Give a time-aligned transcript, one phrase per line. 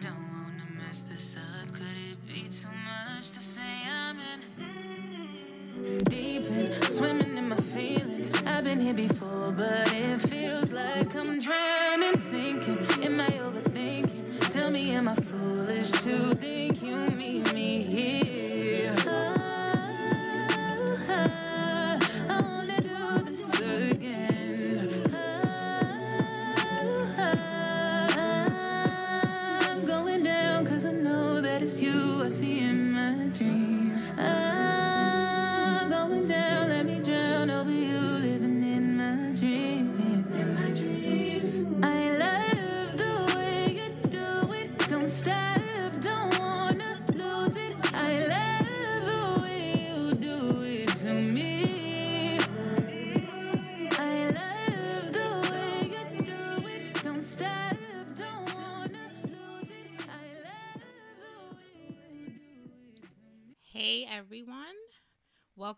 [0.00, 0.25] don't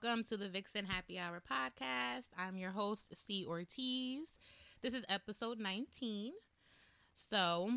[0.01, 2.27] Welcome to the Vixen Happy Hour podcast.
[2.37, 4.29] I'm your host, Cee Ortiz.
[4.81, 6.35] This is episode 19.
[7.17, 7.71] So,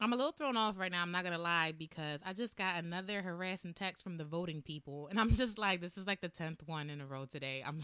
[0.00, 2.82] I'm a little thrown off right now, I'm not gonna lie, because I just got
[2.82, 6.28] another harassing text from the voting people, and I'm just like, this is like the
[6.28, 7.62] 10th one in a row today.
[7.64, 7.78] I'm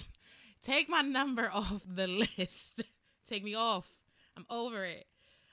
[0.63, 2.83] take my number off the list.
[3.29, 3.87] take me off.
[4.37, 5.07] I'm over it.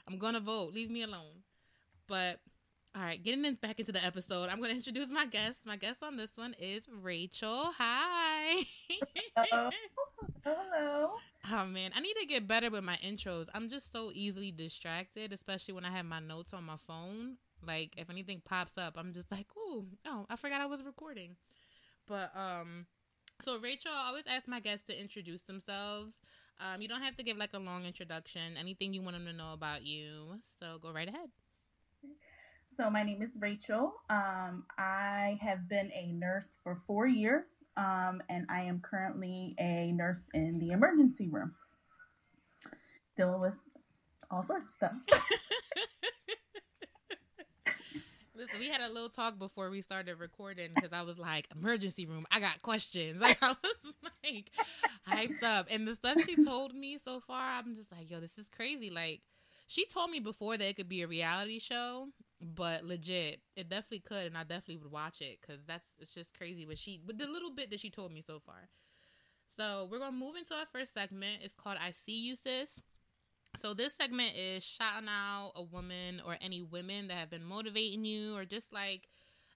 [0.08, 0.73] I'm gonna vote.
[0.73, 1.44] Leave me alone.
[2.08, 2.39] But
[2.94, 5.59] all right, getting in, back into the episode, I'm going to introduce my guest.
[5.66, 7.72] My guest on this one is Rachel.
[7.78, 8.66] Hi.
[9.38, 9.70] Hello.
[10.44, 11.12] Hello.
[11.52, 13.47] oh man, I need to get better with my intros.
[13.53, 17.38] I'm just so easily distracted, especially when I have my notes on my phone.
[17.66, 21.36] Like if anything pops up, I'm just like, "Ooh, oh, I forgot I was recording."
[22.08, 22.88] But um
[23.45, 26.16] so Rachel, I always ask my guests to introduce themselves.
[26.59, 28.58] Um, you don't have to give like a long introduction.
[28.59, 30.39] Anything you want them to know about you.
[30.59, 31.30] So go right ahead.
[32.77, 33.94] So my name is Rachel.
[34.09, 37.44] Um, I have been a nurse for four years,
[37.75, 41.53] um, and I am currently a nurse in the emergency room,
[43.18, 43.53] dealing with
[44.31, 44.94] all sorts of stuff.
[48.35, 52.06] Listen, we had a little talk before we started recording because I was like, emergency
[52.06, 53.22] room, I got questions.
[53.22, 54.50] Like, I was like
[55.07, 55.67] hyped up.
[55.69, 58.90] And the stuff she told me so far, I'm just like, yo, this is crazy.
[58.90, 59.22] Like,
[59.67, 62.07] she told me before that it could be a reality show,
[62.41, 64.25] but legit, it definitely could.
[64.25, 66.66] And I definitely would watch it because that's, it's just crazy.
[66.66, 68.69] But she, with the little bit that she told me so far.
[69.57, 71.41] So, we're to move into our first segment.
[71.44, 72.81] It's called I See You, Sis.
[73.59, 78.06] So this segment is shouting out a woman or any women that have been motivating
[78.06, 79.08] you or just like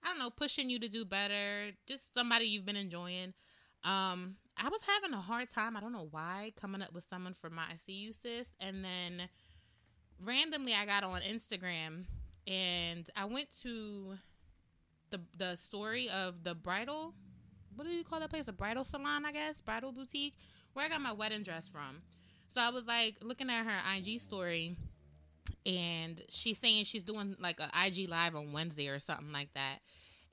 [0.03, 3.33] I don't know, pushing you to do better, just somebody you've been enjoying.
[3.83, 7.33] Um I was having a hard time, I don't know why, coming up with someone
[7.33, 9.29] for my I see you sis and then
[10.23, 12.05] randomly I got on Instagram
[12.47, 14.15] and I went to
[15.11, 17.13] the the story of the bridal
[17.75, 18.47] what do you call that place?
[18.47, 20.35] A bridal salon, I guess, bridal boutique,
[20.73, 22.01] where I got my wedding dress from.
[22.53, 24.77] So I was like looking at her IG story,
[25.65, 29.79] and she's saying she's doing like a IG live on Wednesday or something like that,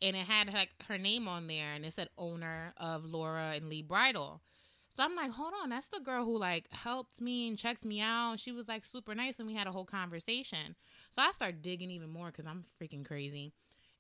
[0.01, 3.69] and it had like her name on there, and it said owner of Laura and
[3.69, 4.41] Lee Bridal.
[4.97, 8.01] So I'm like, hold on, that's the girl who like helped me and checked me
[8.01, 8.39] out.
[8.39, 10.77] She was like super nice, and we had a whole conversation.
[11.13, 13.53] So I start digging even more because I'm freaking crazy.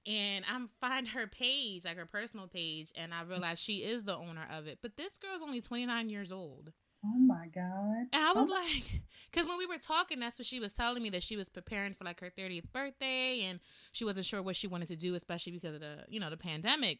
[0.06, 4.16] And I'm find her page, like her personal page, and I realize she is the
[4.16, 4.78] owner of it.
[4.82, 6.72] But this girl's only 29 years old.
[7.04, 8.06] Oh my god!
[8.12, 8.52] And I was Oh.
[8.52, 11.48] like, because when we were talking, that's what she was telling me that she was
[11.48, 13.60] preparing for like her 30th birthday and
[13.92, 16.36] she wasn't sure what she wanted to do, especially because of the, you know, the
[16.36, 16.98] pandemic.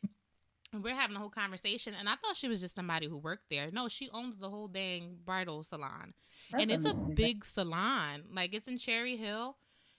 [0.73, 3.51] And we're having a whole conversation, and I thought she was just somebody who worked
[3.51, 3.71] there.
[3.71, 6.15] No, she owns the whole dang bridal salon,
[6.51, 8.25] That's and it's a big salon.
[8.33, 9.57] Like it's in Cherry Hill.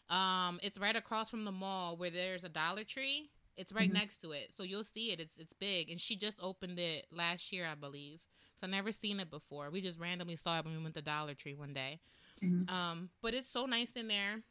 [0.10, 3.30] Um, it's right across from the mall where there's a Dollar Tree.
[3.56, 3.94] It's right Mhm.
[3.94, 5.20] next to it, so you'll see it.
[5.20, 8.20] It's it's big, and she just opened it last year, I believe.
[8.60, 9.70] So I never seen it before.
[9.70, 12.00] We just randomly saw it when we went to Dollar Tree one day.
[12.42, 12.70] Mhm.
[12.70, 14.44] Um, but it's so nice in there.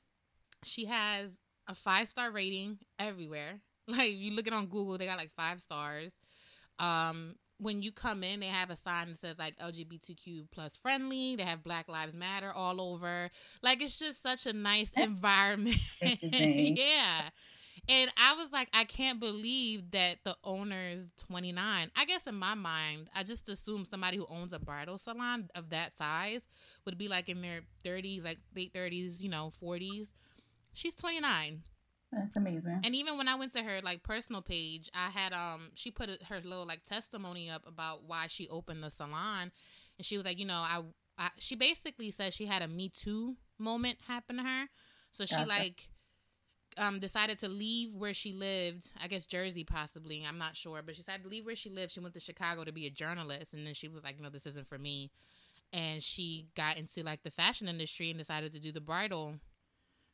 [0.64, 3.60] She has a five star rating everywhere.
[3.88, 6.12] Like you look it on Google, they got like five stars.
[6.78, 11.36] Um, when you come in, they have a sign that says like LGBTQ plus friendly.
[11.36, 13.30] They have Black Lives Matter all over.
[13.62, 15.78] Like it's just such a nice environment.
[16.22, 17.28] Yeah.
[17.88, 21.90] And I was like, I can't believe that the owner's 29.
[21.96, 25.70] I guess in my mind, I just assume somebody who owns a bridal salon of
[25.70, 26.42] that size
[26.84, 30.08] would be like in their 30s, like late 30s, you know, 40s.
[30.72, 31.62] She's 29.
[32.12, 32.80] That's amazing.
[32.84, 36.10] And even when I went to her like personal page, I had um she put
[36.28, 39.50] her little like testimony up about why she opened the salon,
[39.98, 40.82] and she was like, you know, I,
[41.18, 44.66] I she basically said she had a Me Too moment happen to her,
[45.12, 45.48] so she Gotcha.
[45.48, 45.88] like
[46.76, 48.90] um decided to leave where she lived.
[49.02, 50.24] I guess Jersey, possibly.
[50.26, 51.92] I'm not sure, but she decided to leave where she lived.
[51.92, 54.46] She went to Chicago to be a journalist, and then she was like, "No, this
[54.46, 55.10] isn't for me."
[55.72, 59.36] And she got into like the fashion industry and decided to do the bridal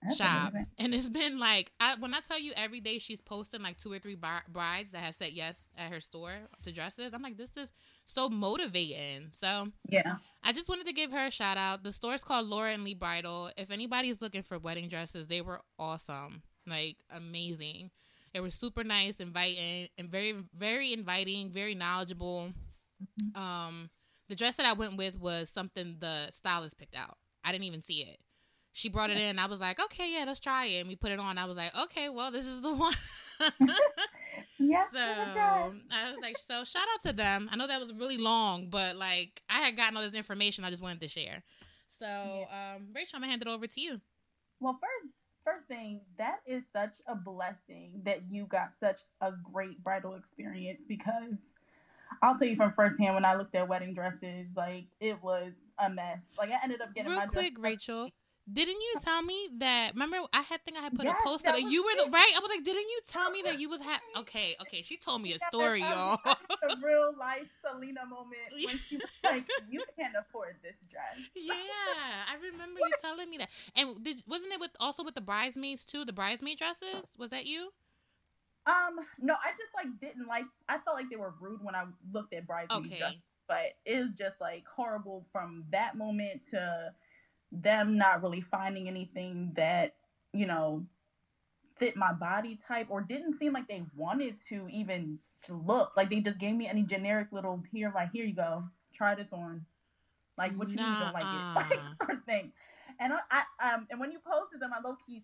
[0.03, 0.50] That's shop.
[0.53, 0.67] amazing.
[0.79, 3.93] And it's been like, I, when I tell you every day she's posting like two
[3.93, 7.37] or three bri- brides that have said yes at her store to dresses, I'm like,
[7.37, 7.71] this is
[8.06, 9.31] so motivating.
[9.41, 10.17] So Yeah.
[10.43, 11.83] I just wanted to give her a shout out.
[11.83, 13.50] The store's called Laura and Lee Bridal.
[13.56, 17.91] If anybody's looking for wedding dresses, they were awesome, like amazing.
[18.33, 22.53] They were super nice, inviting, and very, very inviting, very knowledgeable.
[23.35, 23.91] Um,
[24.29, 27.17] the dress that I went with was something the stylist picked out.
[27.45, 28.19] I didn't even see it.
[28.73, 29.38] She brought it in.
[29.38, 30.81] I was like, okay, yeah, let's try it.
[30.81, 31.37] And we put it on.
[31.38, 32.94] I was like, okay, well, this is the one.
[34.59, 34.88] Yes.
[34.93, 35.73] So to the dress.
[35.91, 37.49] I was like, so shout out to them.
[37.50, 40.65] I know that was really long, but like I had gotten all this information.
[40.65, 41.43] I just wanted to share.
[41.99, 44.00] So, um, Rachel, I'm gonna hand it over to you.
[44.61, 45.12] Well, first,
[45.44, 50.81] first thing, that is such a blessing that you got such a great bridal experience
[50.88, 51.35] because
[52.23, 55.88] I'll tell you from firsthand when I looked at wedding dresses, like it was a
[55.91, 56.19] mess.
[56.37, 57.64] Like I ended up getting Real my quick, dress.
[57.64, 58.11] Rachel,
[58.53, 59.93] didn't you tell me that?
[59.95, 62.33] Remember, I had think I had put Yes, a post up, you were the right.
[62.37, 64.56] I was like, didn't you tell me that you was ha- okay?
[64.62, 66.19] Okay, she told me a story, that y'all.
[66.62, 72.25] a real life Selena moment when she was like, "You can't afford this dress." yeah,
[72.29, 73.49] I remember you telling me that.
[73.77, 76.05] And did, wasn't it with also with the bridesmaids too?
[76.05, 77.71] The bridesmaid dresses was that you?
[78.67, 80.45] Um, no, I just like didn't like.
[80.69, 82.97] I felt like they were rude when I looked at bridesmaid Okay.
[82.97, 86.93] dresses, but it was just like horrible from that moment to
[87.53, 89.95] them not really finding anything that
[90.33, 90.85] you know
[91.79, 95.19] fit my body type or didn't seem like they wanted to even
[95.49, 95.93] look.
[95.97, 98.65] Like they just gave me any generic little here like here you go.
[98.95, 99.65] Try this on.
[100.37, 101.47] Like what you need to like it?
[101.55, 102.53] Like sort of thing.
[103.00, 105.23] And I, I um and when you posted them I low key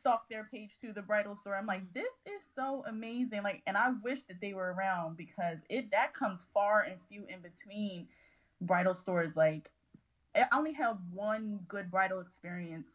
[0.00, 1.56] stalked their page to the bridal store.
[1.56, 3.42] I'm like this is so amazing.
[3.42, 7.24] Like and I wish that they were around because it that comes far and few
[7.28, 8.06] in between
[8.60, 9.70] bridal stores like
[10.34, 12.86] I only have one good bridal experience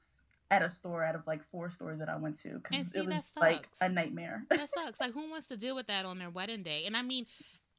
[0.51, 3.23] at a store out of like four stores that I went to because it was
[3.35, 4.45] that like a nightmare.
[4.49, 4.99] that sucks.
[4.99, 6.85] Like, who wants to deal with that on their wedding day?
[6.85, 7.25] And I mean,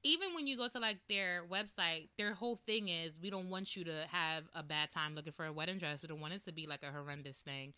[0.03, 3.77] even when you go to like their website, their whole thing is we don't want
[3.77, 6.03] you to have a bad time looking for a wedding dress.
[6.03, 7.75] We don't want it to be like a horrendous thing.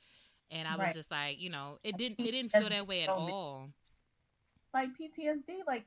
[0.50, 0.94] And I was Right.
[0.94, 3.70] just like, you know, it didn't it didn't feel that way at all.
[4.75, 5.85] like PTSD, like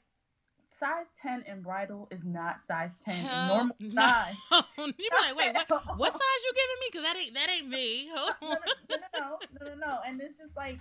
[0.79, 4.01] size ten in bridal is not size ten in Hell normal no.
[4.01, 4.35] size.
[4.77, 5.69] you like, wait, what?
[5.97, 6.87] What size you giving me?
[6.91, 8.09] Because that ain't that ain't me.
[8.13, 8.55] No, no,
[8.89, 9.99] no, no, no, no.
[10.07, 10.79] And it's just like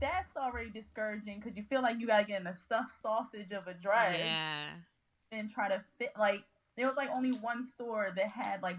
[0.00, 3.66] that's already discouraging because you feel like you gotta get in a stuffed sausage of
[3.66, 4.64] a dress Yeah.
[5.32, 6.12] and try to fit.
[6.18, 6.42] Like
[6.76, 8.76] there was like only one store that had like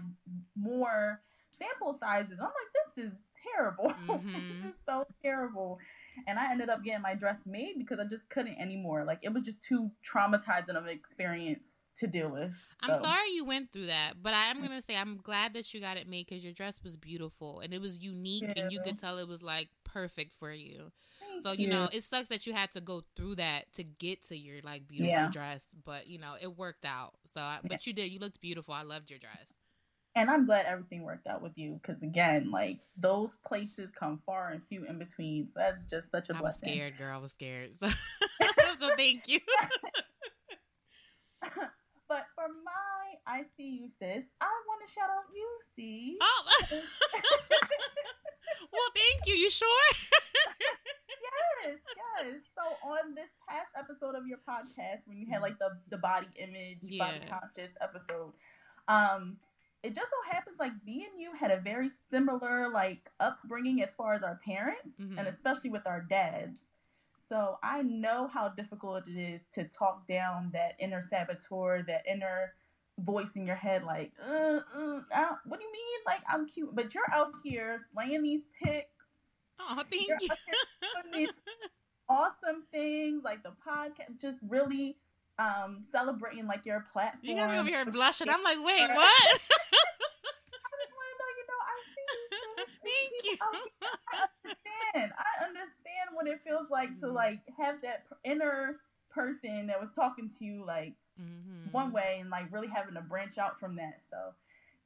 [0.56, 1.20] more
[1.58, 2.38] sample sizes.
[2.38, 3.12] I'm like, this is
[3.54, 3.92] terrible.
[4.06, 4.32] Mhm.
[4.62, 5.78] this is so terrible.
[6.26, 9.04] And I ended up getting my dress made because I just couldn't anymore.
[9.04, 11.60] Like it was just too traumatizing of an experience
[12.00, 12.52] to deal with.
[12.80, 15.80] I'm sorry you went through that, but I am gonna say I'm glad that you
[15.80, 18.98] got it made because your dress was beautiful and it was unique, and you could
[18.98, 20.92] tell it was like perfect for you.
[21.20, 24.26] thank So you know, it sucks that you had to go through that to get
[24.28, 25.28] to your like beautiful Yeah.
[25.28, 27.14] dress, but you know, it worked out.
[27.34, 28.12] So, I, but you did.
[28.12, 28.74] You looked beautiful.
[28.74, 29.48] I loved your dress.
[30.18, 34.48] And I'm glad everything worked out with you because again, like those places come far
[34.50, 35.46] and few in between.
[35.54, 36.74] So that's just such a I was blessing.
[36.74, 37.14] scared, girl.
[37.14, 37.70] I was scared.
[37.80, 37.88] So,
[38.80, 39.40] so thank you.
[42.08, 46.16] but for my I Cee you sis, I want to shout out you, see.
[46.20, 46.42] Oh,
[48.72, 49.34] well, thank you.
[49.34, 49.68] You sure?
[51.64, 52.34] yes, yes.
[52.54, 56.28] So on this past episode of your podcast, when you had like the the body
[56.38, 57.28] image, body Yeah.
[57.40, 58.32] conscious episode,
[58.88, 59.36] um,
[59.82, 63.88] it just so happens like me and you had a very similar like upbringing as
[63.96, 65.18] far as our parents, Mhm.
[65.18, 66.58] and especially with our dads.
[67.28, 72.54] So I know how difficult it is to talk down that inner saboteur, that inner
[73.00, 74.60] voice in your head, like, uh,
[75.12, 75.98] uh, what do you mean?
[76.06, 78.88] Like I'm cute, but you're out here slaying these pics
[79.60, 80.28] Oh, thank You're you.
[80.30, 81.32] out here these
[82.08, 84.96] awesome things like the podcast, just really
[85.38, 87.20] um celebrating like your platform.
[87.22, 88.28] You got me over here blushing.
[88.30, 89.22] I'm like, wait, what?
[89.30, 92.18] I just want to know, you know, I see you.
[92.56, 92.70] sis.
[92.88, 93.36] Thank you.
[93.36, 95.12] People out here, I understand.
[95.18, 97.14] I understand what it feels like to Mhm.
[97.14, 98.80] like have that inner
[99.10, 101.72] person that was talking to you like Mhm.
[101.72, 104.00] one way and like really having to branch out from that.
[104.10, 104.34] So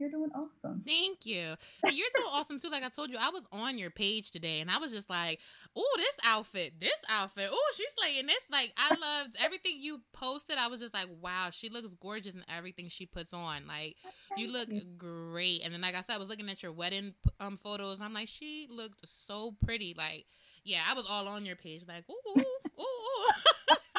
[0.03, 0.83] you're doing awesome.
[0.85, 1.55] Thank you.
[1.85, 2.69] You're doing awesome too.
[2.69, 5.39] Like I told you, I was on your page today and I was just like,
[5.77, 7.49] oh, this outfit, this outfit.
[7.53, 8.43] Oh, she's slaying this.
[8.51, 10.57] Like, I loved everything you posted.
[10.59, 13.67] I was just like, wow, she looks gorgeous in everything she puts on.
[13.67, 13.97] Like,
[14.37, 14.69] you look
[14.99, 15.63] great.
[15.65, 17.99] And then, like I said, I was looking at your wedding um photos.
[17.99, 19.95] And I'm like, she looked so pretty.
[19.97, 20.27] Like,
[20.65, 23.75] Yeah, I was all on your page, like, ooh, ooh, ooh.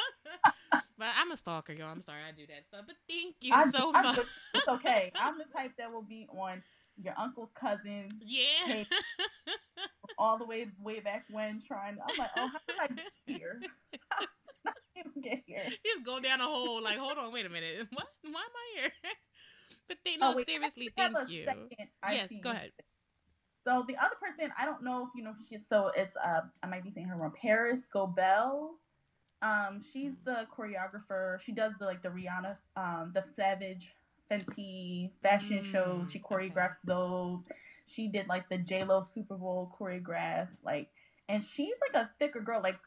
[0.97, 1.91] but I'm a stalker, y'all.
[1.91, 2.85] I'm sorry I do that stuff.
[2.87, 4.19] But thank you I, so I'm much.
[4.53, 5.11] it's okay.
[5.15, 6.61] I'm the type that will be on
[7.01, 8.83] your uncle's cousin yeah.
[10.17, 11.97] All the way way back when trying.
[12.07, 13.59] I'm like, oh, how did I get here?
[14.65, 15.63] How did I get here?
[15.65, 17.87] You just go down a hole, like, hold on, wait a minute.
[17.91, 18.07] What?
[18.21, 18.91] Why am I here?
[19.89, 21.45] but they, Oh, wait, seriously, thank you.
[22.09, 22.71] Yes, go ahead.
[23.65, 25.61] So the other person, I don't know if you know who she is.
[25.69, 27.33] So it's uh, I might be saying her wrong.
[27.41, 28.75] Parris Goebel.
[29.43, 31.39] Um, she's the choreographer.
[31.45, 33.87] She does the like the Rihanna, um, the Savage
[34.31, 36.07] Fenty fashion Mm, shows.
[36.11, 36.49] She okay.
[36.49, 37.39] choreographs those.
[37.87, 40.47] She did like the J Lo Super Bowl choreograph.
[40.63, 40.89] Like,
[41.29, 42.61] and she's like a thicker girl.
[42.63, 42.79] Like,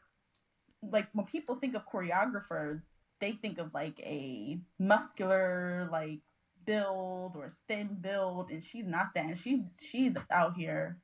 [0.91, 2.81] like when people think of choreographers,
[3.19, 6.19] they think of like a muscular like
[6.65, 10.97] build or thin build and she's not that and she's she's out here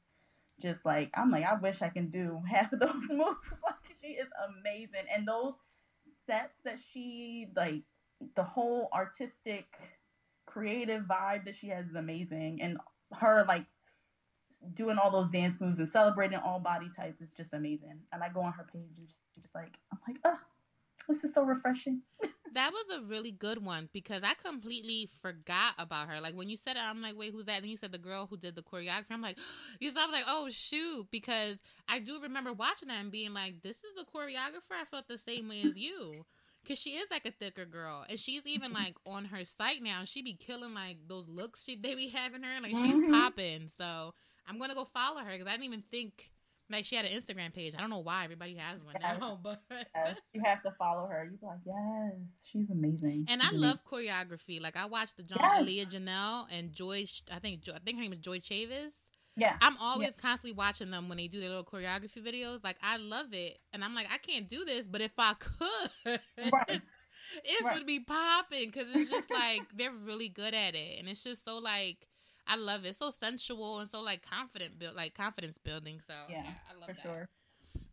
[0.61, 3.37] just like I'm like I wish I can do half of those moves
[4.03, 5.07] she is amazing.
[5.15, 5.53] And those
[6.27, 7.83] sets that she like
[8.35, 9.65] the whole artistic
[10.45, 12.59] creative vibe that she has is amazing.
[12.61, 12.77] And
[13.19, 13.65] her like
[14.75, 17.99] doing all those dance moves and celebrating all body types is just amazing.
[18.11, 20.39] And I go on her page and she's like I'm like oh
[21.09, 22.01] this is so refreshing
[22.53, 26.21] That was a really good one because I completely forgot about her.
[26.21, 27.55] Like when you said it, I'm like, wait, who's that?
[27.55, 29.05] And then you said the girl who did the choreography.
[29.11, 29.37] I'm like,
[29.79, 31.57] you said, I was like, oh shoot, because
[31.87, 34.73] I do remember watching that and being like, this is the choreographer.
[34.79, 36.25] I felt the same way as you.
[36.67, 40.03] Cause she is like a thicker girl, and she's even like on her site now.
[40.05, 43.09] She be killing like those looks she they be having her, like she's Mhm.
[43.09, 43.69] popping.
[43.77, 44.13] So
[44.47, 46.29] I'm gonna go follow her because I didn't even think
[46.73, 47.73] like she had an Instagram page.
[47.77, 49.17] I don't know why everybody has one Yes.
[49.19, 51.29] now, but Yes, you have to follow her.
[51.29, 52.13] You're like, yes,
[52.43, 53.25] she's amazing.
[53.29, 54.59] And She's I love choreography.
[54.61, 55.65] Like I watched the John Yes.
[55.65, 57.05] Leah Janelle and Joy.
[57.31, 58.91] I think I think her name is Joy Chavis.
[59.35, 62.63] Yeah, I'm always constantly watching them when they do their little choreography videos.
[62.63, 66.19] Like I love it, and I'm like, I can't do this, but if I could,
[66.53, 66.81] right.
[67.43, 67.73] it Right.
[67.75, 71.43] would be popping because it's just like they're really good at it, and it's just
[71.45, 71.97] so like
[72.47, 72.89] I love it.
[72.89, 76.01] It's so sensual and so like confident build, like confidence building.
[76.05, 77.01] So yeah, Yeah, I love for that.
[77.01, 77.29] sure.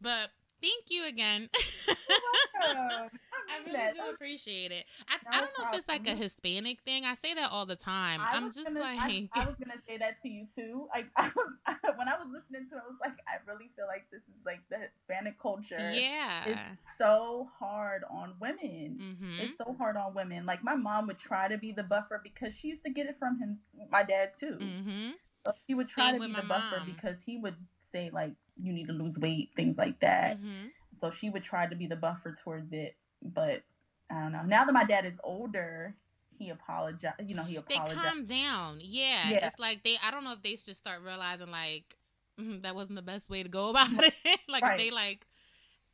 [0.01, 0.31] But
[0.61, 1.49] thank you again.
[1.89, 3.11] Welcome.
[3.51, 3.95] I really that.
[3.95, 4.85] do appreciate it.
[5.09, 6.15] I, No I don't know if it's like a.
[6.15, 7.05] Hispanic thing.
[7.05, 8.21] I say that all the time.
[8.21, 10.87] I I'm was just gonna, like, I, I was gonna say that to you too.
[10.95, 11.53] Like I was,
[11.97, 14.39] when I was listening to it, I was like, I really feel like this is
[14.47, 15.79] like the Hispanic culture.
[15.79, 16.45] yeah.
[16.47, 18.99] It's so hard on women.
[19.21, 20.47] hmm It's so hard on women.
[20.47, 23.17] Like my mom would try to be the buffer because she used to get it
[23.19, 23.59] from him,
[23.91, 24.57] my dad too.
[24.59, 25.11] hmm
[25.45, 26.87] So she would try Same to be the buffer mom.
[26.95, 27.57] because he would
[27.93, 30.39] say like, you need to lose weight, things like that.
[30.41, 30.69] hmm
[31.01, 33.63] So she would try to be the buffer towards it, but
[34.11, 34.43] I don't know.
[34.43, 35.95] Now that my dad is older,
[36.39, 37.17] he apologized.
[37.25, 38.79] You know, he They calm down.
[38.83, 39.31] Yeah.
[39.31, 39.47] Yeah.
[39.47, 39.97] It's like they.
[40.03, 41.97] I don't know if they just start realizing like
[42.41, 44.15] mm, that wasn't the best way to go about it.
[44.49, 44.79] like Right.
[44.79, 45.27] they like,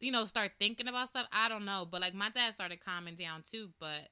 [0.00, 1.26] you know, start thinking about stuff.
[1.32, 3.70] I don't know, but like my dad started calming down too.
[3.80, 4.08] But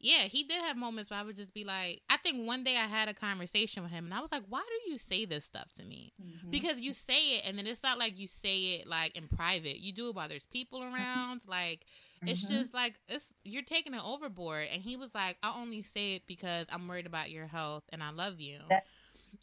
[0.00, 2.76] yeah, he did have moments where I would just be like, I think one day
[2.76, 5.44] I had a conversation with him, and I was like, why do you say this
[5.44, 6.12] stuff to me?
[6.20, 6.50] Mhm.
[6.50, 9.78] because you say it and then it's not like you say it like in private
[9.78, 11.86] you do it while there's people around like
[12.22, 12.50] it's Mhm.
[12.50, 16.22] just like it's you're taking it overboard and he was like i only say it
[16.26, 18.86] because i'm worried about your health and i love you That-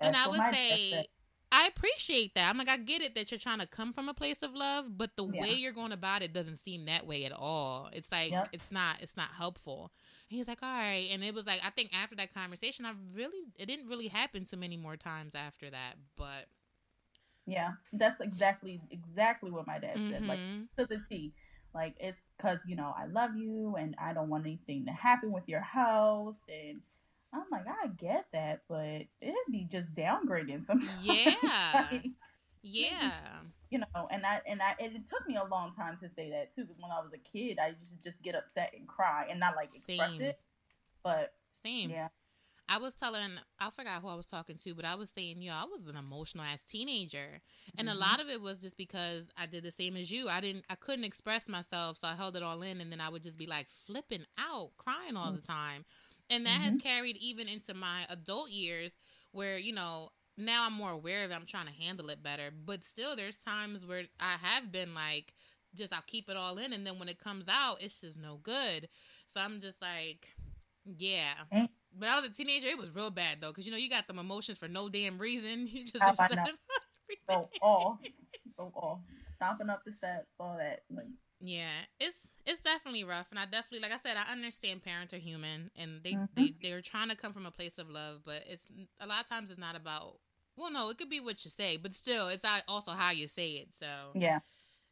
[0.01, 1.07] and i would say
[1.51, 4.13] i appreciate that i'm like i get it that you're trying to come from a
[4.13, 5.41] place of love but the Yeah.
[5.41, 8.49] way you're going about it doesn't seem that way at all it's like Yep.
[8.51, 9.91] it's not it's not helpful
[10.27, 13.45] he's like all right and it was like i think after that conversation i really
[13.57, 16.45] it didn't really happen too many more times after that but
[17.45, 20.23] Yeah, that's exactly exactly what my dad said.
[20.27, 20.67] Like mhm.
[20.77, 21.31] to the T.
[21.73, 25.31] Like it's because you know I love you and I don't want anything to happen
[25.31, 26.35] with your house.
[26.49, 26.81] And
[27.33, 30.91] I'm like, I get that, but it'd be just downgrading sometimes.
[31.01, 31.87] Yeah.
[31.91, 32.11] Like,
[32.61, 33.11] Yeah.
[33.69, 36.29] You know, and I and I and it took me a long time to say
[36.31, 36.63] that too.
[36.65, 39.39] Because when I was a kid, I used to just get upset and cry and
[39.39, 40.19] not like express Same.
[40.19, 40.39] it.
[41.03, 41.33] But
[41.63, 41.91] Same.
[41.91, 42.07] yeah,
[42.69, 45.53] I was telling, I forgot who I was talking to, but I was saying, yo,
[45.53, 47.41] I was an emotional ass teenager.
[47.77, 47.91] And Mhm.
[47.91, 50.29] a lot of it was just because I did the same as you.
[50.29, 51.97] I didn't, I couldn't express myself.
[51.99, 52.81] So I held it all in.
[52.81, 55.85] And then I would just be like flipping out, crying all the time.
[56.29, 58.91] And that has carried even into my adult years
[59.31, 61.33] where, you know, now I'm more aware of it.
[61.33, 62.51] I'm trying to handle it better.
[62.65, 65.33] But still, there's times where I have been like,
[65.75, 66.73] just I'll keep it all in.
[66.73, 68.87] And then when it comes out, it's just no good.
[69.33, 70.27] So I'm just like,
[70.85, 71.33] yeah.
[71.53, 71.69] Mm.
[71.99, 72.67] But I was a teenager.
[72.67, 75.17] It was real bad though, because you know you got them emotions for no damn
[75.19, 75.67] reason.
[75.71, 76.43] You just I upset know.
[76.43, 76.53] about
[77.09, 77.49] everything.
[77.61, 77.97] so off,
[78.55, 78.99] so off,
[79.35, 80.83] stomping up the steps, all that.
[80.95, 81.07] Like,
[81.39, 85.17] Yeah, it's it's definitely rough, and I definitely, like I said, I understand parents are
[85.17, 86.29] human, and they Mhm.
[86.35, 88.63] they they're trying to come from a place of love, but it's
[88.99, 90.19] a lot of times it's not about.
[90.57, 93.51] Well, no, it could be what you say, but still, it's also how you say
[93.51, 93.69] it.
[93.79, 94.39] So yeah,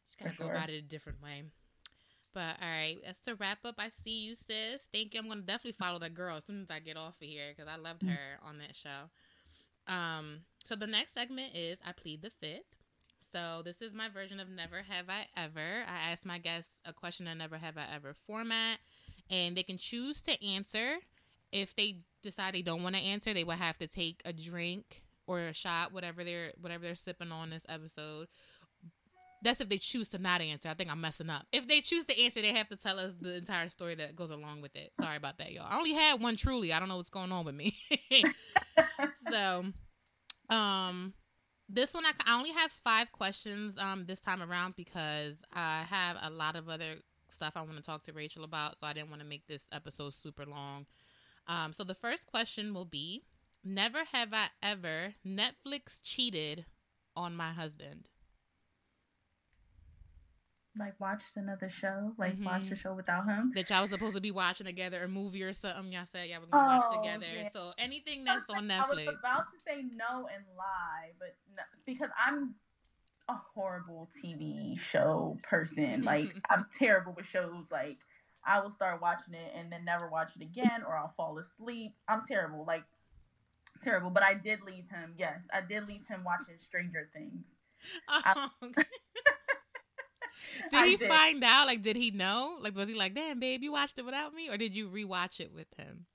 [0.06, 0.54] Just gotta For go sure.
[0.54, 1.44] about it a different way.
[2.34, 3.76] But all right, that's to wrap up.
[3.78, 4.82] I see you, sis.
[4.92, 5.20] Thank you.
[5.20, 7.68] I'm gonna definitely follow that girl as soon as I get off of here because
[7.70, 8.08] I loved Mm.
[8.08, 9.10] her on that show.
[9.92, 12.64] Um, so the next segment is I plead the fifth.
[13.32, 15.84] So this is my version of Never Have I Ever.
[15.88, 18.78] I ask my guests a question in Never Have I Ever format,
[19.30, 20.96] and they can choose to answer.
[21.52, 25.02] If they decide they don't want to answer, they will have to take a drink
[25.26, 28.28] or a shot, whatever they're whatever they're sipping on this episode.
[29.42, 30.68] That's if they choose to not answer.
[30.68, 31.46] I think I'm messing up.
[31.52, 34.30] If they choose to answer, they have to tell us the entire story that goes
[34.30, 34.92] along with it.
[34.98, 35.66] Sorry about that, y'all.
[35.68, 36.72] I only had one truly.
[36.72, 37.76] I don't know what's going on with me.
[39.30, 39.64] so,
[40.48, 41.12] um,
[41.68, 46.16] this one I, I only have five questions um this time around because I have
[46.22, 46.96] a lot of other
[47.28, 49.62] stuff I want to talk to Rachel about, so I didn't want to make this
[49.72, 50.86] episode super long.
[51.48, 53.24] Um, so the first question will be:
[53.68, 56.66] Never have I ever Netflix cheated
[57.16, 58.08] on my husband.
[60.78, 62.44] like watched another show, like Mhm.
[62.44, 63.50] watched a show without him.
[63.54, 65.90] that y'all was supposed to be watching together, a movie or something.
[65.90, 67.24] Y'all said y'all was gonna watch Oh, together.
[67.26, 67.48] yeah.
[67.50, 69.06] So anything that's on like- I Netflix.
[69.06, 72.54] was about to say no and lie, but no, because I'm
[73.28, 76.02] a horrible TV show person.
[76.02, 77.64] Like I'm terrible with shows.
[77.70, 77.98] Like
[78.44, 81.96] I will start watching it and then never watch it again, or I'll fall asleep.
[82.06, 82.66] I'm terrible.
[82.66, 82.84] Like
[83.86, 84.10] terrible.
[84.10, 85.14] But I did leave him.
[85.18, 87.44] Yes, I did leave him watching Stranger Things.
[88.08, 88.82] Oh, okay.
[90.70, 91.08] did I he did.
[91.08, 91.66] find out?
[91.66, 92.56] Like, did he know?
[92.60, 95.40] Like, was he like, "Damn, babe, you watched it without me," or did you rewatch
[95.40, 96.06] it with him?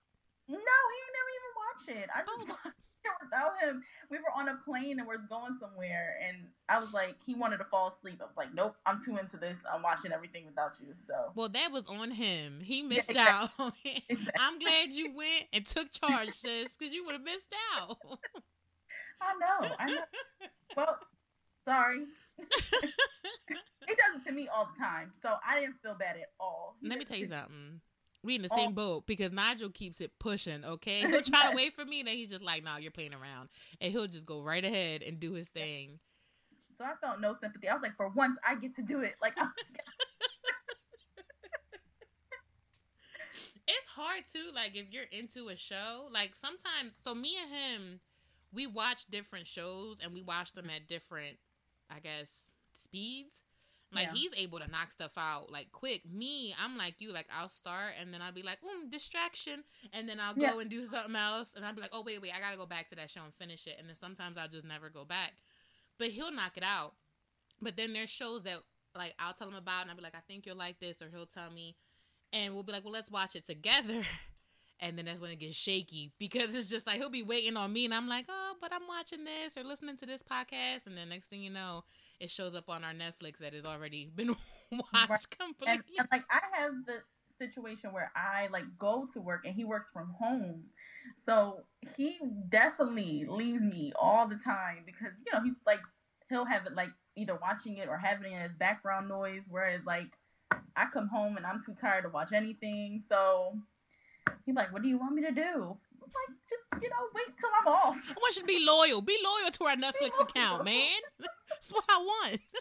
[0.49, 2.09] No, he didn't never even watched it.
[2.13, 2.71] I oh just Oh.
[3.19, 3.83] It without him.
[4.09, 7.57] We were on a plane and we're going somewhere, and I was like, he wanted
[7.57, 8.19] to fall asleep.
[8.21, 9.57] I was like, nope, I'm too into this.
[9.71, 10.93] I'm watching everything without you.
[11.07, 12.59] So Well, that was on him.
[12.63, 13.65] He missed exactly.
[13.65, 13.73] out.
[14.39, 17.97] I'm glad you went and took charge, sis, because you would have missed out.
[19.21, 20.01] I know, I know.
[20.77, 20.97] Well,
[21.65, 22.05] sorry.
[22.37, 22.45] he
[23.87, 26.75] does it to me all the time, so I didn't feel bad at all.
[26.81, 27.81] Let me tell you something.
[28.23, 28.55] We in the Oh.
[28.57, 30.63] same boat because Nigel keeps it pushing.
[30.63, 33.49] Okay, he'll try to wait for me, then he's just like, "No, you're playing around,"
[33.79, 35.99] and he'll just go right ahead and do his thing.
[36.77, 37.67] So I felt no sympathy.
[37.67, 39.15] I was like, for once, I get to do it.
[39.21, 39.35] Like,
[43.67, 44.51] It's hard too.
[44.53, 46.93] Like if you're into a show, like sometimes.
[47.03, 47.99] So me and him,
[48.53, 51.37] we watch different shows and we watch them at different,
[51.89, 52.27] I guess,
[52.83, 53.35] speeds.
[53.93, 54.13] Like Yeah.
[54.13, 56.05] he's able to knock stuff out like quick.
[56.09, 57.11] Me, I'm like you.
[57.11, 60.59] Like I'll start and then I'll be like, "Ooh, distraction," and then I'll go Yeah.
[60.59, 62.89] and do something else, and I'll be like, "Oh wait, wait, I gotta go back
[62.89, 65.33] to that show and finish it." And then sometimes I'll just never go back.
[65.97, 66.93] But he'll knock it out.
[67.61, 68.59] But then there's shows that
[68.95, 71.09] like I'll tell him about, and I'll be like, "I think you'll like this," or
[71.09, 71.75] he'll tell me,
[72.31, 74.03] and we'll be like, "Well, let's watch it together."
[74.83, 77.71] And then that's when it gets shaky because it's just like he'll be waiting on
[77.71, 80.97] me, and I'm like, "Oh, but I'm watching this or listening to this podcast," and
[80.97, 81.83] then next thing you know,
[82.21, 84.29] it shows up on our Netflix that has already been
[84.71, 85.29] watched Right.
[85.39, 85.73] completely.
[85.73, 86.97] and, and like I have the
[87.39, 90.63] situation where I like go to work and he works from home.
[91.25, 91.61] So
[91.97, 95.79] he definitely leaves me all the time because you know he's like
[96.29, 100.07] he'll have it like either watching it or having it as background noise whereas like
[100.77, 103.03] I come home and I'm too tired to watch anything.
[103.09, 103.57] So
[104.45, 105.77] he's like, What do you want me to do?
[106.11, 107.95] Like, just you know, wait till I'm off.
[108.09, 109.01] I want you to be loyal.
[109.01, 110.99] Be loyal to our Netflix account, man.
[111.19, 112.41] That's what I want.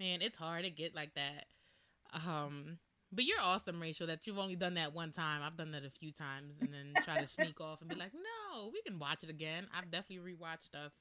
[0.00, 1.46] man, it's hard to get like that.
[2.12, 2.78] Um,
[3.12, 4.06] but you're awesome, Rachel.
[4.06, 5.42] That you've only done that one time.
[5.42, 8.12] I've done that a few times, and then try to sneak off and be like,
[8.14, 10.92] "No, we can watch it again." I've definitely rewatched stuff.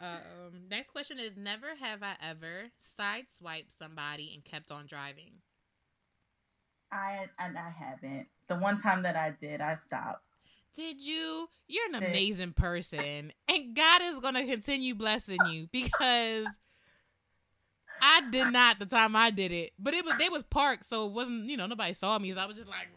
[0.00, 5.40] Um, next question is: Never have I ever sideswiped somebody and kept on driving.
[6.90, 8.26] I and I haven't.
[8.48, 10.22] The one time that I did, I stopped.
[10.74, 11.48] Did you?
[11.68, 16.46] You're an amazing person, and God is gonna continue blessing you because
[18.02, 21.06] I did not the time I did it, but it was they was parked, so
[21.06, 22.88] it wasn't you know nobody saw me, so I was just like,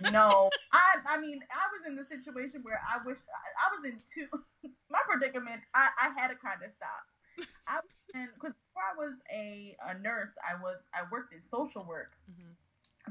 [0.12, 3.90] no, I I mean I was in the situation where I wish I, I was
[3.90, 4.28] in two
[4.90, 5.62] my predicament.
[5.74, 7.48] I I had to kind of stop.
[7.66, 11.40] I was in because before I was a, a nurse, I was I worked in
[11.50, 12.12] social work.
[12.30, 12.54] Mhm.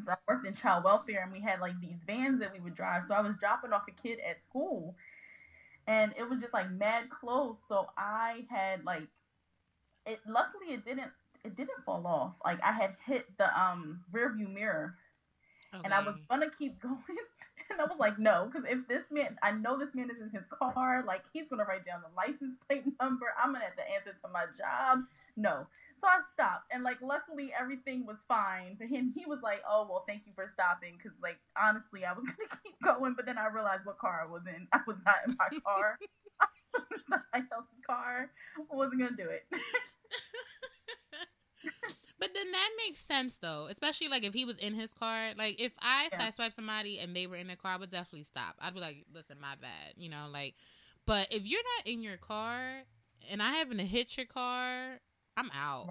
[0.04, 2.76] So I worked in child welfare, and we had like these vans that we would
[2.76, 3.04] drive.
[3.08, 4.96] So I was dropping off a kid at school,
[5.88, 7.56] and it was just like mad close.
[7.70, 9.08] So I had like
[10.06, 10.20] it.
[10.28, 11.12] Luckily, it didn't
[11.44, 12.34] it didn't fall off.
[12.44, 14.96] Like I had hit the um rear view mirror
[15.84, 16.96] and I was gonna keep going.
[17.70, 20.30] And I was like, no, because if this man, I know this man is in
[20.30, 23.28] his car, like he's gonna write down the license plate number.
[23.42, 25.04] I'm gonna have to answer to my job.
[25.36, 25.68] No,
[26.02, 29.14] so I stopped, and like luckily everything was fine for him.
[29.16, 32.60] He was like, oh well, thank you for stopping, because like honestly, I was gonna
[32.64, 34.68] keep going, but then I realized what car I was in.
[34.74, 36.00] I was not in my car.
[36.76, 38.30] I somebody else's car.
[38.58, 39.46] I wasn't gonna do it.
[42.20, 45.34] But then that makes sense though, especially like if he was in his car.
[45.36, 46.28] Like if I Yeah.
[46.30, 48.56] sideswipe somebody and they were in their car, I would definitely stop.
[48.60, 50.28] I'd be like, "Listen, my bad," you know.
[50.32, 50.56] Like,
[51.06, 52.84] but if you're not in your car
[53.30, 55.00] and I happen to hit your car,
[55.38, 55.90] I'm out.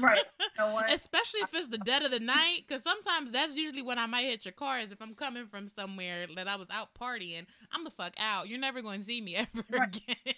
[0.00, 0.22] Right.
[0.40, 0.78] You know?
[0.88, 4.24] Especially if it's the dead of the night, because sometimes that's usually when I might
[4.26, 4.78] hit your car.
[4.80, 8.48] Is if I'm coming from somewhere that I was out partying, I'm the fuck out.
[8.48, 9.88] You're never going to see me ever Right.
[9.96, 10.34] again.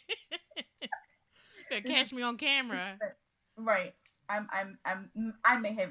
[1.71, 2.99] Better catch me on camera.
[3.57, 3.95] Right.
[4.29, 4.49] I'm.
[4.53, 4.79] I'm.
[4.85, 5.35] I'm.
[5.45, 5.91] I may have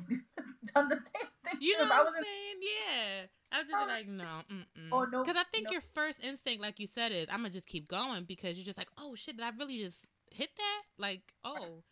[0.75, 1.57] done the same thing.
[1.59, 2.55] You know I what I'm saying?
[2.61, 3.25] Yeah.
[3.51, 4.89] I'd just be Oh, like, no, mm-mm.
[4.91, 5.71] Oh, no, Because I think no.
[5.71, 8.77] your first instinct, like you said, is I'm gonna just keep going because you're just
[8.77, 10.81] like, oh shit, did I really just hit that?
[11.01, 11.83] Like, oh,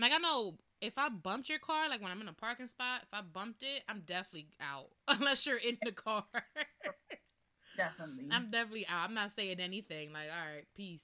[0.00, 3.02] like I know if I bumped your car, like when I'm in a parking spot,
[3.02, 6.24] if I bumped it, I'm definitely out unless you're in the car.
[7.76, 8.28] Definitely.
[8.30, 9.08] I'm definitely out.
[9.08, 10.12] I'm not saying anything.
[10.12, 11.00] Like, all right, peace.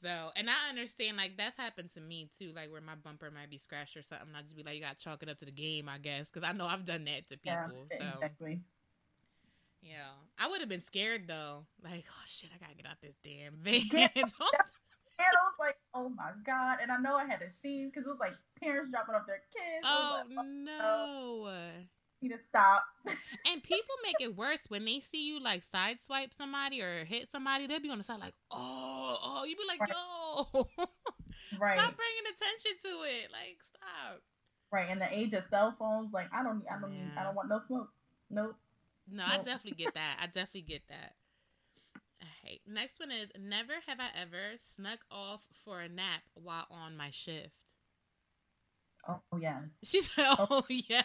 [0.00, 3.50] So, and I understand, like, that's happened to me too, like, where my bumper might
[3.50, 4.28] be scratched or something.
[4.36, 6.48] I'll just be like, you gotta chalk it up to the game, I guess, because
[6.48, 7.66] I know I've done that to yeah.
[7.66, 7.86] people.
[7.98, 8.60] So, Exactly.
[9.82, 10.10] yeah.
[10.38, 11.66] I would have been scared though.
[11.82, 14.32] Like, oh shit, I gotta get out this damn van.
[15.18, 16.78] And I was like, oh my god.
[16.80, 19.42] And I know I had a scene because it was like parents dropping off their
[19.50, 19.82] kids.
[19.84, 21.50] Oh like, no.
[22.20, 22.84] you need to stop.
[23.46, 27.66] And people make it worse when they see you like sideswipe somebody or hit somebody.
[27.66, 29.44] They'll be on the side like, oh, oh.
[29.44, 29.90] You be like, Right.
[29.90, 30.68] yo,
[31.58, 31.78] right.
[31.78, 33.32] stop bringing attention to it.
[33.32, 34.22] Like, stop.
[34.70, 34.90] Right.
[34.90, 37.18] In the age of cell phones, like I don't, I don't, Yeah.
[37.18, 37.90] I don't want no smoke.
[38.30, 38.54] Nope.
[39.10, 40.18] No, I definitely get that.
[40.20, 41.14] I definitely get that.
[42.44, 42.60] Alright.
[42.66, 47.10] Next one is never have I ever snuck off for a nap while on my
[47.10, 47.50] shift.
[49.08, 49.62] Oh, oh yes.
[49.84, 51.04] She said, Oh, oh yes.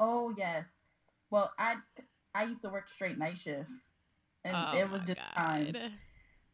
[0.00, 0.64] Oh yes.
[1.30, 1.76] Well, I
[2.34, 3.68] I used to work straight night shift,
[4.44, 5.34] and oh it was just God.
[5.36, 5.76] times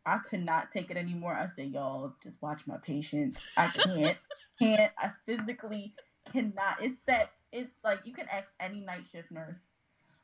[0.09, 1.35] I could not take it anymore.
[1.35, 3.39] I said, y'all, just watch my patients.
[3.59, 4.17] I can't,
[4.59, 4.93] can't.
[4.99, 5.93] I physically
[6.33, 6.77] cannot.
[6.81, 7.33] It's that.
[7.53, 9.57] It's like you can ask any night shift nurse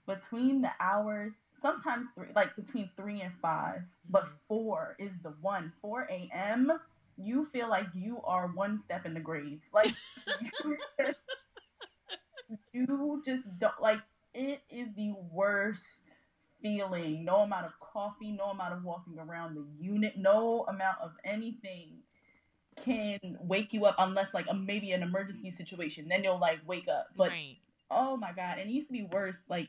[0.07, 1.33] between the hours.
[1.65, 4.39] Sometimes three, like between three and five, but Mhm.
[4.49, 5.73] four is the one.
[5.81, 6.71] Four a.m.
[7.17, 9.63] You feel like you are one step in the grave.
[9.73, 9.95] Like
[10.63, 11.19] you just,
[12.75, 14.01] you just don't like.
[14.35, 15.81] It is the worst
[16.61, 17.25] feeling.
[17.25, 22.03] No amount of coffee, no amount of walking around the unit, no amount of anything
[22.85, 26.09] can wake you up unless like a, maybe an emergency situation.
[26.09, 27.07] Then you'll like wake up.
[27.17, 27.57] But right.
[27.91, 29.37] oh my god, and it used to be worse.
[29.49, 29.69] Like,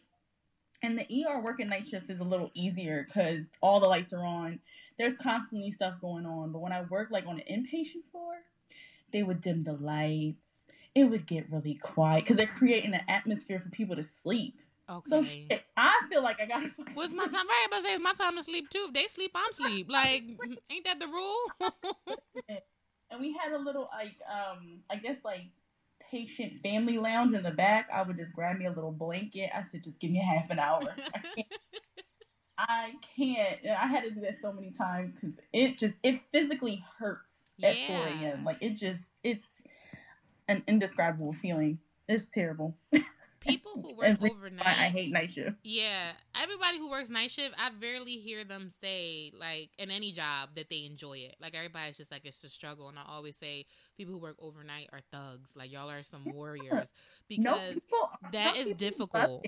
[0.83, 4.23] and the ER working night shift is a little easier because all the lights are
[4.25, 4.59] on.
[4.97, 6.51] There's constantly stuff going on.
[6.51, 8.33] But when I work like on an inpatient floor,
[9.11, 10.37] they would dim the lights.
[10.93, 14.59] It would get really quiet because they're creating an atmosphere for people to sleep.
[15.09, 15.47] So Okay.
[15.49, 16.69] shit, I feel like I gotta.
[16.69, 17.47] fucking- What's my time?
[17.47, 18.85] Right, about say it's my time to sleep too.
[18.87, 19.89] If they sleep, I'm sleep.
[19.89, 20.23] Like,
[20.69, 21.37] ain't that the rule?
[23.11, 25.41] and we had a little like um I guess like
[26.15, 27.89] patient family lounge in the back.
[27.93, 29.49] I would just grab me a little blanket.
[29.53, 30.97] I said, just give me half an hour.
[31.13, 31.47] I can't.
[32.57, 33.59] I can't.
[33.67, 37.21] I had to do that so many times because it just it physically hurts
[37.63, 38.09] at 4 Yeah.
[38.09, 38.43] a.m.
[38.45, 39.47] Like it just it's
[40.47, 41.79] an indescribable feeling.
[42.07, 42.77] It's terrible.
[43.45, 44.65] People who work re- overnight.
[44.65, 45.55] I, hate night shift.
[45.63, 50.49] Yeah, everybody who works night shift, I barely hear them say like in any job
[50.55, 51.35] that they enjoy it.
[51.41, 53.65] Like everybody's just like it's a struggle, and I always say
[53.97, 55.49] people who work overnight are thugs.
[55.55, 56.87] Like y'all are some warriors
[57.29, 58.09] because people.
[58.31, 59.45] that is difficult.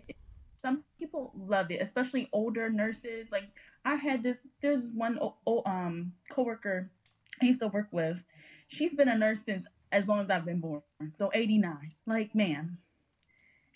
[0.61, 3.27] Some people love it, especially older nurses.
[3.31, 3.45] Like
[3.85, 4.37] I had this.
[4.61, 5.19] There's one
[5.65, 6.89] um coworker
[7.41, 8.17] I used to work with.
[8.67, 10.81] She's been a nurse since as long as I've been born,
[11.17, 11.93] so 89.
[12.05, 12.77] Like man,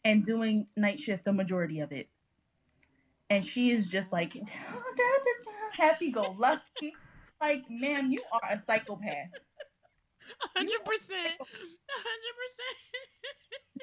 [0.04, 2.10] and doing night shift the majority of it.
[3.30, 4.34] And she is just like
[5.74, 6.94] happy go lucky.
[7.40, 9.30] Like, ma'am, you are a psychopath.
[10.56, 11.40] hundred percent,
[11.90, 12.78] hundred percent.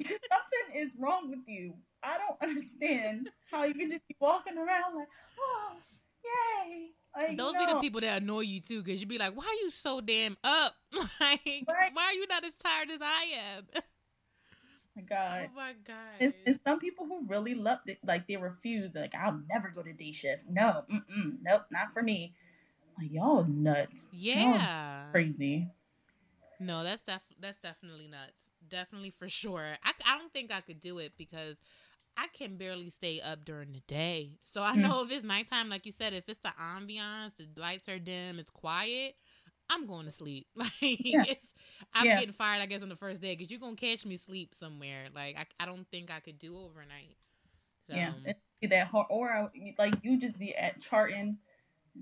[0.31, 1.75] Something is wrong with you.
[2.03, 5.09] I don't understand how you can just be walking around like,
[5.41, 5.73] oh,
[6.25, 6.91] yay.
[7.17, 9.65] Like, Those be the people that annoy you too, because you'd be like, "Why are
[9.65, 10.75] you so damn up?
[10.93, 11.91] like, Right.
[11.93, 13.25] why are you not as tired as I
[13.57, 13.65] am?"
[14.99, 15.51] Oh my God.
[15.51, 15.95] oh my god.
[16.21, 19.83] And, and some people who really love it, like they refuse, like I'll never go
[19.83, 20.43] to day shift.
[20.51, 22.35] No, mm-mm, nope, not for me.
[22.99, 24.69] Like y'all nuts, yeah.
[25.13, 25.69] crazy.
[26.61, 28.51] No, that's def- that's definitely nuts.
[28.69, 29.77] Definitely for sure.
[29.85, 31.57] I, I don't think I could do it because
[32.17, 34.39] I can barely stay up during the day.
[34.45, 34.83] So I Hmm.
[34.83, 38.39] know if it's nighttime, like you said, if it's the ambiance, the lights are dim,
[38.39, 39.15] it's quiet,
[39.71, 40.47] I'm going to sleep.
[40.57, 41.47] Like it's,
[41.95, 42.15] I'm Yeah.
[42.15, 45.09] getting fired, I guess, on the first day because you're gonna catch me sleep somewhere.
[45.15, 47.17] Like I, I don't think I could do overnight.
[47.87, 48.13] So, Yeah,
[48.61, 49.49] be that hard, or I,
[49.79, 51.39] like you just be at charting,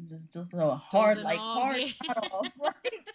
[0.08, 1.92] just just a hard like off, hard yeah.
[2.06, 2.50] cut off.
[2.58, 3.06] Like,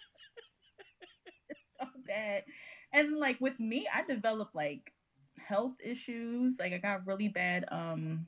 [1.78, 2.44] so bad.
[2.92, 4.92] and like with me, I developed like
[5.38, 6.54] health issues.
[6.58, 8.26] Like I got really bad um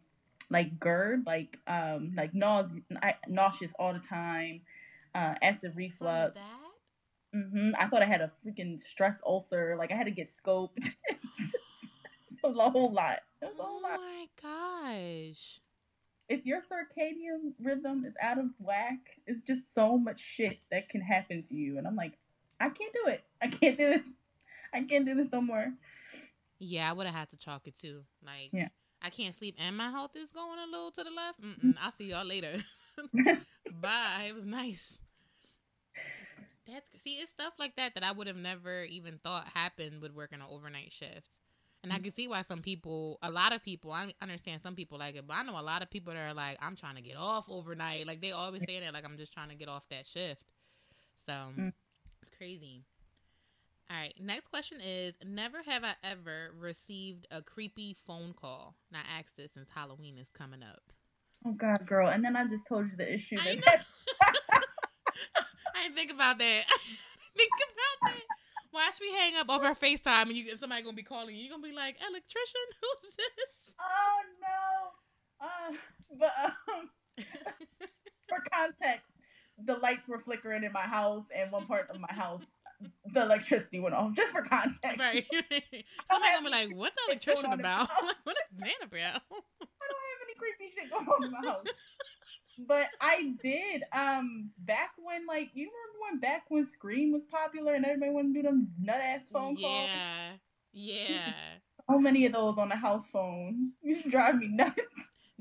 [0.50, 2.82] like GERD, like um like nausea,
[3.28, 4.62] nauseous all the time,
[5.14, 6.34] uh, acid reflux.
[7.34, 9.74] Hmm I thought I had a freaking stress ulcer.
[9.76, 10.78] Like I had to get scoped.
[12.44, 13.20] a whole lot.
[13.42, 13.98] A whole oh lot.
[14.00, 15.60] my gosh.
[16.28, 21.00] If your circadian rhythm is out of whack, it's just so much shit that can
[21.00, 21.76] happen to you.
[21.76, 22.12] And I'm like,
[22.60, 23.24] I can't do it.
[23.42, 24.02] I can't do this.
[24.72, 25.72] I can't do this no more.
[26.58, 28.02] Yeah, I would have had to chalk it too.
[28.24, 28.68] Like, Yeah.
[29.02, 31.42] I can't sleep and my health is going a little to the left.
[31.42, 32.54] Mm-mm, I'll see y'all later.
[33.82, 34.26] Bye.
[34.28, 34.98] It was nice.
[36.66, 40.14] That's see, it's stuff like that that I would have never even thought happened with
[40.14, 41.28] working an overnight shift.
[41.82, 44.98] And I can see why some people, a lot of people, I understand some people
[44.98, 47.02] like it, but I know a lot of people that are like, I'm trying to
[47.02, 48.06] get off overnight.
[48.06, 50.42] Like they always say that, like I'm just trying to get off that shift.
[51.26, 51.72] So Mm.
[52.22, 52.84] it's crazy.
[53.90, 58.74] All right, next question is: Never have I ever received a creepy phone call.
[58.90, 60.82] And I asked this since Halloween is coming up.
[61.46, 62.08] Oh God, girl.
[62.08, 63.84] And then I just told you the issue that
[65.84, 66.64] didn't think about that.
[67.36, 68.22] Think about that.
[68.72, 71.42] Watch me hang up over FaceTime and you somebody gonna be calling you.
[71.42, 73.74] You're gonna be like, electrician, who's this?
[73.80, 75.46] Oh no.
[75.46, 75.76] Uh,
[76.18, 76.90] but um,
[78.28, 79.06] for context,
[79.64, 82.42] the lights were flickering in my house, and one part of my house,
[83.12, 84.14] the electricity went off.
[84.14, 84.98] Just for context.
[84.98, 85.26] Right.
[85.30, 87.88] Somebody gonna be like, what the electrician about?
[88.24, 89.22] what is man about?
[89.22, 91.66] I don't have any creepy shit going on in my house.
[92.58, 93.82] But I did.
[93.92, 98.34] Um, back when like you remember when back when Scream was popular and everybody wanted
[98.34, 99.90] to do them nut ass phone calls.
[99.92, 100.32] Yeah.
[100.72, 101.32] Yeah.
[101.90, 103.72] So many of those on the house phone.
[103.82, 104.80] You should drive me nuts.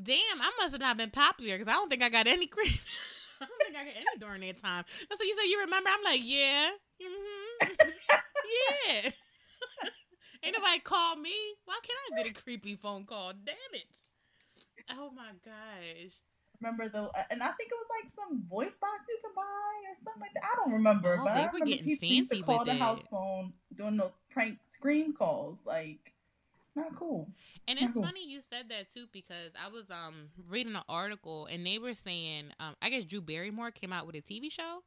[0.02, 2.80] Damn, I must have not been popular because I don't think I got any creep.
[3.41, 4.84] I don't think I got any during that time.
[5.10, 5.89] And so you say you remember?
[5.89, 6.69] I'm like, yeah,
[7.02, 7.69] hmm
[8.89, 9.12] yeah.
[10.43, 11.34] Ain't nobody called me.
[11.65, 13.32] Why can't I get a creepy phone call?
[13.45, 13.88] Damn it!
[14.89, 16.15] Oh my gosh.
[16.63, 19.95] Remember though, and I think it was like some voice box you can buy or
[20.04, 20.43] something like that.
[20.43, 22.67] I don't remember, Oh, but they I were getting people used to fancy call with
[22.67, 23.10] the house it.
[23.12, 25.58] phone doing those prank scream calls.
[25.65, 26.13] Like,
[26.76, 27.28] not cool.
[27.67, 28.02] And it's Mhm.
[28.02, 31.93] funny you said that too because I was um reading an article and they were
[31.93, 34.84] saying um I guess Drew Barrymore came out with a TV show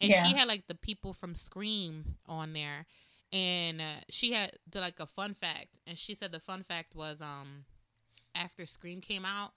[0.00, 0.24] and Yeah.
[0.24, 2.86] she had like the people from Scream on there
[3.32, 6.94] and uh, she had did like a fun fact and she said the fun fact
[6.94, 7.64] was um
[8.34, 9.52] after Scream came out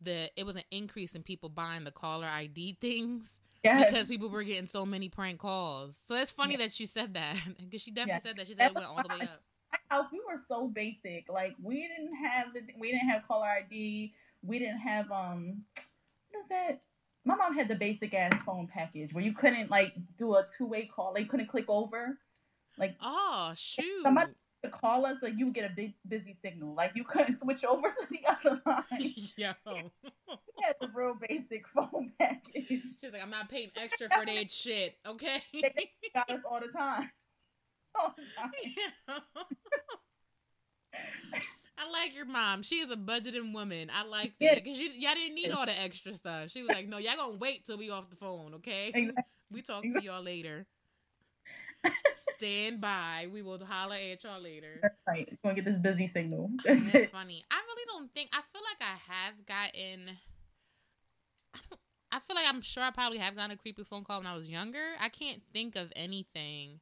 [0.00, 3.86] the it was an increase in people buying the caller ID things Yes.
[3.86, 5.94] because people were getting so many prank calls.
[6.06, 6.58] So it's funny Yeah.
[6.58, 8.22] that you said that because she definitely Yes.
[8.22, 9.42] said that she said That it went all the way up.
[9.90, 11.28] house, we were so basic.
[11.28, 14.12] Like we didn't have the we didn't have caller ID.
[14.42, 15.64] We didn't have um
[16.30, 16.82] what is that?
[17.24, 20.66] My mom had the basic ass phone package where you couldn't like do a two
[20.66, 21.12] way call.
[21.14, 22.18] Like you couldn't click over.
[22.78, 24.02] Like Oh shoot!
[24.02, 24.32] somebody
[24.66, 26.74] to call us, like you would get a big busy signal.
[26.74, 29.14] Like you couldn't switch over to the other line.
[29.36, 29.52] Yo.
[30.28, 32.66] We had the real basic phone package.
[32.66, 35.42] She's like, I'm not paying extra for that shit, okay?
[36.14, 37.10] Got us all the time.
[37.94, 38.50] All the time.
[41.78, 42.62] I like your mom.
[42.62, 43.90] She is a budgeting woman.
[43.94, 46.50] I like that because y'all didn't need all the extra stuff.
[46.50, 48.90] She was like, "No, y'all gonna wait till we off the phone, okay?
[48.94, 49.22] Exactly.
[49.50, 50.66] We talk to y'all later.
[52.38, 53.26] Stand by.
[53.32, 55.26] We will holler at y'all later." That's right.
[55.28, 56.50] You're gonna get this busy signal.
[56.64, 57.44] That's That's funny.
[57.50, 58.30] I really don't think.
[58.32, 60.16] I feel like I have gotten.
[61.54, 61.80] I don't-
[62.12, 64.36] I feel like I'm sure I probably have gotten a creepy phone call when I
[64.36, 64.92] was younger.
[65.00, 66.80] I can't think of anything.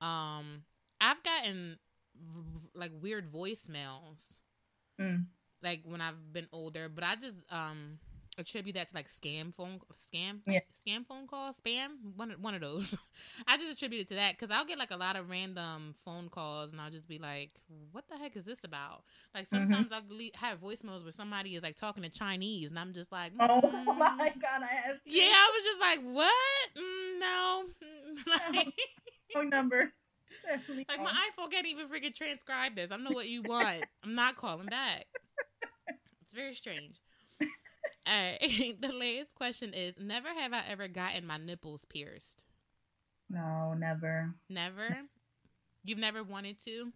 [0.00, 0.62] Um,
[1.00, 1.78] I've gotten
[2.74, 4.20] like weird voicemails,
[5.00, 5.26] Mm.
[5.62, 7.98] like when I've been older, but I just um
[8.38, 9.78] attribute that to like scam phone
[10.12, 10.60] scam Yeah.
[10.86, 12.94] scam phone call spam one of- one of those.
[13.46, 16.28] I just attribute it to that because I'll get like a lot of random phone
[16.30, 17.50] calls and I'll just be like,
[17.92, 19.68] "What the heck is this about?" Like Mhm.
[19.68, 20.02] sometimes I'll
[20.34, 23.96] have voicemails where somebody is like talking to Chinese and I'm just like, Oh "Mm."
[23.98, 26.68] my god, I have Yeah, I was just like, "What?
[26.76, 27.64] Mm, no."
[28.54, 28.74] like,
[29.34, 29.92] phone number.
[30.46, 32.90] Definitely like my iPhone can't even freaking transcribe this.
[32.90, 33.84] I don't know what you want.
[34.02, 35.04] I'm not calling back.
[35.88, 36.98] It's very strange.
[38.06, 38.76] All right.
[38.80, 42.44] the last question is: Never have I ever gotten my nipples pierced.
[43.28, 44.36] No, never.
[44.48, 45.08] Never.
[45.84, 46.92] You've never wanted to.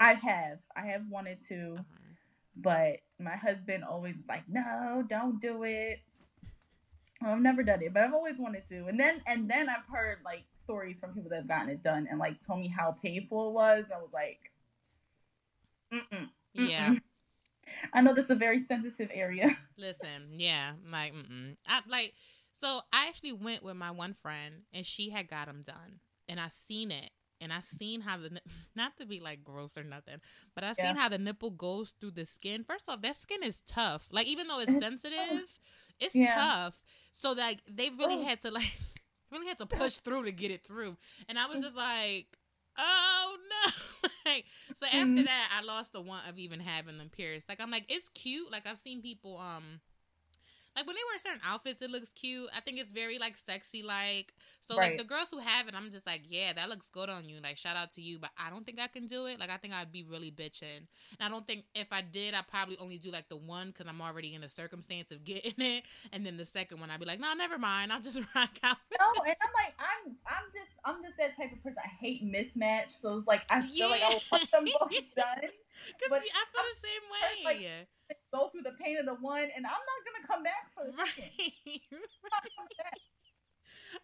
[0.00, 0.58] I have.
[0.74, 2.16] I have wanted to, Okay.
[2.56, 6.00] but my husband always like, no, don't do it.
[7.22, 8.86] I've never done it, but I've always wanted to.
[8.86, 12.06] And then and then I've heard like stories from people that have gotten it done
[12.10, 13.84] and like told me how painful it was.
[13.94, 14.40] I was like,
[15.92, 16.28] mm-mm.
[16.54, 16.94] Yeah.
[17.94, 19.56] I know this is a very sensitive area.
[19.78, 20.28] Listen.
[20.32, 20.72] Yeah.
[20.90, 21.12] Like.
[21.12, 21.56] Mm-mm.
[21.66, 22.14] I like.
[22.60, 26.38] So I actually went with my one friend, and she had got them done, and
[26.38, 28.38] I seen it, and I seen how the
[28.76, 30.16] not to be like gross or nothing,
[30.54, 30.88] but I Yeah.
[30.88, 32.64] seen how the nipple goes through the skin.
[32.64, 34.08] First off, that skin is tough.
[34.12, 35.46] Like even though it's sensitive,
[35.98, 36.34] it's Yeah.
[36.34, 36.74] tough.
[37.12, 38.72] So like they really had to like
[39.32, 40.96] really had to push through to get it through,
[41.28, 42.26] and I was just like.
[42.78, 44.08] Oh no!
[44.26, 44.44] like,
[44.78, 45.24] so after Mhm.
[45.24, 47.48] that, I lost the want of even having them pierced.
[47.48, 48.50] Like I'm like, it's cute.
[48.50, 49.80] Like I've seen people um
[50.76, 52.48] like when they wear certain outfits, it looks cute.
[52.56, 54.32] I think it's very like sexy like.
[54.60, 57.28] So like the girls who have it, I'm just like, yeah, that looks good on
[57.28, 57.40] you.
[57.42, 59.40] Like shout out to you, but I don't think I can do it.
[59.40, 60.86] Like I think I'd be really bitching.
[61.18, 63.86] And I don't think if I did, I'd probably only do like the one because
[63.88, 67.06] I'm already in the circumstance of getting it, and then the second one, I'd be
[67.06, 67.92] like, no, never mind.
[67.92, 68.76] I'll just rock out.
[68.98, 71.78] No, and I'm like, I'm, I'm just, I'm just that type of person.
[71.84, 74.18] I hate mismatch, so it's like I feel like I Yeah.
[74.30, 75.50] want them both done.
[75.86, 77.32] Because I feel the same way.
[77.44, 77.88] like-
[78.34, 80.92] Go through the pain of the one, and I'm not gonna come back for the
[80.96, 81.22] right.
[81.92, 82.98] I'm not coming back.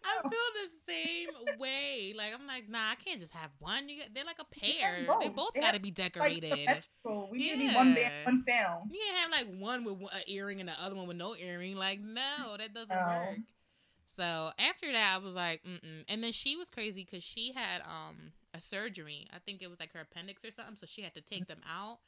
[0.03, 2.13] I feel the same way.
[2.15, 3.87] Like I'm like, nah, I can't just have one.
[3.89, 5.05] You they're like a pair.
[5.05, 5.53] have They both.
[5.53, 6.49] both got to be decorated.
[6.65, 8.25] vegetable, we need one band, Yeah.
[8.25, 8.91] one sound.
[8.91, 11.75] you can't have like one with an earring and the other one with no earring.
[11.75, 13.05] Like no, that doesn't No.
[13.07, 13.37] work.
[14.15, 16.03] So after that, I was like, mm-mm.
[16.07, 19.27] And then she was crazy because she had um a surgery.
[19.33, 20.75] I think it was like her appendix or something.
[20.75, 21.99] So she had to take them out.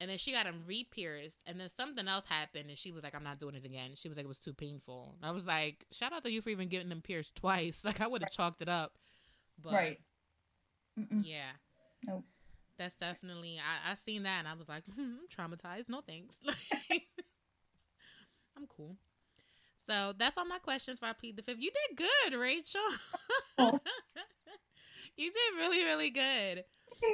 [0.00, 1.38] And then she got them re-pierced.
[1.46, 2.68] And then something else happened.
[2.68, 3.92] And she was like, I'm not doing it again.
[3.94, 5.14] She was like, it was too painful.
[5.22, 7.78] I was like, shout out to you for even getting them pierced twice.
[7.84, 8.92] Like, I would have chalked it up.
[9.62, 10.00] But Right.
[10.98, 11.22] Mm-mm.
[11.24, 11.52] yeah.
[12.06, 12.24] Nope.
[12.76, 15.88] That's definitely, I, I seen that and I was like, hmm, I'm traumatized.
[15.88, 16.36] No thanks.
[18.56, 18.96] I'm cool.
[19.86, 21.58] So that's all my questions for our plead the fifth.
[21.60, 22.80] You did good, Rachel.
[23.58, 23.78] Oh.
[25.16, 26.64] You did really, really good.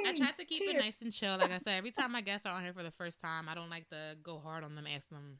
[0.05, 1.37] I tried to keep it nice and chill.
[1.37, 3.55] Like I said, every time my guests are on here for the first time, I
[3.55, 5.39] don't like to go hard on them, ask them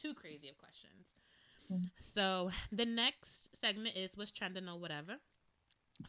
[0.00, 1.06] too crazy of questions.
[1.70, 1.90] Mhm.
[2.14, 5.18] So the next segment is what's trending or whatever.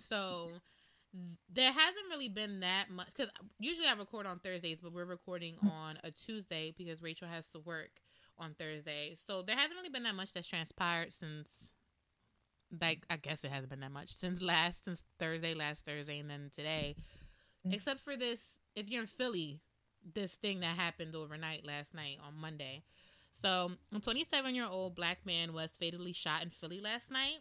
[0.09, 0.51] So
[1.49, 3.29] there hasn't really been that much because
[3.59, 5.71] usually I record on Thursdays, but we're recording Mm.
[5.71, 8.01] on a Tuesday because Rachel has to work
[8.37, 9.15] on Thursday.
[9.25, 11.71] So there hasn't really been that much that's transpired since.
[12.81, 16.29] Like I guess it hasn't been that much since last since Thursday, last Thursday, and
[16.29, 16.95] then today
[17.65, 17.73] Mm.
[17.73, 18.39] except for this
[18.75, 19.59] if you're in philly
[20.13, 22.83] this thing that happened overnight last night on monday
[23.41, 27.39] so a 27 year old black man was fatally shot in philly last night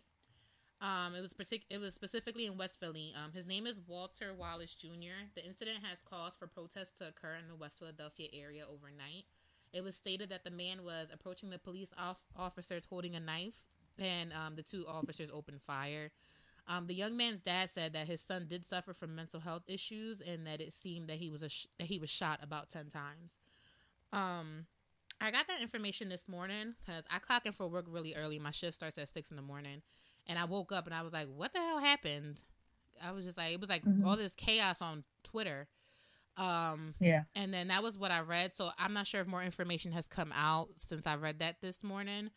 [0.80, 3.14] um, it was partic- it was specifically in West Philly.
[3.16, 5.28] Um, his name is Walter Wallace Jr.
[5.34, 9.24] The incident has caused for protests to occur in the West Philadelphia area overnight.
[9.72, 13.54] It was stated that the man was approaching the police off- officers holding a knife,
[13.98, 16.10] and um, the two officers opened fire.
[16.66, 20.20] Um, the young man's dad said that his son did suffer from mental health issues
[20.26, 22.90] and that it seemed that he was a sh- that he was shot about ten
[22.90, 23.32] times.
[24.12, 24.66] Um,
[25.20, 28.38] I got that information this morning because I clock in for work really early.
[28.38, 29.82] My shift starts at six in the morning,
[30.26, 32.40] and I woke up and I was like, "What the hell happened?"
[33.02, 34.06] I was just like, it was like Mhm.
[34.06, 35.66] all this chaos on Twitter.
[36.36, 37.24] Um, Yeah.
[37.34, 38.52] and then that was what I read.
[38.54, 41.82] So I'm not sure if more information has come out since I read that this
[41.82, 42.30] morning.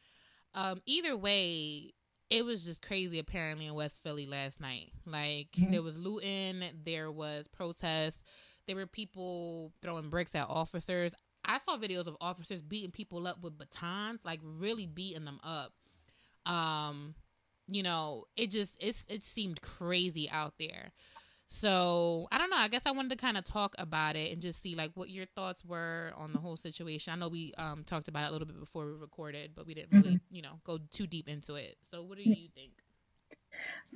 [0.54, 1.94] Um, either way,
[2.30, 4.92] it was just crazy apparently in West Philly last night.
[5.06, 5.72] Like Mhm.
[5.72, 8.24] there was looting, there was protests,
[8.66, 11.14] there were people throwing bricks at officers.
[11.46, 15.74] I saw videos of officers beating people up with batons, like really beating them up.
[16.46, 17.16] Um,
[17.68, 20.92] you know, it just it's it seemed crazy out there.
[21.50, 22.58] So I don't know.
[22.58, 25.10] I guess I wanted to kind of talk about it and just see like what
[25.10, 27.14] your thoughts were on the whole situation.
[27.14, 29.74] I know we um talked about it a little bit before we recorded, but we
[29.74, 31.78] didn't really, you know, go too deep into it.
[31.90, 32.72] So what do you think?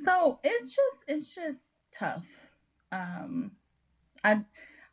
[0.04, 1.62] So it's just it's just
[1.92, 2.26] tough.
[2.92, 3.52] Um
[4.24, 4.42] I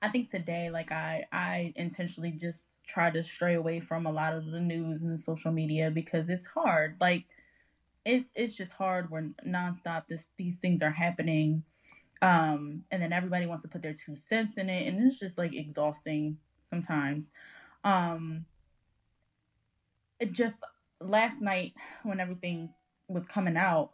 [0.03, 4.33] I think today like I I intentionally just try to stray away from a lot
[4.33, 6.97] of the news and the social media because it's hard.
[7.01, 7.25] Like
[8.05, 11.63] it's it's just hard when nonstop this these things are happening.
[12.21, 15.39] Um and then everybody wants to put their two cents in it and it's just
[15.39, 16.39] like exhausting
[16.71, 17.27] sometimes.
[17.85, 18.45] Um
[20.19, 20.57] it just
[21.01, 22.71] last night when everything
[23.09, 23.91] was coming out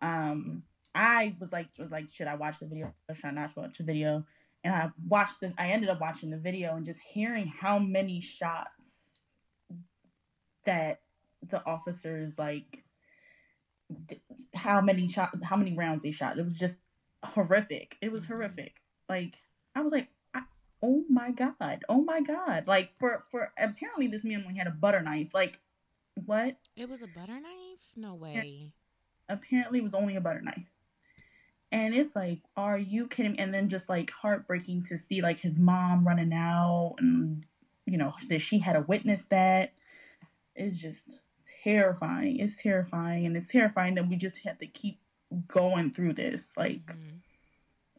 [0.00, 0.62] um
[0.94, 2.94] I was like was like should I watch the video?
[3.08, 4.24] Or should I not watch the video?
[4.62, 8.20] And I watched the I ended up watching the video and just hearing how many
[8.20, 8.70] shots
[10.64, 11.00] that
[11.50, 12.84] the officers like
[14.54, 16.38] how many shot how many rounds they shot.
[16.38, 16.74] It was just
[17.24, 18.28] horrific it was Mhm.
[18.28, 18.74] horrific
[19.08, 19.34] like
[19.74, 20.42] I was like I,
[20.82, 24.70] oh my god oh my god like for for apparently this man only had a
[24.70, 25.58] butter knife like
[26.26, 27.80] what It was a butter knife?
[27.96, 28.72] No way.
[29.28, 30.66] apparently it was only a butter knife.
[31.72, 33.38] And it's like, are you kidding?
[33.40, 37.44] And then just like heartbreaking to see like his mom running out and
[37.86, 39.72] you know that she had to witness that.
[40.54, 41.00] It's just
[41.64, 42.38] terrifying.
[42.38, 44.98] It's terrifying, and it's terrifying that we just have to keep
[45.48, 46.40] going through this.
[46.56, 47.20] Like, Mhm.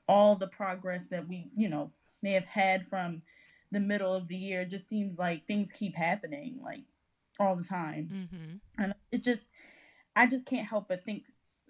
[0.08, 3.22] all the progress that we, you know, may have had from
[3.72, 4.66] the middle of the year.
[4.66, 6.84] Just seems like things keep happening like
[7.40, 8.10] all the time.
[8.12, 8.84] Mm-hmm.
[8.84, 9.42] And it just,
[10.16, 11.24] I just can't help but think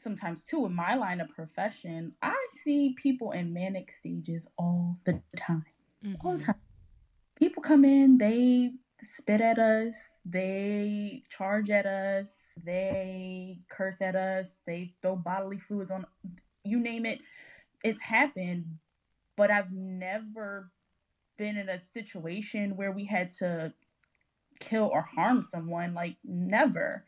[0.04, 5.22] sometimes too in my line of profession, I see people in manic stages all the
[5.36, 5.66] time.
[6.04, 6.28] Mm-hmm.
[6.28, 6.56] All the time.
[7.36, 9.94] People come in, they spit at us,
[10.26, 12.28] they charge at us,
[12.64, 16.06] they curse at us, they throw bodily fluids on
[16.64, 17.20] you name it.
[17.84, 18.66] It's happened,
[19.38, 20.72] but I've never
[21.38, 23.74] been in a situation where we had to
[24.60, 27.04] kill or harm someone like never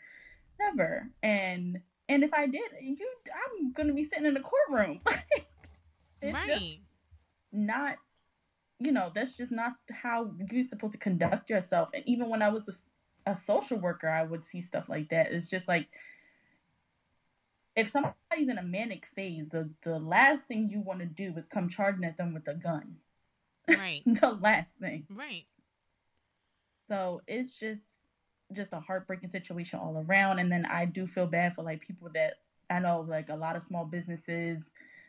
[0.59, 1.79] never and
[2.09, 2.97] and if i did you
[3.33, 4.99] i'm gonna be sitting in the courtroom
[6.21, 6.79] It's Right.
[7.51, 7.97] not
[8.79, 12.49] you know that's just not how you're supposed to conduct yourself and even when i
[12.49, 12.73] was a,
[13.27, 15.87] a social worker i would see stuff like that it's just like
[17.75, 21.45] if somebody's in a manic phase the the last thing you want to do is
[21.53, 22.95] come charging at them with a gun
[23.67, 24.01] Right.
[24.05, 25.45] the last thing Right.
[26.89, 27.81] so it's just
[28.53, 30.39] just a heartbreaking situation all around.
[30.39, 32.35] And then I do feel bad for like people that
[32.69, 34.59] I know like a lot of small businesses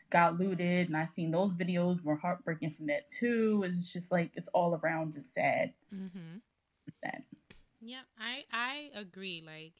[0.09, 3.63] got looted and I seen those videos were heartbreaking from that too.
[3.65, 5.73] It's just like it's all around just sad.
[5.93, 6.37] Mm-hmm.
[7.03, 7.23] Sad.
[7.81, 9.43] Yeah, I I agree.
[9.45, 9.73] Like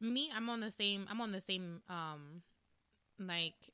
[0.00, 2.42] me, I'm on the same I'm on the same um
[3.18, 3.70] like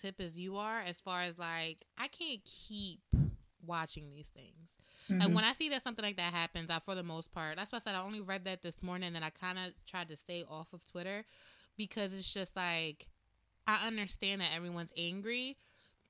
[0.00, 3.00] tip as you are as far as like I can't keep
[3.66, 4.70] watching these things.
[5.20, 5.34] Like Mhm.
[5.34, 7.78] when I see that something like that happens, I for the most part, that's why
[7.78, 10.44] I said I only read that this morning and I kind of tried to stay
[10.48, 11.24] off of Twitter
[11.76, 13.06] because it's just like
[13.66, 15.56] I understand that everyone's angry,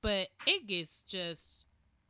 [0.03, 1.66] but it gets just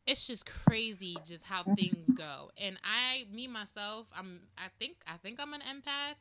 [0.07, 2.51] it's just crazy just how things go.
[2.57, 6.15] And I me myself, I'm I think I think I'm an empath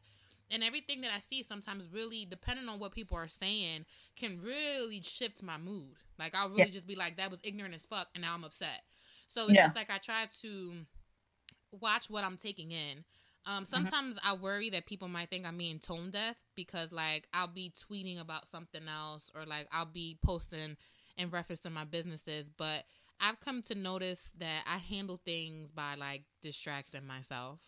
[0.51, 5.03] and everything that I see sometimes really depending on what people are saying can really
[5.03, 5.97] shift my mood.
[6.19, 6.71] Like I'll really Yeah.
[6.71, 8.83] just be like that was ignorant as fuck and now I'm upset.
[9.29, 9.63] So it's Yeah.
[9.63, 10.75] just like I try to
[11.73, 13.05] watch what I'm taking in.
[13.47, 13.89] Um, Mm-hmm.
[13.95, 17.73] sometimes I worry that people might think I'm being tone deaf because like I'll be
[17.91, 20.77] tweeting about something else or like I'll be posting
[21.17, 22.85] in reference to my businesses, but
[23.21, 27.61] I've come to notice that I handle things by like distracting myself.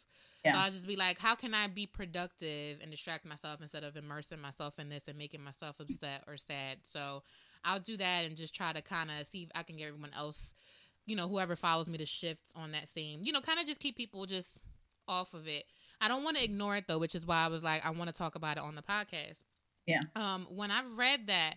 [0.45, 0.53] Yeah.
[0.53, 3.97] So I'll just be like, how can I be productive and distract myself instead of
[3.97, 6.79] immersing myself in this and making myself upset or sad?
[6.85, 7.23] So
[7.65, 10.13] I'll do that and just try to kind of see if I can get everyone
[10.15, 10.55] else,
[11.07, 13.81] you know, whoever follows me to shift on that same, you know, kind of just
[13.81, 14.61] keep people just
[15.09, 15.65] off of it.
[16.01, 18.09] I don't want to ignore it though, which is why I was like, I want
[18.09, 19.43] to talk about it on the podcast.
[19.87, 20.03] Yeah.
[20.15, 21.57] Um, when I read that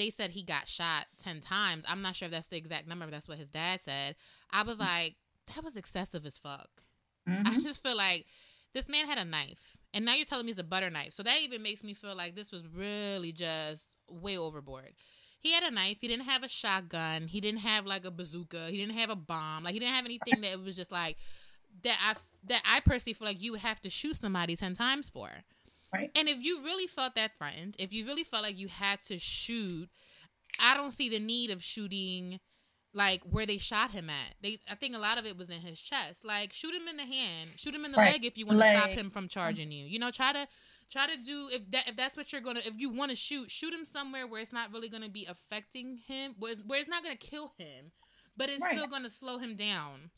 [0.00, 3.04] they said he got shot 10 times, I'm not sure if that's the exact number,
[3.04, 4.16] but that's what his dad said.
[4.50, 5.16] I was like,
[5.54, 6.70] that was excessive as fuck.
[7.28, 7.46] Mhm.
[7.46, 8.24] I just feel like
[8.72, 11.12] this man had a knife, and now you're telling me it's a butter knife.
[11.12, 14.94] So that even makes me feel like this was really just way overboard.
[15.38, 15.98] He had a knife.
[16.00, 17.26] He didn't have a shotgun.
[17.26, 18.68] He didn't have like a bazooka.
[18.70, 19.64] He didn't have a bomb.
[19.64, 21.16] Like he didn't have anything that was just like
[21.82, 21.98] that.
[22.00, 22.16] I
[22.48, 25.30] that I personally feel like you would have to shoot somebody ten times for.
[25.92, 26.10] Right.
[26.14, 29.18] And if you really felt that threatened, if you really felt like you had to
[29.18, 29.88] shoot,
[30.58, 32.40] I don't see the need of shooting
[32.92, 34.34] like where they shot him at.
[34.42, 36.24] They I think a lot of it was in his chest.
[36.24, 38.12] Like shoot him in the hand, shoot him in the Right.
[38.12, 39.28] leg if you want to stop him from mm-hmm.
[39.28, 39.86] charging you.
[39.86, 40.48] You know, try to
[40.90, 43.50] try to do if that if that's what you're gonna if you want to shoot,
[43.50, 46.88] shoot him somewhere where it's not really gonna be affecting him, where it's, where it's
[46.88, 47.92] not gonna kill him,
[48.36, 48.76] but it's Right.
[48.76, 50.10] still gonna slow him down.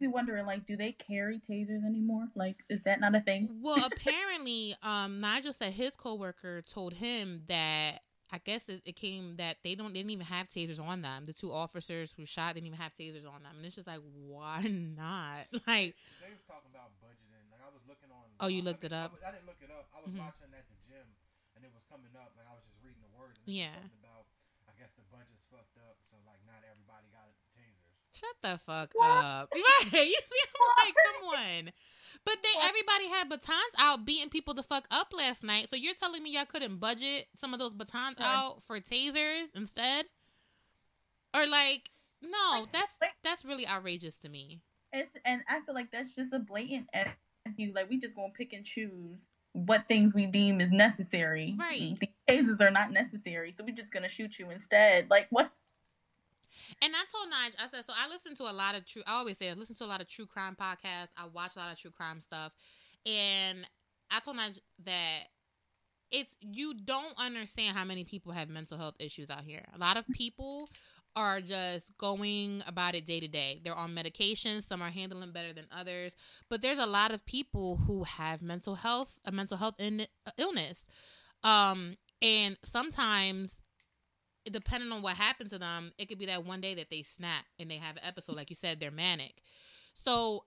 [0.00, 2.26] Be wondering like, do they carry tasers anymore?
[2.34, 3.48] Like, is that not a thing?
[3.62, 9.36] Well, apparently, um, Nigel said his coworker told him that I guess it, it came
[9.38, 11.26] that they don't they didn't even have tasers on them.
[11.30, 14.02] The two officers who shot didn't even have tasers on them, and it's just like,
[14.26, 15.46] why not?
[15.62, 17.46] Like, They was talking about budgeting.
[17.54, 18.26] Like I was looking on.
[18.42, 19.14] Oh, you I looked mean, it up?
[19.14, 19.86] I, was- I didn't look it up.
[19.94, 20.18] I was Mhm.
[20.26, 21.06] watching at the gym,
[21.54, 22.34] and it was coming up.
[22.34, 23.38] Like I was just reading the words.
[23.38, 23.78] And it was Yeah.
[23.78, 24.26] Something about.
[24.66, 27.94] I guess the budget's fucked up, so like not everybody got tasers.
[28.24, 29.92] Shut the fuck up, right?
[29.92, 31.72] You see, I'm like, come on.
[32.24, 35.68] But they everybody had batons out beating people the fuck up last night.
[35.68, 40.06] So you're telling me y'all couldn't budget some of those batons out for tasers instead?
[41.34, 41.90] Or like,
[42.22, 44.60] no, that's that's really outrageous to me.
[44.92, 47.08] It's and I feel like that's just a blatant F
[47.56, 47.72] you.
[47.74, 49.18] Like we just gonna pick and choose
[49.52, 51.56] what things we deem is necessary.
[51.58, 51.98] Right.
[52.00, 55.10] The tasers are not necessary, so we're just gonna shoot you instead.
[55.10, 55.50] Like what?
[56.82, 59.02] And I told Nige, I said, so I listen to a lot of true.
[59.06, 61.10] I always say I listen to a lot of true crime podcasts.
[61.16, 62.52] I watch a lot of true crime stuff,
[63.06, 63.66] and
[64.10, 65.20] I told Nige that
[66.10, 69.64] it's you don't understand how many people have mental health issues out here.
[69.74, 70.68] A lot of people
[71.16, 73.60] are just going about it day to day.
[73.62, 74.66] They're on medications.
[74.66, 76.14] Some are handling better than others,
[76.50, 80.06] but there's a lot of people who have mental health, a mental health in,
[80.38, 80.86] illness,
[81.42, 83.63] um, and sometimes
[84.50, 87.44] depending on what happened to them, it could be that one day that they snap
[87.58, 89.42] and they have an episode, like you said, they're manic.
[89.94, 90.44] So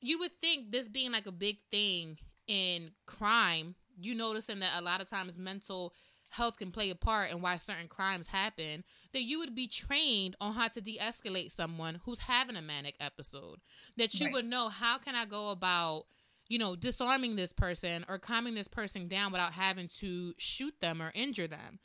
[0.00, 4.82] you would think this being like a big thing in crime, you noticing that a
[4.82, 5.92] lot of times mental
[6.30, 10.34] health can play a part in why certain crimes happen, that you would be trained
[10.40, 13.60] on how to de-escalate someone who's having a manic episode.
[13.98, 14.34] That you Right.
[14.34, 16.06] would know how can I go about,
[16.48, 21.02] you know, disarming this person or calming this person down without having to shoot them
[21.02, 21.80] or injure them.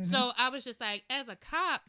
[0.00, 0.06] Mhm.
[0.10, 1.82] So I was just like, as a cop,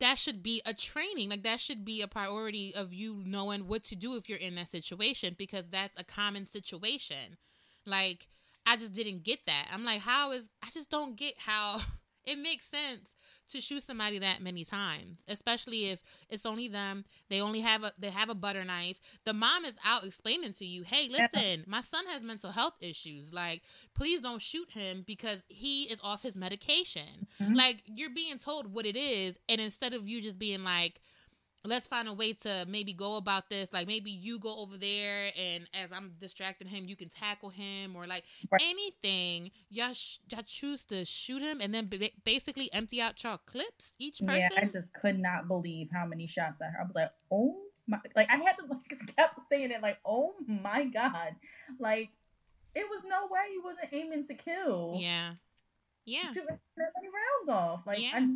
[0.00, 1.28] that should be a training.
[1.28, 4.54] Like that should be a priority of you knowing what to do if you're in
[4.56, 7.36] that situation because that's a common situation.
[7.84, 8.28] Like
[8.66, 9.68] I just didn't get that.
[9.72, 11.80] I'm like, how is I just don't get how
[12.24, 13.10] it makes sense
[13.50, 17.04] to shoot somebody that many times, especially if it's only them.
[17.28, 18.98] They only have a they have a butter knife.
[19.24, 23.32] The mom is out explaining to you, "Hey, listen, my son has mental health issues.
[23.32, 23.62] Like,
[23.94, 27.56] please don't shoot him because he is off his medication." Mhm.
[27.56, 31.00] Like, you're being told what it is, and instead of you just being like,
[31.64, 33.68] let's find a way to maybe go about this.
[33.72, 37.96] Like maybe you go over there, and as I'm distracting him, you can tackle him,
[37.96, 38.62] or like Right.
[38.62, 39.50] anything.
[39.68, 43.92] Y'all, sh- y'all choose to shoot him, and then ba- basically empty out y'all clips
[43.98, 44.36] each person.
[44.40, 46.80] Yeah, I just could not believe how many shots I heard.
[46.80, 47.56] I was like, oh
[47.86, 51.34] my, like I had to like kept saying it like, oh my god,
[51.78, 52.08] like
[52.74, 54.96] it was no way he wasn't aiming to kill.
[55.00, 55.32] yeah,
[56.04, 56.32] yeah.
[56.34, 57.80] rounds off.
[57.86, 58.10] Like Yeah.
[58.14, 58.32] I just,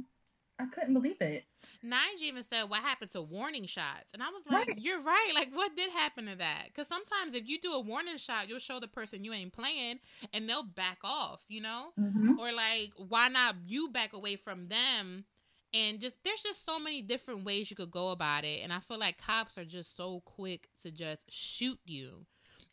[0.58, 1.44] I couldn't believe it.
[1.82, 4.78] Nige even said, "What happened to warning shots?" And I was like, Right.
[4.78, 5.32] "You're right.
[5.34, 6.66] Like, what did happen to that?
[6.66, 10.00] Because sometimes if you do a warning shot, you'll show the person you ain't playing,
[10.32, 11.42] and they'll back off.
[11.48, 12.38] You know." Mm-hmm.
[12.38, 15.24] or like why not you back away from them
[15.72, 18.78] and just there's just so many different ways you could go about it and i
[18.80, 22.24] feel like cops are just so quick to just shoot you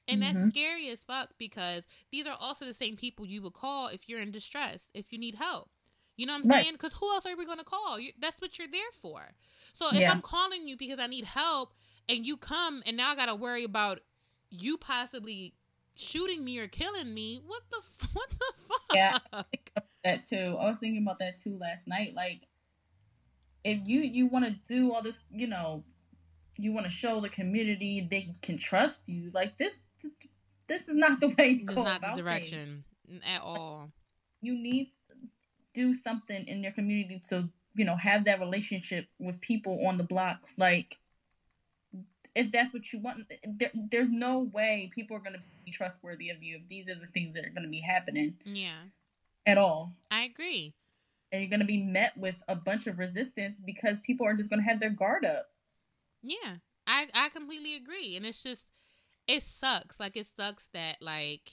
[0.07, 0.49] and that's Mhm.
[0.51, 4.21] scary as fuck because these are also the same people you would call if you're
[4.21, 5.70] in distress if you need help
[6.21, 6.63] you know what i'm Right.
[6.63, 9.19] saying because who else are we going to call you, that's what you're there for
[9.73, 10.11] so if Yeah.
[10.11, 11.67] i'm calling you because i need help
[12.09, 13.99] and you come and now i gotta worry about
[14.49, 15.53] you possibly
[15.95, 19.17] shooting me or killing me what the f- what the fuck Yeah.
[20.03, 20.47] That too.
[20.59, 22.15] I was thinking about that too last night.
[22.15, 22.41] Like,
[23.63, 25.83] if you you want to do all this, you know,
[26.57, 29.29] you want to show the community they can trust you.
[29.33, 29.73] Like this,
[30.67, 31.59] this is not the way.
[31.59, 32.17] To It's not the things.
[32.17, 32.83] direction
[33.35, 33.91] at all.
[34.41, 34.91] you need to
[35.73, 40.03] do something in your community to you know have that relationship with people on the
[40.03, 40.97] blocks like
[42.35, 43.23] if that's what you want
[43.59, 46.95] there, there's no way people are going to be trustworthy of you if these are
[46.95, 48.83] the things that are going to be happening Yeah,
[49.45, 49.93] at all.
[50.09, 50.73] I agree.
[51.31, 54.49] and you're going to be met with a bunch of resistance because people are just
[54.49, 55.47] going to have their guard up.
[56.21, 56.57] Yeah,
[56.87, 58.61] I I completely agree, and it's just
[59.27, 59.99] it sucks.
[59.99, 61.51] Like it sucks that like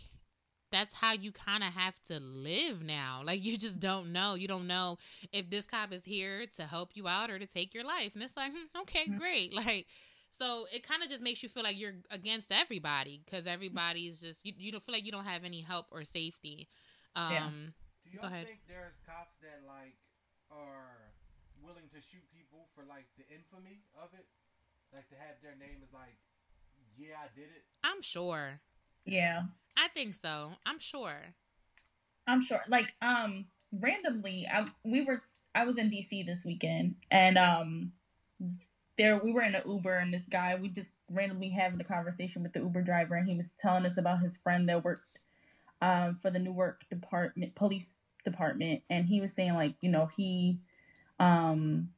[0.71, 3.23] that's how you kind of have to live now.
[3.25, 4.35] Like you just don't know.
[4.35, 4.99] You don't know
[5.33, 8.23] if this cop is here to help you out or to take your life, and
[8.23, 9.19] it's like hmm, okay, Mhm.
[9.19, 9.53] great.
[9.67, 9.87] Like.
[10.39, 14.47] So it kind of just makes you feel like you're against everybody because everybody's just
[14.47, 16.69] you, you don't feel like you don't have any help or safety.
[17.17, 17.51] Um, Yeah.
[18.05, 18.47] Do y'all Go ahead.
[18.47, 19.99] think there's cops that like
[20.53, 21.11] are
[21.61, 24.27] willing to shoot people for like the infamy of it?
[24.95, 26.15] Like to have their name is like,
[26.97, 27.65] yeah, I did it.
[27.83, 28.61] I'm sure.
[29.09, 29.43] Yeah
[29.77, 30.51] I think so.
[30.67, 31.35] I'm sure.
[32.27, 35.23] i'm sure like um randomly I, we were
[35.55, 37.93] i was in dc this weekend and um
[38.97, 42.43] there we were in an uber and this guy we just randomly having a conversation
[42.43, 45.05] with the uber driver and he was telling us about his friend that worked
[45.81, 47.87] um, for the newark department police
[48.25, 50.59] department and he was saying like you know he
[51.21, 51.89] um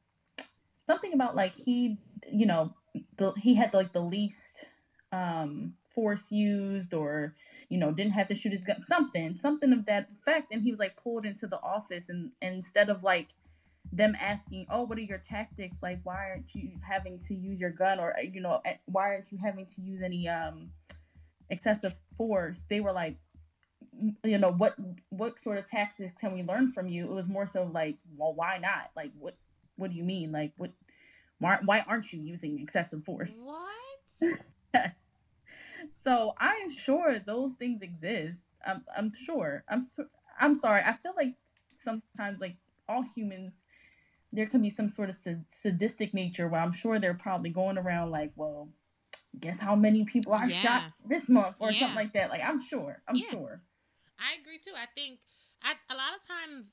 [0.87, 1.97] something about like he
[2.31, 2.73] you know
[3.17, 4.65] the, he had like the least
[5.11, 7.33] um force used or
[7.69, 10.51] you know didn't have to shoot his gun something something of that effect.
[10.51, 13.27] And he was like pulled into the office and, and instead of like
[13.93, 15.75] them asking oh what are your tactics?
[15.81, 17.99] Like why aren't you having to use your gun?
[17.99, 20.69] or you know eh, why aren't you having to use any um
[21.49, 22.57] excessive force?
[22.69, 23.17] They were like
[23.95, 24.75] "Mm, you know what
[25.09, 27.05] what sort of tactics can we learn from you?
[27.05, 28.91] It was more so like well why not?
[28.95, 29.35] Like what
[29.77, 30.31] what do you mean?
[30.31, 30.71] Like what
[31.41, 33.31] why, why aren't you using excessive force?
[33.41, 34.31] What?
[36.03, 38.37] so I am sure those things exist.
[38.65, 39.63] I'm, I'm sure.
[39.69, 40.05] I'm so,
[40.39, 40.81] I'm sorry.
[40.83, 41.33] I feel like
[41.83, 42.55] sometimes, like
[42.87, 43.53] all humans,
[44.33, 47.77] there can be some sort of sad- sadistic nature where I'm sure they're probably going
[47.77, 48.69] around like, well,
[49.39, 50.61] guess how many people I Yeah.
[50.61, 51.79] shot this month or Yeah.
[51.79, 52.29] something like that.
[52.29, 53.01] Like I'm sure.
[53.07, 53.31] I'm Yeah.
[53.31, 53.61] sure.
[54.19, 54.73] I agree too.
[54.75, 55.19] I think
[55.63, 56.67] I, a lot of times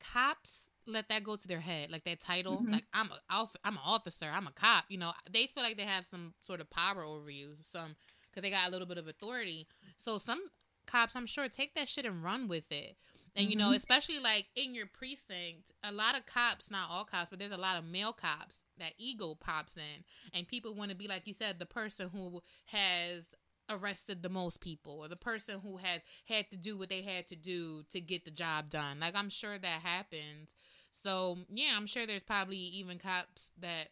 [0.00, 0.50] cops
[0.86, 2.62] let that go to their head, like that title.
[2.62, 2.72] Mhm.
[2.72, 3.20] Like I'm a
[3.64, 4.26] I'm an officer.
[4.26, 4.84] I'm a cop.
[4.88, 7.96] You know, they feel like they have some sort of power over you, some
[8.34, 9.68] because they got a little bit of authority.
[9.96, 10.40] So some
[10.86, 12.96] cops, I'm sure, take that shit and run with it.
[13.36, 13.76] And you know, Mhm.
[13.76, 17.56] especially like in your precinct, a lot of cops, not all cops, but there's a
[17.56, 21.34] lot of male cops that ego pops in and people want to be like you
[21.34, 23.34] said, the person who has
[23.68, 27.26] arrested the most people or the person who has had to do what they had
[27.26, 29.00] to do to get the job done.
[29.00, 30.50] Like I'm sure that happens.
[30.92, 33.88] So, yeah, I'm sure there's probably even cops that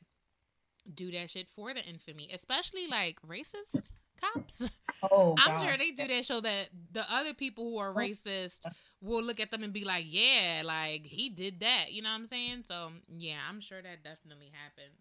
[0.92, 3.82] do that shit for the infamy, especially like racist
[4.22, 4.62] cops.
[5.02, 7.94] Oh, I'm sure they do that so that the other people who are Oh.
[7.96, 8.60] racist
[9.00, 11.92] will look at them and be like, yeah, like he did that.
[11.92, 12.64] You know what I'm saying?
[12.68, 14.96] So, yeah, I'm sure that definitely happens.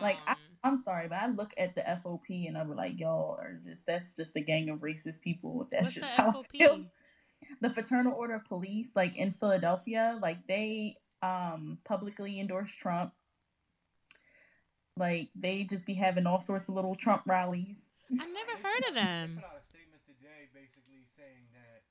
[0.00, 3.36] Like, I- Um, I'm sorry, but I look at the FOP and I'm like, y'all
[3.40, 5.66] are just that's just a gang of racist people.
[5.72, 6.84] That's just how I feel.
[7.60, 13.12] The Fraternal Order of Police, like in Philadelphia, like they um publicly endorse Trump.
[14.96, 17.76] Like they just be having all sorts of little Trump rallies.
[18.16, 19.04] I never heard of them.
[19.36, 19.42] They them.
[19.42, 21.84] put out a statement today, basically saying that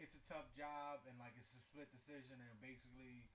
[0.00, 3.28] it's a tough job and like it's a split decision, and basically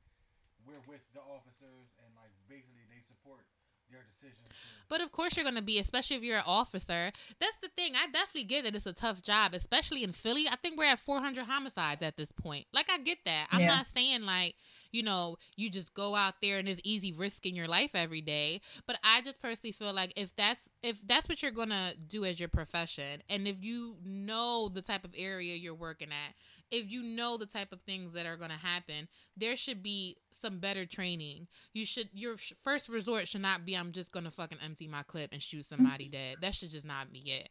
[0.65, 3.45] we're with the officers and like basically they support
[3.91, 4.39] their decision.
[4.47, 4.55] To,
[4.89, 7.11] But of course you're gonna be, especially if you're an officer.
[7.39, 7.93] That's the thing.
[7.95, 10.47] I definitely get that it's a tough job, especially in Philly.
[10.49, 12.65] I think we're at 400 homicides at this point.
[12.73, 13.47] Like I get that.
[13.51, 13.67] I'm Yeah.
[13.67, 14.55] not saying like
[14.93, 18.61] you know you just go out there and it's easy risking your life every day.
[18.87, 22.39] But I just personally feel like if that's if that's what you're gonna do as
[22.39, 26.35] your profession, and if you know the type of area you're working at,
[26.71, 30.59] if you know the type of things that are gonna happen, there should be some
[30.59, 31.47] better training.
[31.73, 35.31] You should your first resort should not be I'm just gonna fucking empty my clip
[35.33, 36.11] and shoot somebody mm-hmm.
[36.11, 36.37] dead.
[36.41, 37.49] That should just not be it.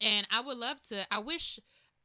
[0.00, 1.06] And I would love to.
[1.10, 1.60] I wish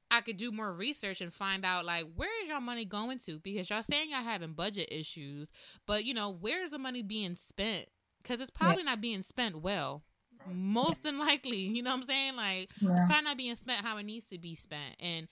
[0.10, 3.40] I could do more research and find out like where is your money going to
[3.40, 5.50] because y'all saying y'all having budget issues,
[5.86, 7.88] but you know where is the money being spent?
[8.22, 10.04] Because it's probably not being spent well.
[10.46, 12.36] Most than likely, you know what I'm saying?
[12.36, 14.96] Like it's probably not being spent how it needs to be spent.
[15.00, 15.28] And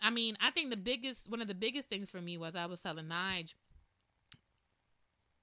[0.00, 2.66] I mean, I think the biggest one of the biggest things for me was I
[2.66, 3.54] was telling Nige.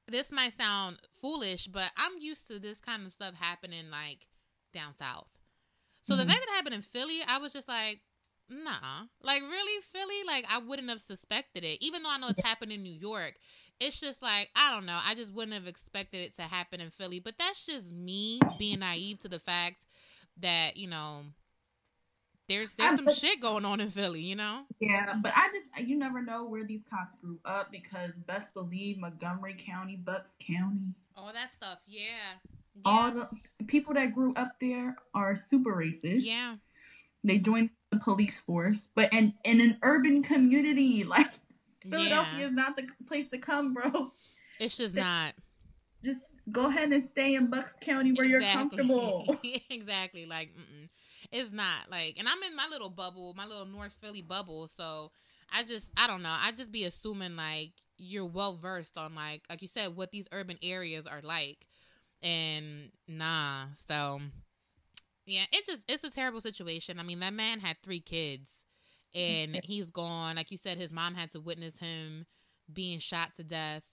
[0.08, 4.28] This might sound foolish, but I'm used to this kind of stuff happening like
[4.74, 5.28] down south.
[6.04, 6.28] So the Mhm.
[6.28, 8.02] fact that it happened in Philly, I was just like,
[8.52, 9.06] nah.
[9.22, 10.24] Like really, Philly?
[10.26, 11.78] Like I wouldn't have suspected it.
[11.82, 13.36] Even though I know it's happened in New York.
[13.80, 15.00] It's just like, I don't know.
[15.04, 17.20] I just wouldn't have expected it to happen in Philly.
[17.20, 19.86] But that's just me being naive to the fact
[20.40, 21.24] that, you know,
[22.48, 24.64] there's there's some shit going on in Philly, you know?
[24.80, 28.98] Yeah, but I just you never know where these cops grew up because best believe
[28.98, 32.40] Montgomery County, Bucks County, All that stuff, yeah.
[32.86, 33.30] all the
[33.68, 36.24] people that grew up there are super racist.
[36.26, 36.56] yeah.
[37.24, 37.44] They mm-hmm.
[37.44, 41.34] joined the police force, but in in an urban community like
[41.84, 42.48] Philadelphia Yeah.
[42.48, 44.12] is not the place to come, bro.
[44.60, 45.34] It's just not.
[46.04, 46.20] Just
[46.52, 49.38] go ahead and stay in Bucks County where you're comfortable.
[49.70, 50.26] exactly.
[50.26, 50.90] Like, mm-mm.
[51.32, 54.68] it's not like, and I'm in my little bubble, my little North Philly bubble.
[54.68, 55.12] So
[55.52, 56.36] I just, I don't know.
[56.38, 60.28] I just be assuming like you're well versed on like, like you said, what these
[60.32, 61.66] urban areas are like,
[62.22, 63.66] and nah.
[63.88, 64.22] So
[65.26, 67.00] yeah, it just, it's a terrible situation.
[67.00, 68.50] I mean, that man had three kids,
[69.14, 70.36] and he's gone.
[70.36, 72.26] Like you said, his mom had to witness him
[72.72, 73.84] being shot to death,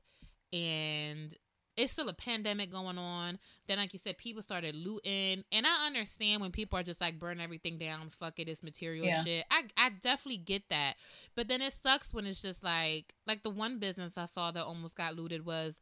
[0.52, 1.34] and
[1.76, 3.38] it's still a pandemic going on.
[3.68, 7.18] Then, like you said, people started looting, and I understand when people are just like
[7.20, 8.10] burn everything down.
[8.18, 9.22] Fuck it, it's material Yeah.
[9.22, 9.44] shit.
[9.50, 10.96] I I definitely get that,
[11.36, 14.64] but then it sucks when it's just like like the one business I saw that
[14.64, 15.76] almost got looted was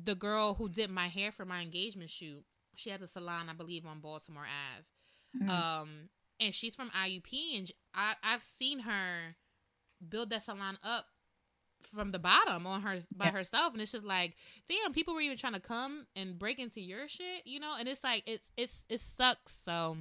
[0.00, 2.44] the girl who did my hair for my engagement shoot.
[2.76, 5.44] She has a salon, I believe, on Baltimore Ave.
[5.44, 5.48] Mm.
[5.50, 5.88] Um,
[6.40, 9.36] and she's from IUP, and I I've seen her
[10.08, 11.06] build that salon up
[11.82, 13.30] from the bottom on her by Yeah.
[13.32, 14.34] herself, and it's just like,
[14.68, 17.74] damn, people were even trying to come and break into your shit, you know?
[17.78, 19.54] And it's like it's it's it sucks.
[19.64, 19.98] So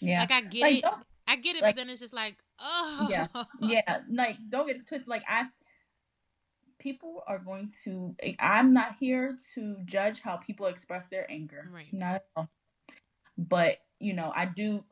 [0.00, 0.20] yeah.
[0.20, 0.84] like I get Like, it,
[1.26, 3.26] I get it, like- but then it's just like, oh Yeah.
[3.60, 5.08] yeah, like don't get it twisted.
[5.08, 5.46] Like I,
[6.82, 8.14] people are going to.
[8.38, 11.68] I'm not here to judge how people express their anger.
[11.72, 11.92] Right.
[11.92, 12.48] Not at all.
[13.38, 14.84] But you know, I do.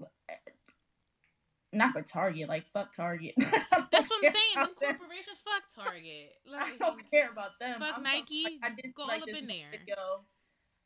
[1.73, 3.35] Not for Target, like fuck Target.
[3.39, 4.57] That's what I'm saying.
[4.57, 6.31] Them corporations, fuck Target.
[6.55, 7.81] I don't care about them.
[7.81, 9.71] Fuck I'm Nike, Like, I did go like all up in there.
[9.71, 10.25] video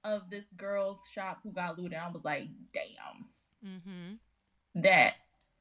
[0.04, 1.98] of this girl's shop who got looted.
[1.98, 4.82] I was like, damn, mm-hmm.
[4.82, 5.14] that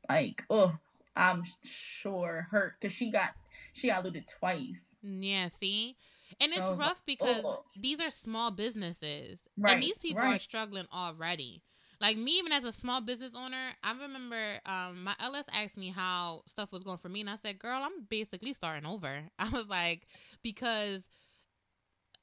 [0.10, 0.74] like, oh,
[1.16, 1.44] I'm
[2.02, 3.30] sure hurt because she got
[3.74, 4.76] she got looted twice.
[5.04, 5.98] Yeah, see?
[6.40, 9.40] And it's rough because "Oh." these are small businesses.
[9.58, 11.62] Right, and these people are struggling already.
[12.02, 15.90] Like me, even as a small business owner, I remember um, my LS asked me
[15.90, 19.50] how stuff was going for me, and I said, "Girl, I'm basically starting over." I
[19.50, 20.08] was like,
[20.42, 21.04] because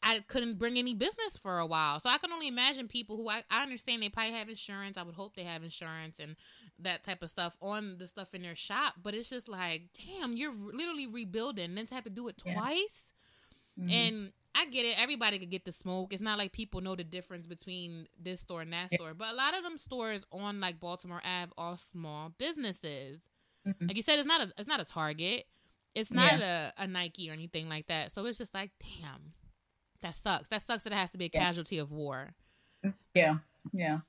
[0.03, 3.29] I couldn't bring any business for a while, so I can only imagine people who
[3.29, 4.97] I, I understand they probably have insurance.
[4.97, 6.37] I would hope they have insurance, and
[6.83, 10.37] that type of stuff on the stuff in their shop, but it's just like, damn,
[10.37, 12.55] you're literally rebuilding, then to have to do it Yeah.
[12.55, 13.11] twice.
[13.79, 13.91] Mhm.
[13.91, 14.99] And I get it.
[14.99, 16.13] Everybody could get the smoke.
[16.13, 18.97] It's not like people know the difference between this store and that Yeah.
[18.99, 19.15] store.
[19.15, 23.29] But a lot of them stores on like Baltimore Ave are small businesses.
[23.67, 23.89] Mhm.
[23.89, 25.47] Like you said, it's not a it's not a Target.
[25.95, 28.13] It's not a, a Nike or anything like that.
[28.13, 29.35] So it's just like, damn,
[30.03, 30.49] that sucks.
[30.49, 31.41] That sucks that it has to be a Yeah.
[31.41, 32.35] casualty of war.
[33.15, 33.39] yeah,
[33.73, 34.01] yeah,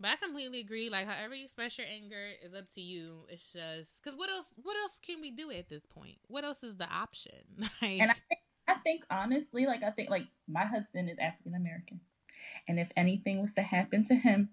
[0.00, 0.88] But I completely agree.
[0.90, 3.24] Like however you express your anger is up to you.
[3.28, 4.46] It's just because what else?
[4.62, 6.18] What else can we do at this point?
[6.28, 7.32] What else is the option?
[7.82, 11.54] Like, and I think, I think honestly, like I think like my husband is African
[11.54, 12.00] American,
[12.68, 14.50] and if anything was to happen to him,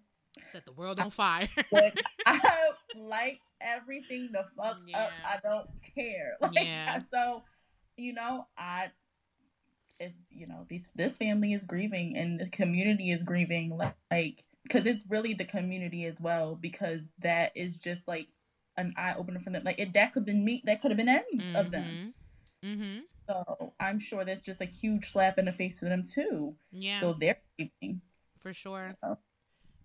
[0.52, 1.48] set the world on fire.
[1.72, 1.94] would
[2.26, 5.04] I light everything the fuck Yeah.
[5.04, 5.12] up?
[5.26, 6.38] I don't care.
[6.42, 7.02] Like Yeah.
[7.12, 7.44] so,
[7.98, 8.88] you know, I
[10.00, 13.78] if you know these this family is grieving and the community is grieving
[14.12, 18.28] like because it's really the community as well because that is just like
[18.78, 19.64] an eye opener for them.
[19.64, 20.62] Like it, that could have been me.
[20.66, 22.14] That could have been any of them.
[22.64, 23.00] Mm-hmm.
[23.28, 26.56] So I'm sure that's just a huge slap in the face to them too.
[26.72, 28.02] Yeah, So they're grieving.
[28.40, 28.96] for sure.
[29.04, 29.18] So.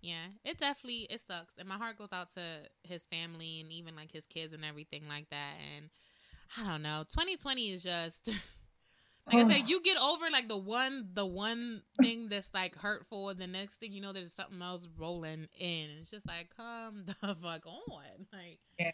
[0.02, 2.40] Yeah, it definitely it sucks, and my heart goes out to
[2.82, 5.54] his family and even like his kids and everything like that.
[5.76, 5.90] And
[6.56, 8.30] I don't know, 2020 is just
[9.32, 9.52] like I mm.
[9.52, 13.76] said, you get over like the one the one thing that's like hurtful, the next
[13.76, 15.88] thing you know, there's something else rolling in.
[16.00, 18.92] It's just like come the fuck on, like Yeah.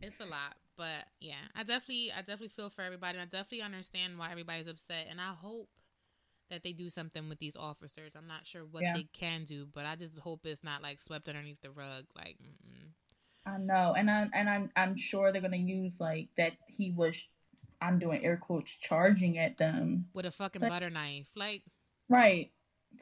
[0.00, 0.56] it's a lot.
[0.76, 3.18] But yeah, I definitely I definitely feel for everybody.
[3.18, 5.68] and I definitely understand why everybody's upset, and I hope
[6.50, 8.12] that they do something with these officers.
[8.16, 8.94] I'm not sure what Yeah.
[8.94, 12.06] they can do, but I just hope it's not like swept underneath the rug.
[12.16, 12.92] Like, mm-mm.
[13.44, 17.14] I know, and I and I'm I'm sure they're gonna use like that he was.
[17.80, 20.06] I'm doing air quotes charging at them.
[20.14, 21.62] with a fucking But- butter knife, like,
[22.08, 22.50] Right.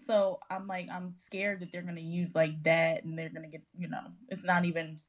[0.08, 3.62] So I'm like I'm scared that they're gonna use like that, and they're gonna get
[3.78, 5.00] you know it's not even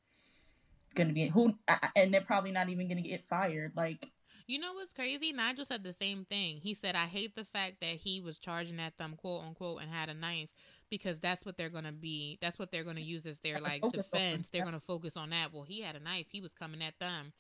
[0.96, 3.74] gonna be who, I- and they're probably not even gonna get fired.
[3.76, 4.06] Like
[4.46, 5.34] you know what's crazy?
[5.34, 6.58] Nigel said the same thing.
[6.62, 9.92] He said, "I hate the fact that he was charging at them, quote unquote, and
[9.92, 10.50] had a knife."
[10.90, 12.38] Because that's what they're gonna be.
[12.40, 14.48] That's what they're gonna use as their like defense.
[14.50, 15.52] They're gonna focus on that.
[15.52, 16.28] Well, he had a knife.
[16.30, 17.34] He was coming at them.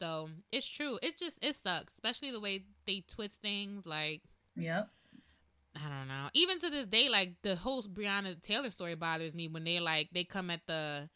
[0.00, 0.98] So it's true.
[1.02, 3.84] It's just it sucks, especially the way they twist things.
[3.86, 4.22] Like
[4.56, 4.88] yep.
[5.76, 6.28] I don't know.
[6.34, 10.08] Even to this day, like the whole Breonna Taylor story bothers me when they like
[10.12, 11.08] they come at the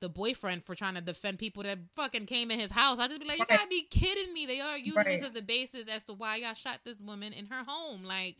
[0.00, 2.98] the boyfriend for trying to defend people that fucking came in his house.
[2.98, 3.58] I just be like, you Right.
[3.58, 4.46] gotta be kidding me.
[4.46, 5.20] They are using Right.
[5.20, 8.04] this as the basis as to why y'all shot this woman in her home.
[8.04, 8.36] Like,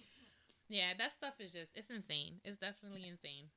[0.71, 2.41] yeah, that stuff is just it's insane.
[2.45, 3.51] It's definitely insane.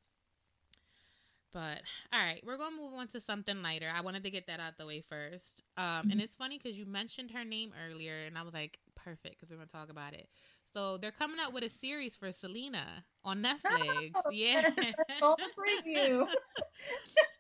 [1.54, 1.82] But
[2.12, 3.90] all right, we're gonna move on to something lighter.
[3.94, 5.64] I wanted to get that out the way first.
[5.78, 9.40] Um, and it's funny because you mentioned her name earlier, and I was like, perfect,
[9.40, 10.28] because we're gonna talk about it.
[10.74, 14.12] So they're coming out with a series for Selena on Netflix.
[14.16, 14.70] Oh, yeah.
[15.22, 16.26] All the preview.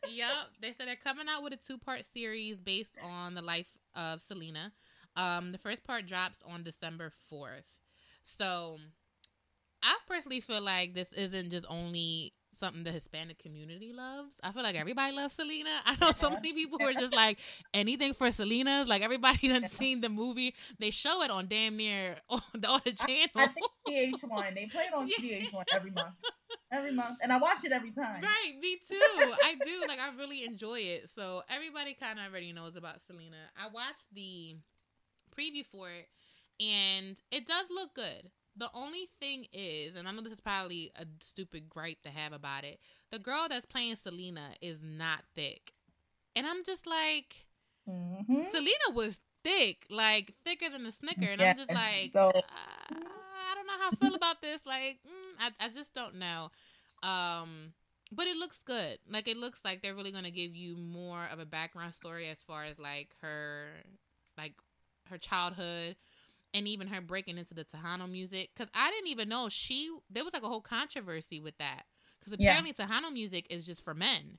[0.09, 0.29] yep.
[0.61, 4.21] They said they're coming out with a two part series based on the life of
[4.21, 4.71] Selena.
[5.15, 7.63] Um, the first part drops on December 4th.
[8.23, 8.77] So
[9.81, 12.33] I personally feel like this isn't just only
[12.63, 14.35] something the Hispanic community loves.
[14.41, 15.69] I feel like everybody loves Selena.
[15.85, 17.37] I know so many people who are just like
[17.73, 18.87] anything for Selena's.
[18.87, 20.55] Like everybody done seen the movie.
[20.79, 23.31] They show it on damn near on the, all the channels.
[23.35, 24.55] I think VH1.
[24.55, 25.17] They play it on Yeah.
[25.49, 26.15] VH1 every month.
[26.71, 28.21] Every month, and I watch it every time.
[28.23, 28.95] Right, me too.
[29.43, 29.83] I do.
[29.87, 31.09] Like I really enjoy it.
[31.13, 33.43] So everybody kind of already knows about Selena.
[33.61, 34.55] I watched the
[35.37, 36.07] preview for it
[36.63, 38.29] and it does look good.
[38.55, 42.33] The only thing is, and I know this is probably a stupid gripe to have
[42.33, 42.79] about it,
[43.11, 45.73] the girl that's playing Selena is not thick.
[46.35, 47.45] And I'm just like,
[47.87, 51.25] hmm Selena was thick, like thicker than a Snicker.
[51.25, 54.61] And I'm just like, So- uh, I don't know how I feel about this.
[54.65, 56.49] Like, mm, I, I just don't know.
[57.01, 57.73] Um,
[58.11, 58.99] but it looks good.
[59.09, 62.29] Like, it looks like they're really going to give you more of a background story
[62.29, 63.67] as far as like her,
[64.37, 64.53] like
[65.09, 65.95] her childhood.
[66.53, 69.89] And even her breaking into the Tejano music, because I didn't even know she.
[70.09, 71.83] There was like a whole controversy with that,
[72.19, 72.61] because Yeah.
[72.61, 74.37] apparently Tejano music is just for men.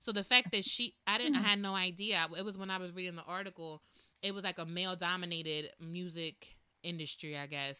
[0.00, 2.26] So the fact that she, I didn't, I had no idea.
[2.36, 3.80] It was when I was reading the article.
[4.22, 6.48] It was like a male dominated music
[6.82, 7.78] industry, I guess.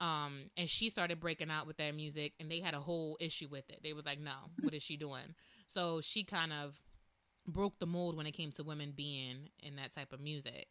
[0.00, 3.48] Um, and she started breaking out with that music, and they had a whole issue
[3.50, 3.80] with it.
[3.82, 5.34] They was like, "No, what is she doing?"
[5.74, 6.74] So she kind of
[7.46, 10.68] broke the mold when it came to women being in that type of music.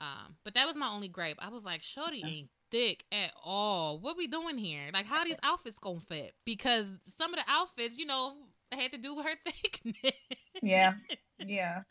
[0.00, 1.36] Um, but that was my only gripe.
[1.40, 4.00] I was like, "Shorty ain't thick at all.
[4.00, 4.90] What we doing here?
[4.92, 6.34] Like, how these outfits gonna fit?
[6.44, 6.86] Because
[7.18, 8.34] some of the outfits, you know,
[8.72, 10.14] had to do with her thickness."
[10.62, 10.94] Yeah,
[11.38, 11.82] yeah.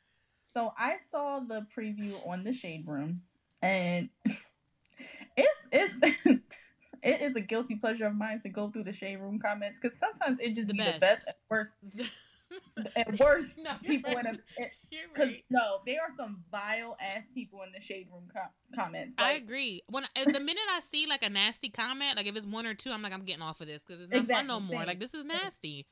[0.56, 3.22] So I saw the preview on the Shade Room,
[3.62, 4.10] and
[5.38, 5.96] it's it's
[7.04, 9.98] it is a guilty pleasure of mine to go through the Shade Room comments because
[10.00, 10.94] sometimes it just The be best.
[10.96, 11.72] the best and worst.
[12.96, 14.26] And worse No, people right.
[14.26, 15.44] in a because right.
[15.50, 19.14] no, there are some vile ass people in the shade room com- comments.
[19.18, 19.84] I agree.
[19.90, 22.92] When the minute I see like a nasty comment, like if it's one or two,
[22.92, 24.80] I'm like, I'm getting off of this because it's not fun no more.
[24.80, 24.88] same.
[24.88, 25.86] Like this is nasty.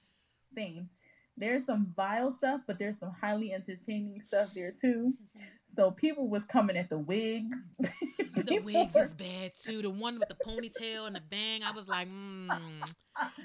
[0.55, 0.89] same.
[1.38, 5.14] There's some vile stuff, but there's some highly entertaining stuff there too.
[5.14, 5.41] Mm-hmm.
[5.76, 7.56] So people was coming at the wigs.
[8.34, 9.82] The wigs were- is bad too.
[9.82, 12.48] The one with the ponytail and the bang, I was like, mm,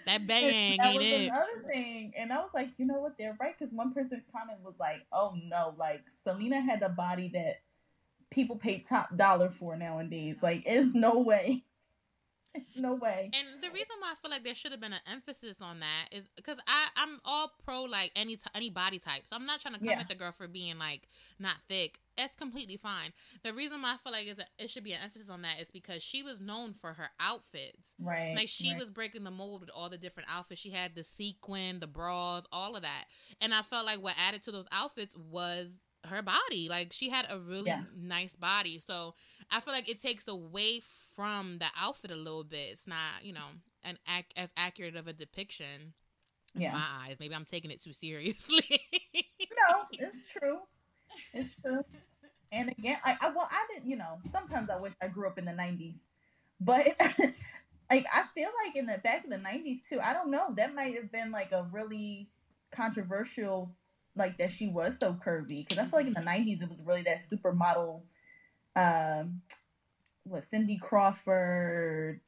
[0.06, 1.28] that bang that ain't was it.
[1.28, 3.18] another thing, and I was like, you know what?
[3.18, 7.30] They're right because one person comment was like, "Oh no, like Selena had a body
[7.34, 7.62] that
[8.30, 10.36] people pay top dollar for nowadays.
[10.40, 11.64] Like, it's no way,
[12.54, 15.00] it's no way." And the reason why I feel like there should have been an
[15.12, 19.22] emphasis on that is because I I'm all pro like any t- any body type,
[19.26, 20.00] so I'm not trying to come Yeah.
[20.00, 21.08] at the girl for being like
[21.40, 21.98] not thick.
[22.16, 23.12] That's completely fine.
[23.44, 25.60] The reason why I feel like is that it should be an emphasis on that
[25.60, 27.88] is because she was known for her outfits.
[28.00, 28.34] Right.
[28.34, 28.78] Like she right.
[28.80, 30.60] was breaking the mold with all the different outfits.
[30.60, 33.04] She had the sequin, the bras, all of that.
[33.40, 35.68] And I felt like what added to those outfits was
[36.04, 36.68] her body.
[36.70, 37.82] Like she had a really Yeah.
[37.96, 38.82] nice body.
[38.86, 39.14] So
[39.50, 40.80] I feel like it takes away
[41.14, 42.70] from the outfit a little bit.
[42.72, 43.46] It's not, you know,
[43.82, 45.92] an ac- as accurate of a depiction
[46.54, 46.72] in Yeah.
[46.72, 47.16] my eyes.
[47.20, 48.64] Maybe I'm taking it too seriously.
[49.14, 50.58] no, it's true.
[51.32, 51.82] It's true.
[52.52, 53.90] And again, I, I well, I didn't.
[53.90, 55.94] You know, sometimes I wish I grew up in the '90s,
[56.60, 56.86] but
[57.90, 60.00] like I feel like in the back in the '90s too.
[60.00, 60.54] I don't know.
[60.56, 62.28] That might have been like a really
[62.72, 63.74] controversial,
[64.14, 65.58] like that she was so curvy.
[65.58, 68.02] Because I feel like in the '90s it was really that supermodel,
[68.76, 69.42] um,
[70.24, 72.20] what Cindy Crawford,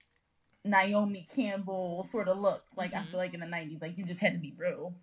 [0.64, 2.64] Naomi Campbell sort of look.
[2.76, 3.10] Like I Mhm.
[3.10, 4.94] feel like in the '90s, like you just had to be real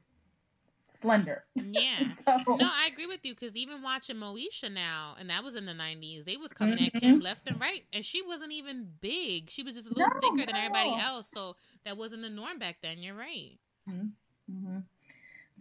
[1.06, 1.46] slender.
[1.56, 2.00] yeah.
[2.26, 5.66] So- No, I agree with you because even watching Moesha now, and that was in
[5.66, 7.00] the '90s, they was coming at Mhm.
[7.02, 9.50] Kim left and right, and she wasn't even big.
[9.50, 12.58] She was just a little No, thicker than everybody else, so that wasn't the norm
[12.60, 12.98] back then.
[13.00, 13.58] You're right.
[13.88, 14.80] hmm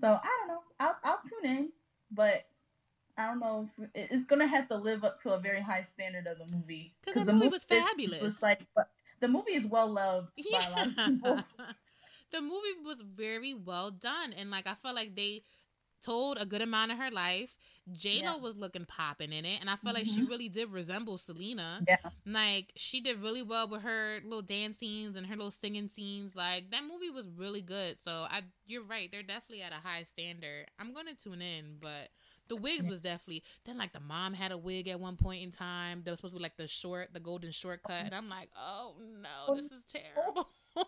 [0.01, 0.61] So I don't know.
[0.81, 1.69] I'll I'll tune in,
[2.11, 2.47] but
[3.17, 6.27] I don't know if it's gonna have to live up to a very high standard
[6.27, 6.95] of the movie.
[7.05, 8.23] 'Cause the the movie was fabulous.
[8.23, 8.91] was like but
[9.21, 11.39] the movie is well loved by a lot of people.
[12.35, 15.43] The movie was very well done, and like I felt like they
[16.03, 17.51] told a good amount of her life.
[17.93, 18.43] J Lo Yeah.
[18.43, 20.29] was looking popping in it, and I felt like she Mhm.
[20.29, 21.87] really did resemble Selena.
[21.89, 22.11] Yeah.
[22.27, 26.35] Like she did really well with her little dance scenes and her little singing scenes.
[26.37, 27.99] Like that movie was really good.
[28.05, 29.11] So I, you're right.
[29.11, 30.67] They're definitely at a high standard.
[30.79, 32.11] I'm gonna tune in, but
[32.49, 33.45] the wigs was definitely.
[33.65, 36.03] Then like the mom had a wig at one point in time.
[36.05, 38.97] That was supposed to be like the short, the golden shortcut, and I'm like, oh
[38.99, 40.49] no, this is terrible.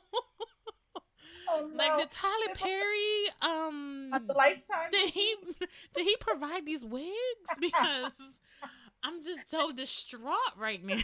[1.48, 4.90] Oh, like did Tyler Perry, um, the lifetime.
[4.90, 5.36] did he
[5.94, 7.12] did he provide these wigs?
[7.60, 8.12] Because
[9.02, 11.00] I'm just so distraught right now.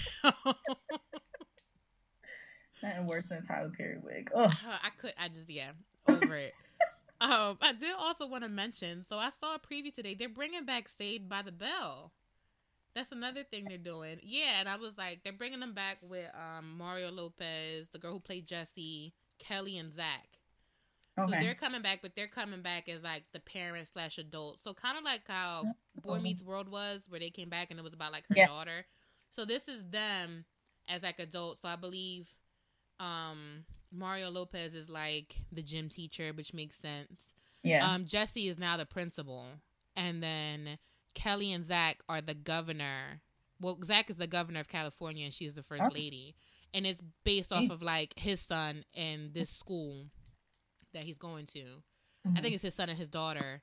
[2.83, 4.31] Nothing worse than a Tyler Perry wig.
[4.35, 5.15] Uh, I could.
[5.19, 5.73] I just yeah,
[6.09, 6.55] over it.
[7.21, 9.05] Um, I did also want to mention.
[9.09, 10.17] So I saw a preview today.
[10.19, 12.11] They're bringing back Saved by the Bell.
[12.97, 14.19] That's another thing they're doing.
[14.23, 18.15] Yeah, and I was like, they're bringing them back with um, Mario Lopez, the girl
[18.15, 20.32] who played Jessie, Kelly, and Zack.
[21.17, 24.61] So they're coming back, but they're coming back as like the parent slash adult.
[24.63, 25.67] So kind of like how
[26.03, 26.19] Boy.
[26.21, 28.47] Meets World was, where they came back and it was about like her Yeah.
[28.47, 28.87] daughter.
[29.31, 30.45] So this is them
[30.89, 31.61] as like adults.
[31.63, 32.29] So I believe
[33.01, 37.21] um Mario Lopez is like the gym teacher, which makes sense.
[37.63, 37.93] yeah.
[37.95, 39.45] Um Jessie is now the principal,
[39.95, 40.79] and then
[41.15, 43.21] Kelly and Zack are the governor.
[43.61, 45.95] Well, Zack is the governor of California, and she's the first Oh.
[45.95, 46.35] lady,
[46.75, 50.07] and it's based off of like his son and this school
[50.93, 51.83] that he's going to.
[52.25, 52.43] I Mhm.
[52.43, 53.63] think it's his son and his daughter.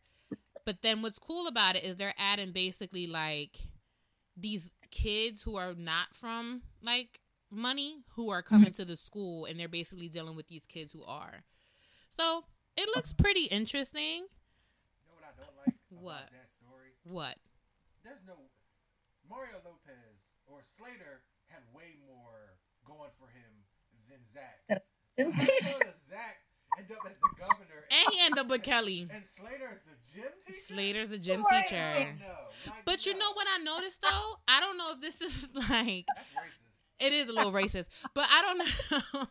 [0.66, 3.58] But then what's cool about it is they're adding basically like
[4.38, 7.22] these kids who are not from like
[7.52, 11.04] money who are coming to the school and they're basically dealing with these kids who
[11.04, 11.44] are.
[12.16, 12.46] So
[12.78, 14.28] it looks pretty interesting.
[14.28, 16.30] You know what I don't like about What?
[16.32, 16.92] that story?
[17.04, 17.38] What?
[18.04, 18.36] There's no
[19.28, 23.66] Mario Lopez or Slater had way more going for him
[24.10, 24.62] than Zack.
[24.68, 24.76] So
[25.18, 25.84] Didn't how he?
[25.84, 26.39] does Zack
[26.80, 29.08] end up as the governor And he ended up with Kelly.
[29.14, 30.64] and Slater is the gym teacher?
[30.68, 31.66] Slater's the gym Right.
[31.66, 31.94] teacher.
[32.00, 32.20] Oh,
[32.68, 32.74] no.
[32.86, 34.36] But you know what I noticed though?
[34.48, 36.28] I don't know if this is like That's.
[37.00, 38.58] It is a little racist, but I don't
[39.14, 39.28] know.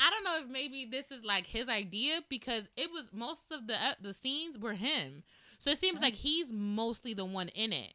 [0.00, 3.68] I don't know if maybe this is like his idea because it was most of
[3.68, 5.22] the uh, the scenes were him.
[5.58, 7.94] So it seems like he's mostly the one in it.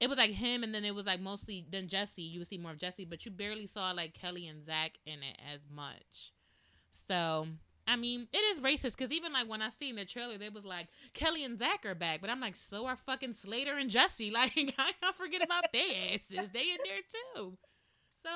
[0.00, 2.22] It was like him, and then it was like mostly then Jessie.
[2.22, 5.22] You would see more of Jessie, but you barely saw like Kelly and Zack in
[5.22, 6.32] it as much.
[7.08, 7.48] So
[7.90, 10.64] I mean, it is racist because even like when I seen the trailer, they was
[10.64, 14.30] like Kelly and Zack are back, but I'm like, so are fucking Slater and Jessie.
[14.40, 16.50] Like I don't forget about their asses.
[16.52, 17.02] They in there
[17.34, 17.58] too.
[18.22, 18.30] So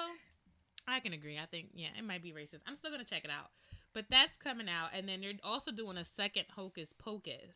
[0.88, 1.38] I can agree.
[1.38, 2.61] I think yeah, it might be racist.
[2.66, 3.50] I'm still gonna check it out.
[3.94, 7.55] But that's coming out, and then they're also doing a second Hocus Pocus.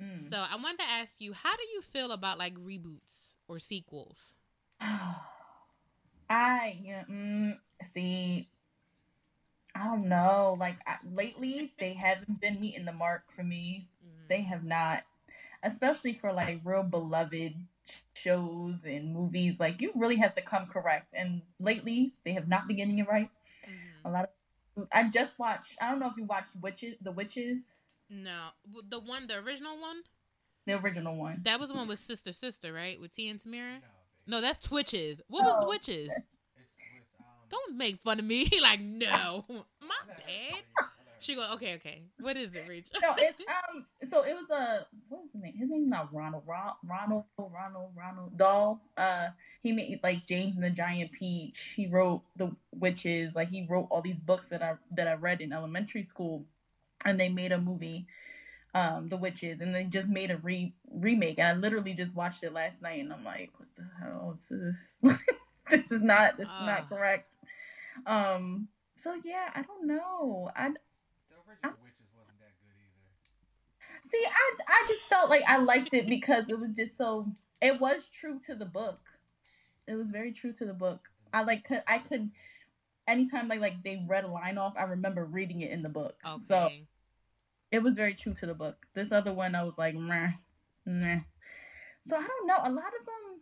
[0.00, 0.30] Mm.
[0.30, 4.18] So I wanted to ask you, how do you feel about like reboots or sequels?
[4.80, 7.56] I yeah, mm,
[7.94, 8.48] see.
[9.78, 10.56] I don't know.
[10.58, 13.86] Like I, lately, they haven't been meeting the mark for me.
[14.04, 14.28] Mhm.
[14.28, 15.04] They have not,
[15.62, 17.54] especially for like real beloved
[18.14, 19.54] shows and movies.
[19.58, 21.06] Like you really have to come correct.
[21.12, 23.30] And lately, they have not been getting it right.
[23.66, 24.04] Mhm.
[24.04, 24.30] A lot
[24.76, 24.88] of.
[24.92, 25.70] I just watched.
[25.80, 27.58] I don't know if you watched Witches, The Witches,
[28.10, 28.50] No,
[28.88, 30.02] the one, the original one,
[30.66, 31.40] the original one.
[31.42, 32.98] that was the one with Sister Sister, right?
[33.00, 33.80] With T and Tamera.
[33.80, 33.88] No.
[34.26, 35.20] No, that's Twitches.
[35.28, 35.68] What was the Oh.
[35.68, 36.08] Witches?
[36.08, 36.37] It's with um.
[37.50, 38.50] Don't make fun of me.
[38.62, 40.24] like, no, my I'll let her bad.
[40.24, 40.62] tell you.
[40.96, 42.02] I'll let her She go, okay, okay.
[42.20, 42.92] What is it, Rachel?
[43.02, 43.40] no, it's
[43.74, 43.86] um.
[44.10, 45.54] So it was a what was his name?
[45.58, 46.44] His name's not Ronald.
[46.46, 47.24] Ron, Ronald.
[47.38, 47.90] Ronald.
[47.96, 48.80] Ronald Dahl.
[48.96, 49.28] Uh,
[49.62, 51.56] he made like James and the Giant Peach.
[51.74, 53.32] He wrote the Witches.
[53.34, 56.44] Like he wrote all these books that I that I read in elementary school,
[57.04, 58.06] and they made a movie,
[58.74, 61.38] um, The Witches, and they just made a re remake.
[61.38, 64.74] And I literally just watched it last night, and I'm like, what the hell is
[65.02, 65.18] this?
[65.70, 66.36] this is not.
[66.36, 67.27] This is not correct.
[68.06, 68.68] Um.
[69.02, 70.50] So yeah, I don't know.
[70.54, 74.10] I The original Witches wasn't that good either.
[74.10, 77.26] See, I I just felt like I liked it because it was just so.
[77.60, 79.00] It was true to the book.
[79.86, 81.00] It was very true to the book.
[81.32, 82.30] I like could I could
[83.06, 86.14] anytime like like they read a line off, I remember reading it in the book.
[86.24, 86.44] Okay.
[86.48, 86.68] So
[87.72, 88.76] it was very true to the book.
[88.94, 90.32] This other one, I was like, meh,
[90.86, 91.20] meh.
[92.08, 92.58] So I don't know.
[92.58, 93.40] A lot of them.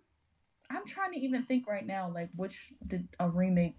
[0.68, 2.54] I'm trying to even think right now, like which
[2.86, 3.76] did a remake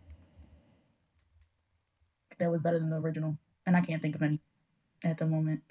[2.39, 4.39] that was better than the original, and I can't think of any
[5.03, 5.61] at the moment.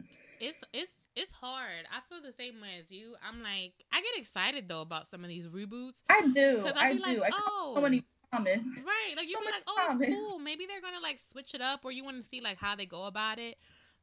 [0.40, 1.88] It's it's it's hard.
[1.90, 3.14] I feel the same way as you.
[3.26, 6.58] I'm like, I get excited though about some of these reboots I do.
[6.58, 7.20] because I be do.
[7.20, 8.60] like, I oh, so many promise.
[8.76, 9.16] Right.
[9.16, 10.38] Like you'd So be like, oh, it's cool.
[10.38, 13.04] Maybe they're gonna like switch it up or you wanna see like how they go
[13.04, 13.56] about it.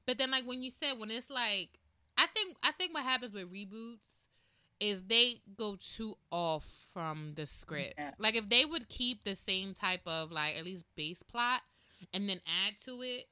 [0.08, 1.70] But then like when you said when it's like
[2.18, 4.00] I think I think what happens with reboots
[4.80, 7.96] is they go too off from the script.
[7.98, 8.12] Yeah.
[8.18, 11.62] Like if they would keep the same type of like at least base plot
[12.14, 13.26] and then add to it,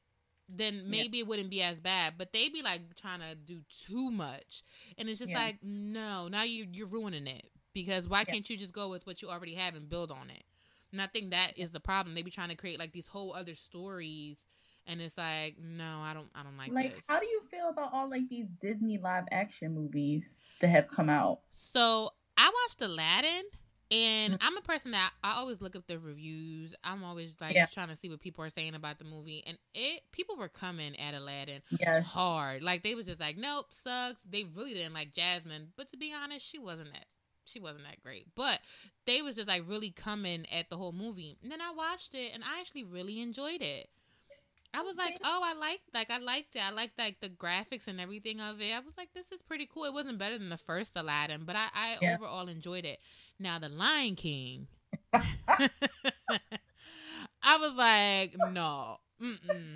[0.50, 2.16] then maybe it wouldn't be as bad.
[2.18, 4.64] But they'd be like trying to do too much.
[4.98, 5.40] And it's just Yeah.
[5.44, 7.52] like, no, now you you're ruining it.
[7.74, 8.34] Because why Yeah.
[8.34, 10.44] can't you just go with what you already have and build on it?
[10.92, 12.16] And I think that is the problem.
[12.16, 14.38] They be trying to create like these whole other stories,
[14.86, 17.02] and it's like, no, I don't, I don't like, Like, this.
[17.08, 20.24] how do you feel about all like these Disney live action movies
[20.60, 21.40] that have come out?
[21.50, 23.44] So I watched Aladdin,
[23.92, 24.48] and mm-hmm.
[24.48, 26.74] I'm a person that I always look up the reviews.
[26.84, 27.66] I'm always like Yeah.
[27.68, 30.98] trying to see what people are saying about the movie, and it people were coming
[30.98, 32.06] at Aladdin Yes.
[32.06, 32.64] hard.
[32.64, 34.20] Like they was just like, nope, sucks.
[34.30, 37.06] They really didn't like Jasmine, but to be honest, she wasn't that.
[37.46, 38.60] She wasn't that great, but
[39.06, 41.38] they was just like really coming at the whole movie.
[41.44, 43.90] And then I watched it, and I actually really enjoyed it.
[44.74, 46.60] I was like, oh, I liked like I liked it.
[46.60, 48.72] I liked like the graphics and everything of it.
[48.74, 49.86] I was like, this is pretty cool.
[49.86, 52.16] It wasn't better than the first Aladdin, but I, I Yeah.
[52.16, 53.00] overall enjoyed it.
[53.40, 54.68] Now the Lion King,
[55.14, 55.70] I
[57.58, 59.76] was like, no, mm-mm.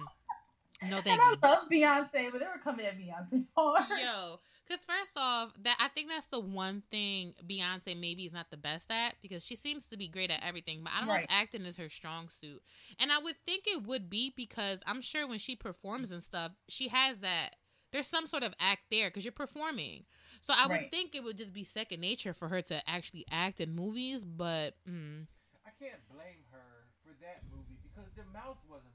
[0.82, 1.38] no, thank and you.
[1.44, 3.84] I love Beyonce, but they were coming at Beyonce hard.
[3.90, 3.98] Oh.
[4.02, 8.50] Yo, because first off, that I think that's the one thing Beyonce maybe is not
[8.52, 11.16] the best at because she seems to be great at everything, but I don't know
[11.16, 12.62] if acting is her strong suit.
[13.00, 16.52] And I would think it would be because I'm sure when she performs and stuff,
[16.68, 17.56] she has that.
[17.92, 20.06] There's some sort of act there because you're performing.
[20.42, 20.92] So I would Right.
[20.92, 24.76] think it would just be second nature for her to actually act in movies, but
[24.90, 25.26] mm,
[25.66, 28.86] I can't blame her for that movie because the mouse wasn't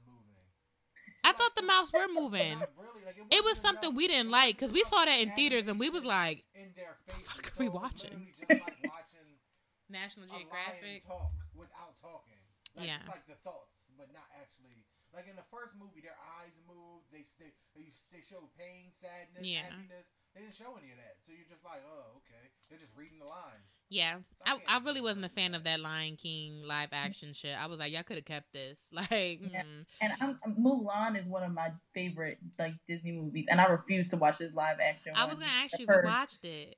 [1.23, 2.57] I thought the mouths were moving.
[2.77, 3.05] Really.
[3.05, 5.79] Like, It was wasn't something we didn't like because we saw that in theaters and
[5.79, 8.27] we was like, in their fuck are we watching?
[8.49, 8.59] like
[8.89, 9.29] watching
[9.89, 11.05] National Geographic.
[11.05, 12.41] talk without talking.
[12.75, 12.99] Like, Yeah.
[13.05, 14.85] It's like the thoughts, but not actually.
[15.13, 17.11] Like in the first movie, their eyes moved.
[17.11, 19.67] They they they, they showed pain, sadness, Yeah.
[19.67, 20.07] happiness.
[20.33, 21.19] They didn't show any of that.
[21.27, 22.47] So you're just like, oh, okay.
[22.71, 23.67] They're just reading the lines.
[23.91, 24.15] Yeah,
[24.45, 27.53] I I, I really wasn't a fan of that Lion King live action shit.
[27.59, 28.77] I was like, y'all could have kept this.
[28.93, 29.11] Like,
[29.51, 29.63] Yeah.
[29.63, 29.85] mm.
[29.99, 34.15] And I'm, Mulan is one of my favorite like Disney movies, and I refuse to
[34.17, 35.11] watch this live action.
[35.13, 35.31] I one.
[35.31, 36.77] was gonna ask you I've if you heard, watched it.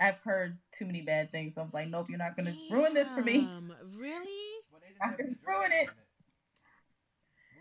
[0.00, 3.08] I've heard too many bad things, so I'm like, nope, you're not gonna ruin this
[3.12, 3.42] for me.
[3.42, 4.26] Damn, Really?
[4.72, 5.88] But they didn't I have can the ruin it.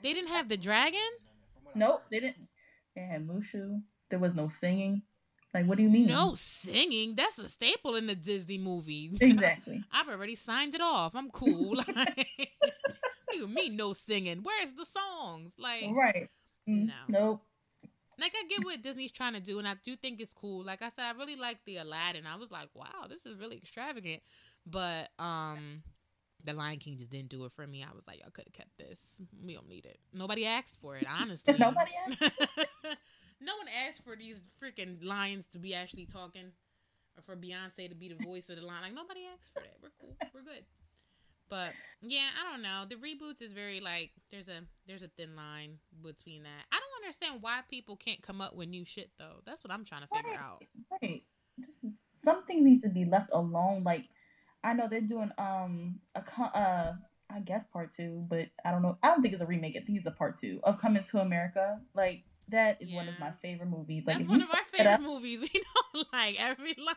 [0.01, 0.99] They didn't have the dragon?
[1.53, 2.47] From what I Nope, they didn't.
[2.95, 3.83] They had Mushu.
[4.09, 5.03] There was no singing.
[5.53, 6.07] Like, what do you mean?
[6.07, 7.15] No singing.
[7.15, 9.11] That's a staple in the Disney movie.
[9.21, 9.83] Exactly.
[9.91, 11.13] I've already signed it off.
[11.15, 11.75] I'm cool.
[11.77, 12.07] like, what
[13.31, 14.43] do you mean no singing?
[14.43, 15.51] Where's the songs?
[15.57, 16.29] Like, Right.
[16.69, 16.93] Mm, No.
[17.09, 17.41] Nope.
[18.19, 20.63] like I get what Disney's trying to do, and I do think it's cool.
[20.63, 22.25] Like I said, I really like the Aladdin.
[22.27, 24.21] I was like, wow, this is really extravagant.
[24.65, 25.81] But um,
[26.45, 27.83] the Lion King just didn't do it for me.
[27.83, 28.99] I was like, y'all could have kept this.
[29.45, 29.97] We don't need it.
[30.13, 31.55] Nobody asked for it, honestly.
[31.59, 32.31] Nobody asked.
[33.41, 36.51] No one asked for these freaking lions to be actually talking,
[37.17, 38.83] or for Beyonce to be the voice of the line.
[38.83, 39.77] Like nobody asked for that.
[39.81, 40.15] We're cool.
[40.33, 40.63] We're good.
[41.49, 42.85] But yeah, I don't know.
[42.89, 46.63] The reboots is very like there's a there's a thin line between that.
[46.71, 49.41] I don't understand why people can't come up with new shit though.
[49.45, 50.39] That's what I'm trying to figure Right.
[50.39, 50.63] out.
[51.01, 51.23] Right.
[51.59, 51.73] Just
[52.23, 53.83] something needs to be left alone.
[53.83, 54.05] Like
[54.63, 56.93] I know they're doing um a uh
[57.29, 58.97] I guess part two, but I don't know.
[59.03, 59.75] I don't think it's a remake.
[59.75, 61.79] I think it's a part two of Coming to America.
[61.93, 64.03] Like that is one of my favorite movies.
[64.05, 65.39] Like That's one of our favorite up- movies.
[65.53, 65.61] We
[65.95, 66.95] know like every line.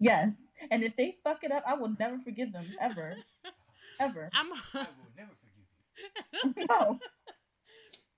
[0.00, 0.28] Yes,
[0.70, 3.14] and if they fuck it up, I will never forgive them ever,
[4.00, 4.30] ever.
[4.34, 6.66] I'm I will never forgive you.
[6.68, 6.98] no.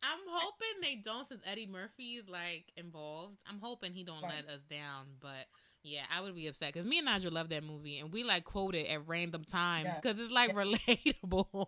[0.03, 3.39] I'm hoping they don't since Eddie Murphy is like involved.
[3.49, 4.45] I'm hoping he don't Right.
[4.47, 5.07] let us down.
[5.21, 5.47] But
[5.83, 8.45] yeah, I would be upset because me and Nigel love that movie and we like
[8.45, 9.99] quote it at random times Yeah.
[10.01, 10.63] because it's like Yeah.
[10.63, 11.67] relatable.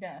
[0.00, 0.20] Yeah.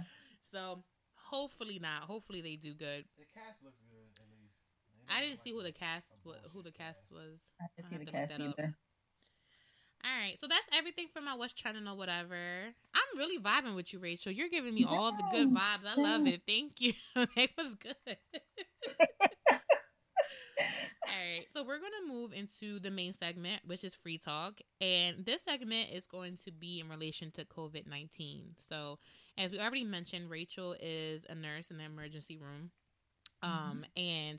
[0.52, 0.84] so
[1.16, 2.02] hopefully not.
[2.02, 3.04] Hopefully they do good.
[3.18, 4.54] The cast looks good at least.
[4.94, 7.38] They I didn't see who the cast who the cast was.
[7.60, 8.76] I didn't see the cast either.
[10.04, 12.36] All right, so that's everything for my what's trending or whatever.
[12.36, 14.30] I'm really vibing with you, Rachel.
[14.30, 15.84] You're giving me all the good vibes.
[15.84, 16.42] I love it.
[16.46, 16.92] Thank you.
[17.16, 17.96] it was good.
[19.50, 19.58] all
[21.08, 25.40] right, so we're gonna move into the main segment, which is free talk, and this
[25.42, 28.54] segment is going to be in relation to COVID nineteen.
[28.68, 28.98] So,
[29.36, 32.70] as we already mentioned, Rachel is a nurse in the emergency room,
[33.42, 34.38] um, and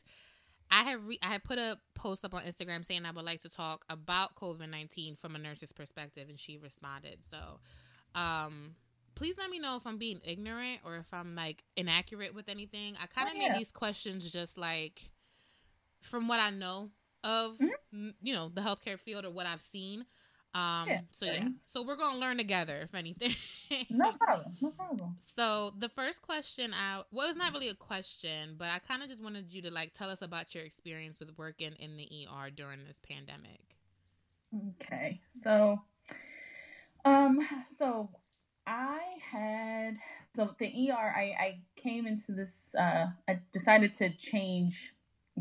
[0.70, 3.41] I have re- I have put a post up on Instagram saying I would like
[3.41, 7.20] to talk about COVID nineteen from a nurse's perspective, and she responded.
[7.30, 7.59] So,
[8.20, 8.76] um,
[9.15, 12.95] please let me know if I'm being ignorant or if I'm like inaccurate with anything.
[13.01, 15.09] I kind of Oh, made these questions just like
[16.01, 16.91] from what I know
[17.24, 18.13] of, Mhm.
[18.22, 20.05] you know, the healthcare field or what I've seen.
[20.53, 23.35] Um, Yeah, so yeah, so we're gonna learn together, if anything.
[23.89, 24.51] No problem.
[24.61, 25.17] No problem.
[25.35, 29.09] So the first question I well, it's not really a question, but I kind of
[29.09, 32.49] just wanted you to like tell us about your experience with working in the ER
[32.49, 33.61] during this pandemic.
[34.81, 35.21] Okay.
[35.43, 35.79] So,
[37.05, 38.09] um, so
[38.65, 38.99] I
[39.31, 39.97] had
[40.35, 41.13] so the ER.
[41.15, 42.49] I I came into this.
[42.77, 44.75] Uh, I decided to change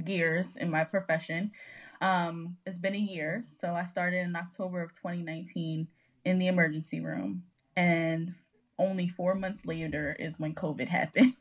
[0.05, 1.53] gears in my profession.
[2.01, 5.89] Um, it's been a year, so I started in October of 2019
[6.25, 7.45] in the emergency room,
[7.77, 8.35] and
[8.79, 11.35] only four months later is when COVID happened.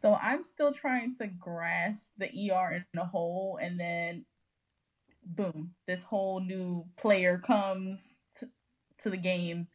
[0.00, 4.24] So I'm still trying to grasp the ER in a whole, and then
[5.24, 7.98] boom, this whole new player comes
[8.38, 8.48] to,
[9.02, 9.66] to the game,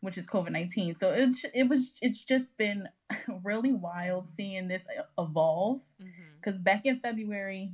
[0.00, 0.96] which is COVID nineteen.
[1.00, 2.88] So it it was it's just been
[3.44, 4.82] really wild seeing this
[5.18, 5.80] evolve.
[6.00, 6.22] Mm-hmm.
[6.40, 7.72] Because back in February,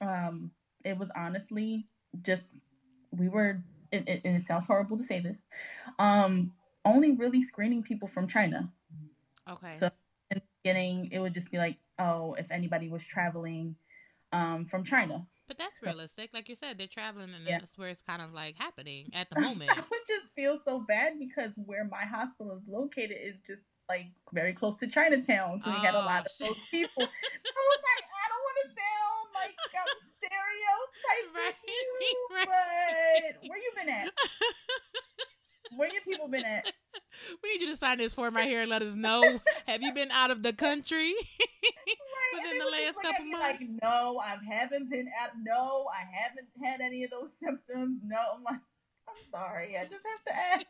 [0.00, 0.50] um,
[0.84, 1.86] it was honestly
[2.22, 2.42] just
[3.16, 3.62] we were,
[3.92, 5.36] and it, sounds horrible to say this,
[5.98, 6.52] um,
[6.84, 8.72] only really screening people from China.
[9.48, 9.76] Okay.
[9.80, 9.90] So-
[10.30, 13.76] In the beginning, it would just be like, oh, if anybody was traveling
[14.32, 15.26] um, from China.
[15.46, 16.30] but that's realistic.
[16.32, 17.58] Like you said, they're traveling, and Yeah.
[17.60, 19.70] that's where it's kind of like happening at the moment.
[19.70, 24.06] I would just feel so bad because where my hospital is located is just like
[24.32, 25.60] very close to Chinatown.
[25.62, 27.02] So we had a Oh, lot of those people.
[27.04, 29.92] I was like, I don't want to sound like I'm
[31.04, 33.34] stereotyping Right, you, right.
[33.40, 34.08] but where you been at?
[35.76, 36.64] Where your people been at?
[37.42, 39.40] we need you to sign this form right here and let us know.
[39.66, 41.14] Have you been out of the country?
[41.14, 45.30] Right, Within the last just look at couple me Like, no, I haven't been out.
[45.42, 47.98] No, I haven't had any of those symptoms.
[48.06, 48.60] No, I'm like,
[49.08, 49.76] I'm sorry.
[49.76, 50.66] I just have to ask.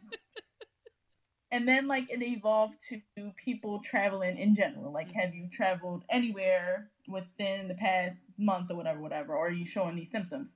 [1.55, 3.01] And then, like, it evolved to
[3.37, 4.93] people traveling in general.
[4.93, 5.21] Like, mm-hmm.
[5.21, 9.37] have you traveled anywhere within the past month or whatever, whatever?
[9.37, 10.49] Or are you showing these symptoms?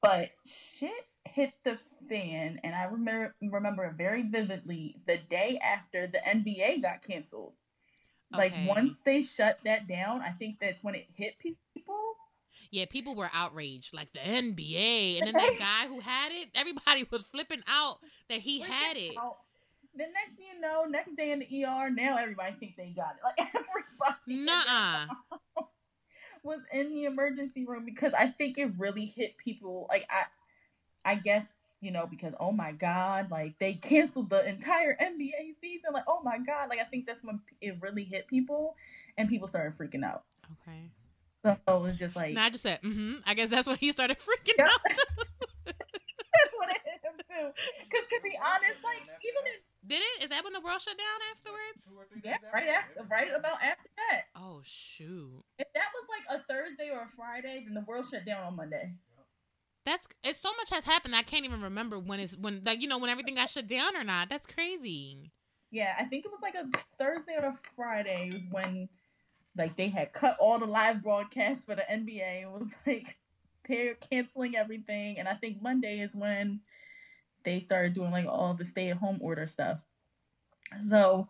[0.00, 0.30] But
[0.78, 0.90] shit
[1.26, 1.78] hit the
[2.08, 4.96] fan, and I remember remember very vividly.
[5.06, 7.52] The day after the NBA got canceled.
[8.32, 8.66] Like Okay.
[8.66, 12.16] once they shut that down, I think that's when it hit people.
[12.70, 17.06] Yeah, people were outraged, like the NBA, and then that guy who had it, everybody
[17.10, 17.98] was flipping out
[18.30, 19.14] that he had it.
[19.18, 19.36] Out.
[19.98, 23.16] The next thing you know, next day in the ER, now everybody thinks they got
[23.16, 23.22] it.
[23.24, 25.06] Like everybody Nuh-uh.
[26.44, 29.86] was in the emergency room because I think it really hit people.
[29.88, 31.44] Like I, I guess
[31.80, 35.90] you know because oh my god, like they canceled the entire NBA season.
[35.92, 38.76] Like oh my god, like I think that's when it really hit people,
[39.16, 40.22] and people started freaking out.
[40.62, 40.90] Okay.
[41.44, 43.14] So it was just like I just said, mm-hmm.
[43.26, 44.68] I guess that's when he started freaking Yep.
[44.68, 44.80] out.
[45.66, 47.50] that's what it hit him too.
[47.82, 50.24] Because to be honest, like even if Did it?
[50.24, 52.12] Is that when the world shut down afterwards?
[52.12, 54.24] Two yeah, right after, right about after that.
[54.36, 55.42] Oh shoot.
[55.58, 58.56] If that was like a Thursday or a Friday, then the world shut down on
[58.56, 58.92] Monday.
[59.86, 61.16] That's it's so much has happened.
[61.16, 63.96] I can't even remember when it's when like you know when everything got shut down
[63.96, 64.28] or not.
[64.28, 65.32] That's crazy.
[65.70, 68.88] Yeah, I think it was like a Thursday or a Friday was when
[69.56, 73.06] like they had cut all the live broadcasts for the NBA It was like
[73.66, 75.18] they're canceling everything.
[75.18, 76.60] And I think Monday is when
[77.48, 79.78] they started doing like all the stay at home order stuff.
[80.90, 81.28] So,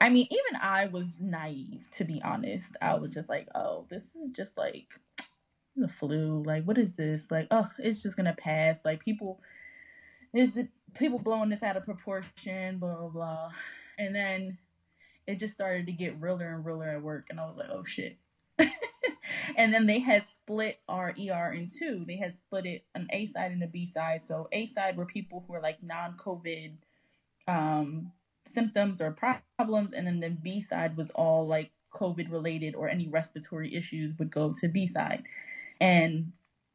[0.00, 2.66] I mean, even I was naive to be honest.
[2.82, 4.88] I was just like, oh, this is just like
[5.76, 6.42] the flu.
[6.44, 7.22] Like, what is this?
[7.30, 8.76] Like, oh, it's just gonna pass.
[8.84, 9.40] Like, people,
[10.34, 12.78] is it people blowing this out of proportion?
[12.78, 13.50] Blah blah blah.
[13.98, 14.58] And then
[15.28, 17.84] it just started to get realer and realer at work, and I was like, oh
[17.86, 18.18] shit.
[19.60, 22.02] and then they had split our ER in two.
[22.06, 24.22] They had split it an A side and a B side.
[24.26, 26.72] So A side were people who were like non-COVID
[27.46, 28.10] um,
[28.54, 29.14] symptoms or
[29.58, 34.18] problems, and then the B side was all like COVID related or any respiratory issues
[34.18, 35.24] would go to B side,
[35.78, 36.32] and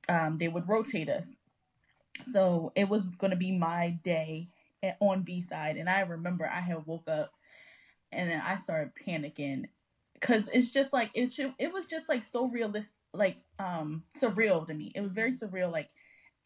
[0.07, 1.25] um, they would rotate us.
[2.33, 4.47] So it was going to be my day
[4.99, 7.31] on B side, and I remember I had woke up
[8.11, 9.65] and then I started panicking
[10.19, 14.65] because it's just like it should, it was just like so realistic like um surreal
[14.67, 15.89] to me it was very surreal like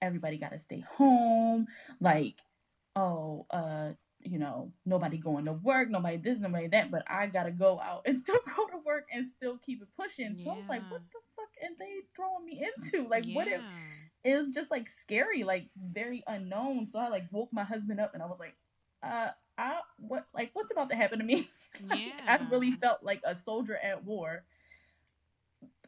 [0.01, 1.67] everybody got to stay home
[1.99, 2.35] like
[2.95, 3.89] oh uh
[4.21, 8.01] you know nobody going to work nobody this nobody that but i gotta go out
[8.05, 10.45] and still go to work and still keep it pushing yeah.
[10.45, 13.35] so i was like what the fuck are they throwing me into like yeah.
[13.35, 13.61] what if
[14.23, 18.13] it was just like scary like very unknown so i like woke my husband up
[18.13, 18.55] and i was like
[19.03, 19.29] uh
[19.59, 21.49] I what like what's about to happen to me?
[21.89, 22.39] like, yeah.
[22.39, 24.43] I really felt like a soldier at war.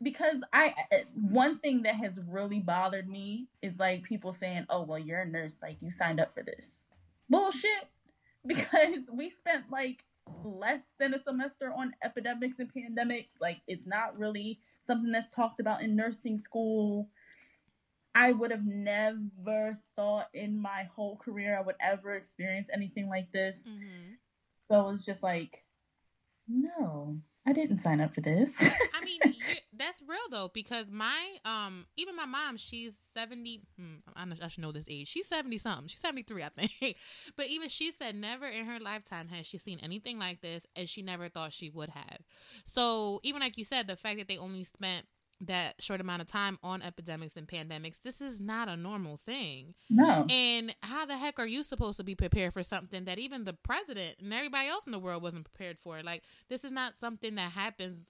[0.03, 0.73] Because I
[1.15, 5.26] one thing that has really bothered me is like people saying, "Oh, well, you're a
[5.26, 6.65] nurse, like you signed up for this."
[7.30, 7.69] Bullshit.
[8.43, 9.99] Because we spent like
[10.43, 13.27] less than a semester on epidemics and pandemics.
[13.39, 17.07] Like it's not really something that's talked about in nursing school.
[18.13, 23.31] I would have never thought in my whole career I would ever experience anything like
[23.31, 23.55] this.
[23.67, 24.13] Mm-hmm.
[24.69, 25.63] So it was just like,
[26.47, 28.49] no, I didn't sign up for this.
[28.59, 29.19] I mean,
[29.77, 33.63] that's real though, because my um, even my mom, she's seventy.
[33.77, 35.07] Hmm, I should know this age.
[35.07, 35.88] She's seventy something.
[35.88, 36.97] She's seventy three, I think.
[37.38, 40.88] but even she said never in her lifetime has she seen anything like this, and
[40.88, 42.19] she never thought she would have.
[42.65, 45.05] So even like you said, the fact that they only spent
[45.41, 47.95] that short amount of time on epidemics and pandemics.
[48.03, 49.73] This is not a normal thing.
[49.89, 50.26] No.
[50.30, 53.53] And how the heck are you supposed to be prepared for something that even the
[53.53, 56.01] president and everybody else in the world wasn't prepared for?
[56.03, 58.07] Like, this is not something that happens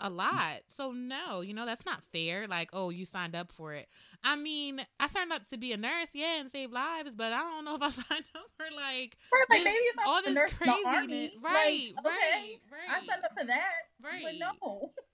[0.00, 0.60] a lot.
[0.76, 2.46] So, no, you know, that's not fair.
[2.46, 3.88] Like, oh, you signed up for it.
[4.22, 7.38] I mean, I signed up to be a nurse, yeah, and save lives, but I
[7.38, 9.16] don't know if I signed up for like,
[9.50, 9.76] like this,
[10.06, 11.32] all this craziness.
[11.42, 13.02] Right, like, okay, right, right.
[13.02, 13.88] I signed up for that.
[14.02, 14.22] Right.
[14.22, 14.92] But no.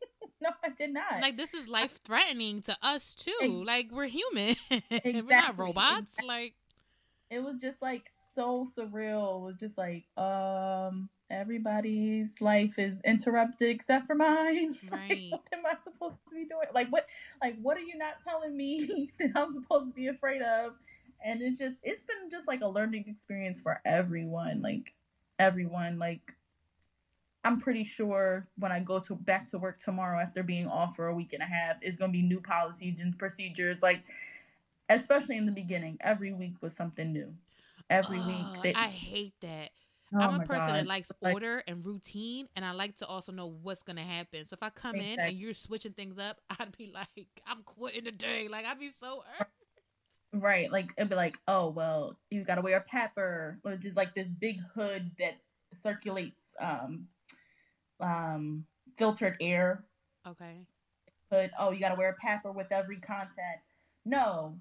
[0.44, 1.20] no, I did not.
[1.20, 3.64] Like this is life threatening to us too.
[3.64, 4.56] like we're human.
[4.70, 5.22] Exactly.
[5.22, 6.06] we're not robots.
[6.18, 6.28] Exactly.
[6.28, 6.54] Like
[7.30, 8.04] it was just like
[8.34, 9.40] so surreal.
[9.40, 14.76] It was just like, um, everybody's life is interrupted except for mine.
[14.90, 15.30] Right.
[15.32, 16.68] Like, what am I supposed to be doing?
[16.74, 17.06] Like what
[17.42, 20.74] like what are you not telling me that I'm supposed to be afraid of?
[21.24, 24.60] And it's just it's been just like a learning experience for everyone.
[24.62, 24.92] Like
[25.38, 25.98] everyone.
[25.98, 26.20] Like
[27.44, 31.08] I'm pretty sure when I go to back to work tomorrow after being off for
[31.08, 33.82] a week and a half, it's gonna be new policies and procedures.
[33.82, 34.02] Like,
[34.88, 37.32] especially in the beginning, every week was something new.
[37.90, 39.70] Every week, they, I hate that.
[40.14, 40.76] Oh I'm a person God.
[40.76, 44.46] that likes like, order and routine, and I like to also know what's gonna happen.
[44.46, 45.12] So if I come exactly.
[45.12, 48.48] in and you're switching things up, I'd be like, I'm quitting the day.
[48.48, 49.22] Like I'd be so.
[50.32, 54.14] Right, like it'd be like, oh well, you gotta wear a PAPR, which is like
[54.14, 55.34] this big hood that
[55.82, 57.08] circulates um
[58.00, 58.64] um,
[58.98, 59.84] filtered air.
[60.26, 60.66] Okay.
[61.30, 63.66] But oh, you got to wear a PAPR with every contact.
[64.04, 64.58] No,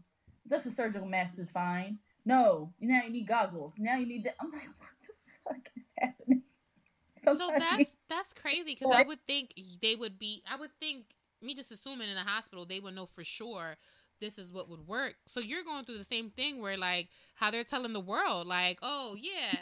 [0.49, 1.99] just a surgical mask is fine.
[2.25, 3.73] No, now you need goggles.
[3.77, 4.35] Now you need that.
[4.39, 6.41] I'm like, what the fuck is happening?
[7.23, 10.41] So, so that's that's crazy because I would think they would be.
[10.49, 11.05] I would think
[11.41, 13.75] me just assuming in the hospital they would know for sure
[14.23, 15.15] this is what would work.
[15.27, 18.79] So you're going through the same thing where like how they're telling the world like,
[18.81, 19.57] oh yeah,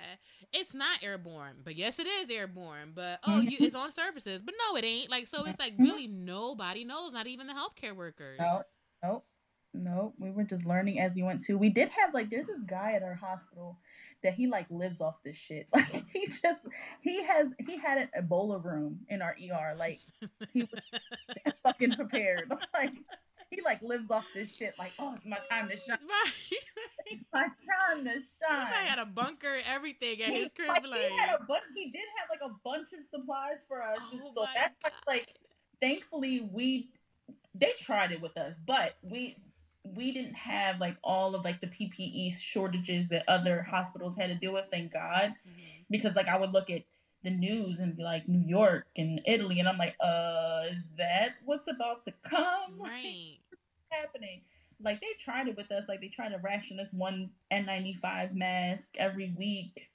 [0.54, 4.54] it's not airborne, but yes it is airborne, but oh you, it's on surfaces, but
[4.70, 5.10] no it ain't.
[5.10, 8.38] Like so it's like really nobody knows, not even the healthcare workers.
[8.40, 8.62] No,
[9.04, 9.26] nope,
[9.74, 10.14] nope.
[10.20, 11.58] We were just learning as we went to.
[11.58, 13.80] We did have like there's this guy at our hospital
[14.24, 15.68] that he like lives off this shit.
[15.74, 16.60] Like he just
[17.02, 19.76] he has he had an Ebola room in our ER.
[19.78, 20.00] Like
[20.54, 20.70] he was
[21.64, 22.52] fucking prepared.
[22.74, 22.94] Like
[23.52, 24.74] he like lives off this shit.
[24.80, 26.00] Like, oh, it's my time to shine.
[26.02, 26.34] Right.
[27.06, 28.74] it's my time to shine.
[28.84, 30.70] He had a bunker, everything at his crib.
[30.70, 31.64] Like, like, he had a bunch.
[31.76, 34.00] He did have like a bunch of supplies for us.
[34.14, 34.92] Oh so that's God.
[35.06, 35.28] like,
[35.82, 36.90] thankfully we
[37.54, 39.36] they tried it with us, but we
[39.84, 44.36] we didn't have like all of like the PPE shortages that other hospitals had to
[44.36, 44.66] deal with.
[44.72, 45.82] Thank God, mm-hmm.
[45.90, 46.84] because like I would look at
[47.24, 51.32] the news and be like New York and Italy, and I'm like, uh, is that
[51.46, 52.80] what's about to come?
[52.80, 53.38] Right.
[53.52, 54.42] Like, happening?
[54.84, 55.84] Like they tried it with us.
[55.88, 59.90] Like they tried to ration us one N95 mask every week,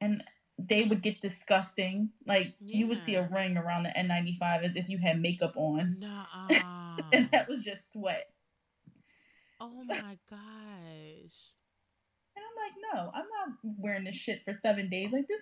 [0.00, 0.22] and
[0.58, 2.10] they would get disgusting.
[2.26, 5.96] Like you would see a ring around the N95 as if you had makeup on,
[7.12, 8.28] and that was just sweat.
[9.60, 11.38] oh my gosh.
[12.34, 15.10] And I'm like, no, I'm not wearing this shit for seven days.
[15.12, 15.40] Like this,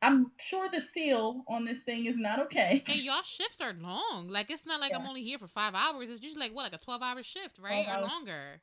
[0.00, 2.84] I'm sure the seal on this thing is not okay.
[2.86, 4.28] And y'all shifts are long.
[4.28, 6.08] Like it's not like I'm only here for five hours.
[6.08, 7.84] It's usually like what, like a twelve hour shift, right?
[7.84, 8.60] 12 Or longer.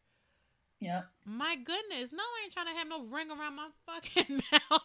[0.79, 1.03] Yeah.
[1.25, 4.81] My goodness, no, I ain't trying to have no ring around my fucking mouth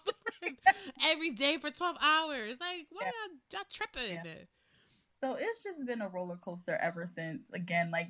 [1.04, 2.56] every day for twelve hours.
[2.60, 3.10] Like, what Yeah.
[3.28, 4.24] y'all, y'all tripping?
[4.24, 4.44] Yeah.
[5.20, 7.42] So it's just been a roller coaster ever since.
[7.52, 8.08] Again, like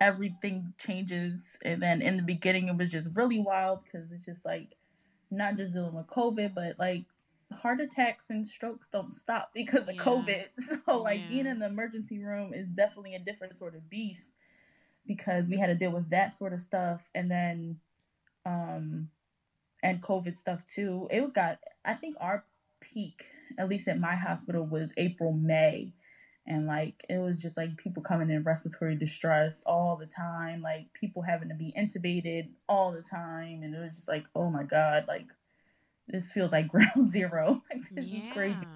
[0.00, 4.44] everything changes, and then in the beginning it was just really wild because it's just
[4.44, 4.68] like
[5.30, 7.04] not just dealing with COVID, but like
[7.52, 9.96] heart attacks and strokes don't stop because of Yeah.
[9.96, 10.48] COVID.
[10.86, 11.28] So like Yeah.
[11.28, 14.30] being in the emergency room is definitely a different sort of beast
[15.06, 17.80] because we had to deal with that sort of stuff, and then
[18.44, 19.10] um
[19.82, 21.08] and COVID stuff too.
[21.10, 22.46] It got I think our
[22.80, 23.26] peak,
[23.58, 25.94] at least at my hospital, was April May
[26.46, 30.92] and like it was just like people coming in respiratory distress all the time like
[30.94, 34.62] people having to be intubated all the time and it was just like oh my
[34.62, 35.26] god like
[36.08, 38.66] this feels like ground zero like this is crazy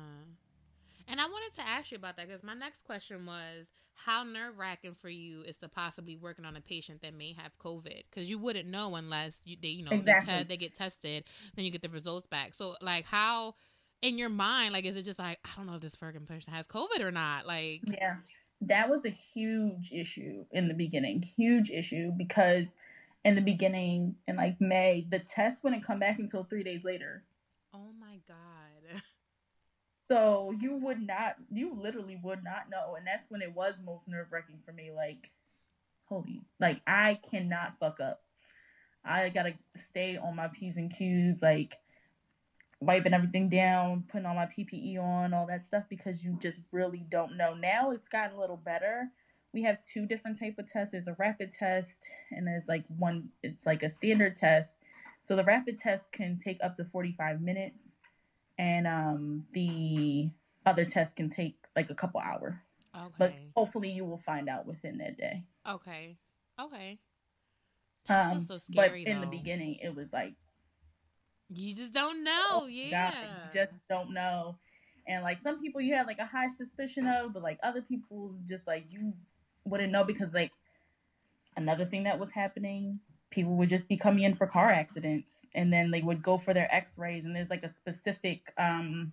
[1.08, 4.56] And I wanted to ask you about that because my next question was how nerve
[4.58, 8.30] wracking for you is to possibly working on a patient that may have COVID because
[8.30, 10.32] you wouldn't know unless you they you know Exactly.
[10.32, 11.24] they, te- they get tested,
[11.54, 12.54] then you get the results back.
[12.54, 13.54] So like how
[14.02, 16.52] in your mind like is it just like I don't know if this fucking person
[16.52, 17.46] has COVID or not?
[17.46, 18.16] Like yeah
[18.60, 22.68] that was a huge issue in the beginning huge issue because
[23.24, 27.24] in the beginning in like may the test wouldn't come back until three days later
[27.74, 29.02] oh my god.
[30.10, 34.08] So you would not, you literally would not know, and that's when it was most
[34.08, 34.90] nerve wracking for me.
[34.90, 35.30] Like,
[36.06, 38.20] holy, like I cannot fuck up.
[39.04, 39.54] I gotta
[39.88, 41.76] stay on my p's and q's, like
[42.80, 47.06] wiping everything down, putting all my PPE on, all that stuff, because you just really
[47.08, 47.54] don't know.
[47.54, 49.08] Now it's gotten a little better.
[49.52, 50.92] We have two different type of tests.
[50.92, 53.28] There's a rapid test, and there's like one.
[53.42, 54.76] It's like a standard test.
[55.22, 57.76] So the rapid test can take up to 45 minutes
[58.58, 60.30] and um, the
[60.64, 62.54] other test can take like a couple hours.
[62.96, 63.14] Okay.
[63.18, 65.44] But hopefully, you will find out within that day.
[65.68, 66.16] Okay.
[66.60, 66.98] Okay.
[68.06, 70.34] That's Um, still so but scary in the beginning, it was like,
[71.48, 72.46] You just don't know.
[72.50, 73.10] oh, yeah.
[73.12, 74.58] God, you just don't know.
[75.06, 78.34] And like some people, you have like a high suspicion of, but like other people,
[78.48, 79.12] just like you
[79.64, 80.52] wouldn't know because like
[81.56, 83.00] another thing that was happening,
[83.30, 86.54] people would just be coming in for car accidents, and then they would go for
[86.54, 89.12] their X-rays, and there's like a specific um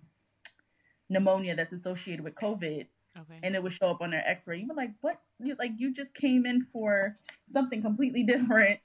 [1.10, 2.86] pneumonia that's associated with COVID
[3.20, 3.38] okay.
[3.42, 5.92] and it would show up on their x-ray you were like what you like you
[5.92, 7.14] just came in for
[7.52, 8.80] something completely different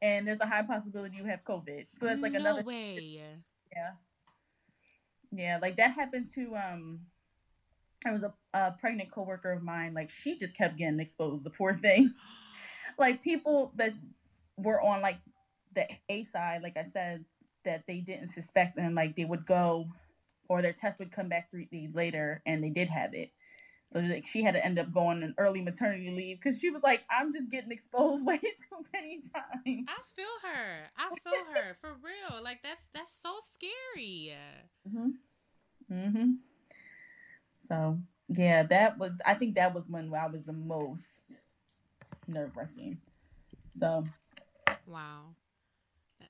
[0.00, 3.20] and there's a high possibility you have covid so that's like no another way.
[3.74, 3.90] yeah
[5.30, 7.00] yeah like that happened to um
[8.04, 11.50] there was a, a pregnant coworker of mine like she just kept getting exposed the
[11.50, 12.12] poor thing
[12.98, 13.92] like people that
[14.56, 15.18] were on like
[15.74, 17.24] the a side like i said
[17.64, 19.86] that they didn't suspect and like they would go
[20.48, 23.30] or their test would come back three days later and they did have it
[23.92, 26.82] so like she had to end up going on early maternity leave because she was
[26.82, 30.90] like i'm just getting exposed way too many times I feel her.
[30.96, 32.42] I feel her for real.
[32.42, 34.32] Like that's that's so scary.
[34.88, 35.10] hmm
[35.88, 36.32] hmm
[37.72, 39.12] So yeah, that was.
[39.24, 41.04] I think that was when I was the most
[42.28, 42.98] nerve wracking.
[43.80, 44.04] So
[44.86, 45.34] Wow.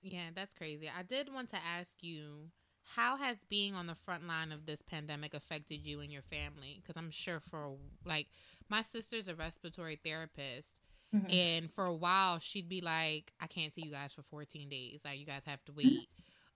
[0.02, 0.89] Yeah, that's crazy.
[0.89, 2.51] I did want to ask you,
[2.85, 6.81] how has being on the front line of this pandemic affected you and your family?
[6.81, 7.73] Because I'm sure for
[8.05, 8.28] like
[8.69, 10.69] my sister's a respiratory therapist,
[11.12, 11.28] Mhm.
[11.32, 15.01] and for a while she'd be like, "I can't see you guys for 14 days.
[15.05, 16.09] Like you guys have to wait."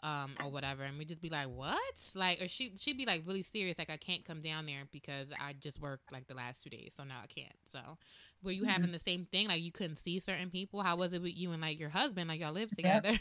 [0.06, 3.22] Um, or whatever, and we'd just be like, "What?" Like, or she she'd be like
[3.26, 6.62] really serious, like, "I can't come down there because I just worked like the last
[6.62, 7.98] two days, so now I can't." So,
[8.42, 8.66] were you Mhm.
[8.66, 9.48] having the same thing?
[9.48, 10.82] Like, you couldn't see certain people?
[10.82, 12.28] How was it with you and like your husband?
[12.28, 13.18] Like, y'all live together?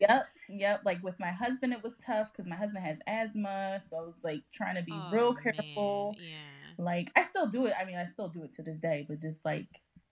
[0.00, 0.82] yep, yep.
[0.84, 4.14] Like with my husband, it was tough because my husband has asthma, so I was
[4.22, 6.12] like trying to be Oh, real man.
[6.14, 6.18] careful.
[6.18, 6.74] Yeah.
[6.78, 7.74] Like I still do it.
[7.80, 9.68] I mean, I still do it to this day, but just like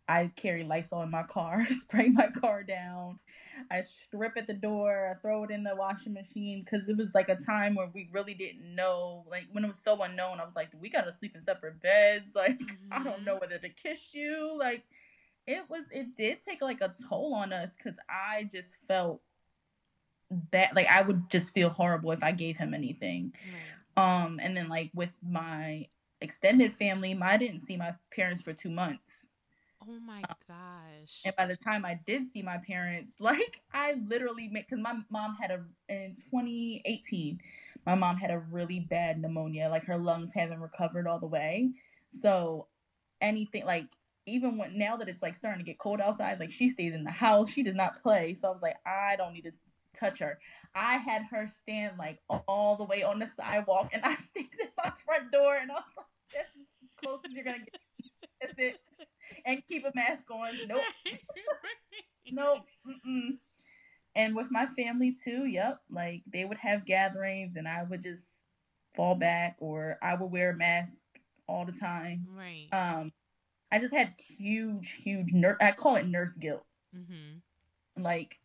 [0.08, 3.18] I carry Lysol in my car, spray my car down.
[3.70, 7.08] I strip at the door, I throw it in the washing machine because it was
[7.14, 9.24] like a time where we really didn't know.
[9.30, 12.26] Like when it was so unknown, I was like, we gotta sleep in separate beds.
[12.34, 12.60] Like
[12.92, 14.56] I don't know whether to kiss you.
[14.58, 14.84] Like
[15.46, 19.20] it was, it did take like a toll on us because I just felt
[20.30, 20.70] bad.
[20.74, 23.32] Like I would just feel horrible if I gave him anything.
[23.96, 24.24] Right.
[24.24, 25.88] Um, and then like with my
[26.20, 29.02] extended family, my, I didn't see my parents for two months.
[29.86, 31.22] Oh my uh, gosh.
[31.24, 34.94] And by the time I did see my parents, like I literally made because my
[35.10, 37.40] mom had a in 2018,
[37.86, 39.68] my mom had a really bad pneumonia.
[39.68, 41.70] Like her lungs haven't recovered all the way.
[42.20, 42.66] So
[43.20, 43.86] anything like
[44.26, 47.04] even when now that it's like starting to get cold outside, like she stays in
[47.04, 47.50] the house.
[47.50, 48.36] She does not play.
[48.40, 49.52] So I was like, I don't need to
[49.98, 50.38] touch her.
[50.74, 54.70] I had her stand like all the way on the sidewalk, and I stayed at
[54.76, 57.80] my front door, and I was like, "That's as close as you're gonna get."
[58.40, 58.80] That's it.
[59.44, 60.54] And keep a mask on.
[60.68, 60.82] Nope.
[62.30, 62.64] nope.
[62.86, 63.38] Mm-mm.
[64.14, 65.46] And with my family too.
[65.46, 65.80] Yep.
[65.90, 68.22] Like they would have gatherings, and I would just
[68.94, 70.92] fall back, or I would wear a mask
[71.46, 72.26] all the time.
[72.36, 72.68] Right.
[72.72, 73.12] Um,
[73.70, 75.58] I just had huge, huge nurse.
[75.60, 76.64] I call it nurse guilt.
[76.96, 78.02] Mm-hmm.
[78.02, 78.36] Like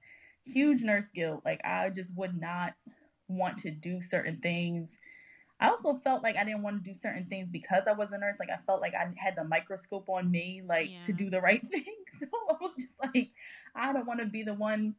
[0.45, 1.41] huge nurse guilt.
[1.45, 2.73] Like I just would not
[3.27, 4.89] want to do certain things.
[5.63, 8.17] I also felt like I didn't want to do certain things because I was a
[8.17, 8.35] nurse.
[8.37, 11.05] Like I felt like I had the microscope on me, like Yeah.
[11.05, 11.85] to do the right thing.
[12.19, 13.29] So I was just like,
[13.73, 14.95] I don't want to be the one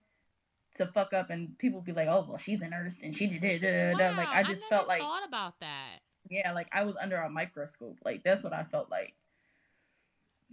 [0.76, 3.62] to fuck up and people be like, oh well, she's a nurse and she did
[3.62, 3.98] it.
[3.98, 4.08] Da.
[4.16, 5.98] Like I just never felt like, thought about that.
[6.30, 7.98] yeah, like I was under a microscope.
[8.04, 9.14] Like that's what I felt like.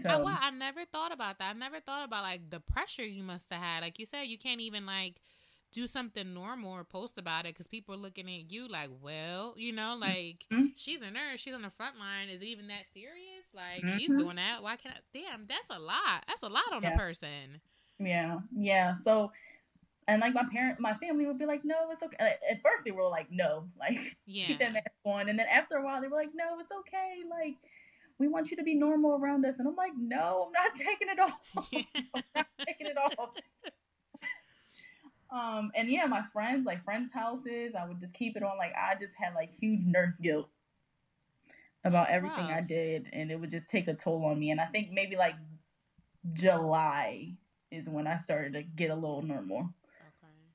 [0.01, 1.55] So I, well, I never thought about that.
[1.55, 3.81] I never thought about like the pressure you must have had.
[3.81, 5.15] Like you said, you can't even like
[5.71, 9.53] do something normal or post about it because people are looking at you like, well,
[9.57, 10.71] you know, like Mhm.
[10.75, 12.29] she's a nurse, she's on the front line.
[12.29, 13.45] Is it even that serious?
[13.53, 14.17] Like she's Mhm.
[14.17, 14.61] doing that.
[14.63, 14.95] Why can't?
[14.97, 14.99] I?
[15.17, 16.25] Damn, that's a lot.
[16.27, 16.93] That's a lot on Yeah.
[16.93, 17.61] a person.
[17.99, 18.95] Yeah, yeah.
[19.03, 19.31] So,
[20.07, 22.17] and like my parent, my family would be like, "No, it's okay."
[22.49, 24.47] At first, they were like, "No, like Yeah.
[24.47, 27.21] keep that mask on," and then after a while, they were like, "No, it's okay.
[27.29, 27.55] Like,
[28.17, 31.09] we want you to be normal around us." And I'm like, "No, I'm not taking
[31.09, 31.39] it off.
[32.13, 33.29] I'm not taking it off."
[35.31, 38.57] Um, and yeah, my friends, like friends' houses, I would just keep it on.
[38.57, 40.49] Like, I just had like huge nurse guilt
[41.83, 44.51] about That's everything I did, and it would just take a toll on me.
[44.51, 45.35] And I think maybe like
[46.33, 47.33] July
[47.71, 49.69] is when I started to get a little normal.
[50.01, 50.53] Okay.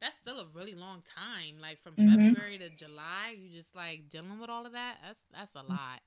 [0.00, 1.60] That's still a really long time.
[1.60, 2.34] Like from Mhm.
[2.34, 4.98] February to July, you just like dealing with all of that.
[5.04, 6.00] That's that's a lot.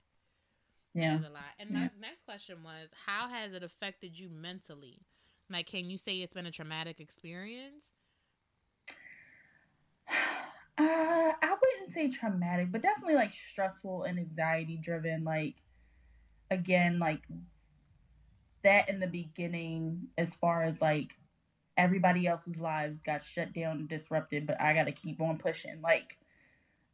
[0.93, 1.19] Yeah.
[1.19, 1.53] That's a lot.
[1.59, 4.99] And my next question was, how has it affected you mentally?
[5.49, 7.92] Like, can you say it's been a traumatic experience?
[10.75, 15.23] Uh, I wouldn't say traumatic, but definitely like stressful and anxiety driven.
[15.23, 15.55] Like,
[16.49, 17.21] again, like
[18.63, 21.11] that in the beginning, as far as like
[21.77, 25.81] everybody else's lives got shut down and disrupted, but I got to keep on pushing.
[25.81, 26.17] Like,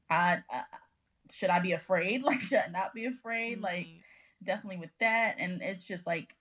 [0.10, 0.64] I, I
[1.32, 2.24] should I be afraid?
[2.24, 3.62] Like, should I not be afraid?
[3.62, 3.88] Like,
[4.44, 5.36] definitely with that.
[5.40, 6.36] And it's just like,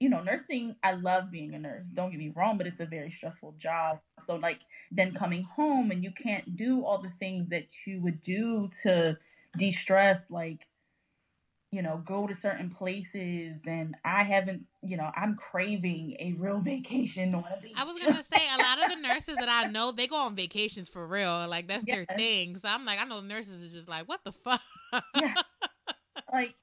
[0.00, 1.84] you know, nursing, I love being a nurse.
[1.92, 4.00] Don't get me wrong, but it's a very stressful job.
[4.26, 4.60] So, like,
[4.90, 9.18] then coming home and you can't do all the things that you would do to
[9.58, 10.66] de stress, like,
[11.70, 13.60] you know, go to certain places.
[13.66, 17.74] And I haven't, you know, I'm craving a real vacation on a beach.
[17.76, 20.34] I was gonna say a lot of the nurses that I know they go on
[20.34, 21.46] vacations for real.
[21.46, 22.56] Like that's their thing.
[22.56, 24.62] So I'm like, I know nurses is just like, what the fuck?
[25.14, 25.34] Yeah.
[26.32, 26.54] like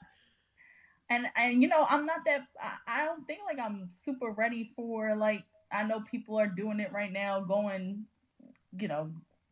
[1.09, 4.71] and and you know i'm not that I, I don't think like i'm super ready
[4.75, 8.05] for like i know people are doing it right now going
[8.77, 9.11] you know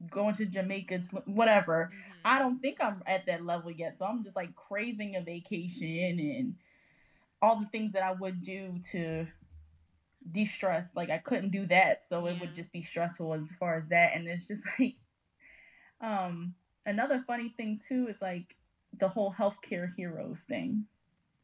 [0.09, 1.91] going to jamaica to- whatever.
[1.93, 2.13] Mhm.
[2.25, 6.19] i don't think i'm at that level yet so i'm just like craving a vacation
[6.19, 6.55] and
[7.41, 9.27] all the things that i would do to
[10.31, 10.85] de-stress.
[10.95, 14.11] Like i couldn't do that so it would just be stressful as far as that
[14.15, 14.95] and it's just like
[16.01, 16.53] um
[16.85, 18.55] another funny thing too is like
[18.99, 20.85] the whole healthcare heroes thing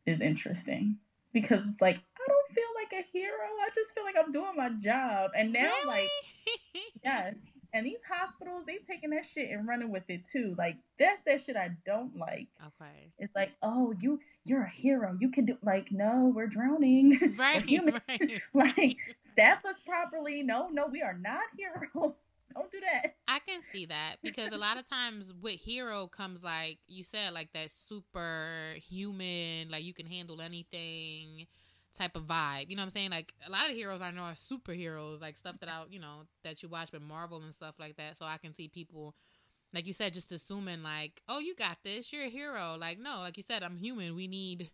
[0.06, 0.98] is interesting
[1.34, 3.48] because it's like I don't feel like a hero.
[3.62, 5.32] I just feel like I'm doing my job.
[5.38, 5.86] And now really?
[5.86, 6.10] like
[7.04, 7.36] yes.
[7.74, 10.56] And these hospitals, they taking that shit and running with it too.
[10.58, 12.48] Like that's that shit I don't like.
[12.62, 15.16] okay, It's like, oh, you you're a hero.
[15.20, 17.18] You can do like, no, we're drowning.
[17.38, 17.64] Right,
[18.14, 18.42] right.
[18.54, 18.98] like
[19.32, 20.44] staff us properly.
[20.44, 22.14] No, no, we are not heroes.
[22.54, 23.16] Don't do that.
[23.28, 27.34] I can see that because a lot of times with hero comes like you said,
[27.34, 31.48] like that super human, like you can handle anything
[31.98, 32.70] type of vibe.
[32.70, 33.12] You know what I'm saying?
[33.12, 36.24] Like a lot of heroes I know are superheroes, like stuff that I you know
[36.44, 38.18] that you watch with Marvel and stuff like that.
[38.18, 39.16] So I can see people,
[39.74, 42.76] like you said, just assuming like, oh, you got this, you're a hero.
[42.80, 44.16] Like no, like you said, I'm human.
[44.16, 44.70] We need,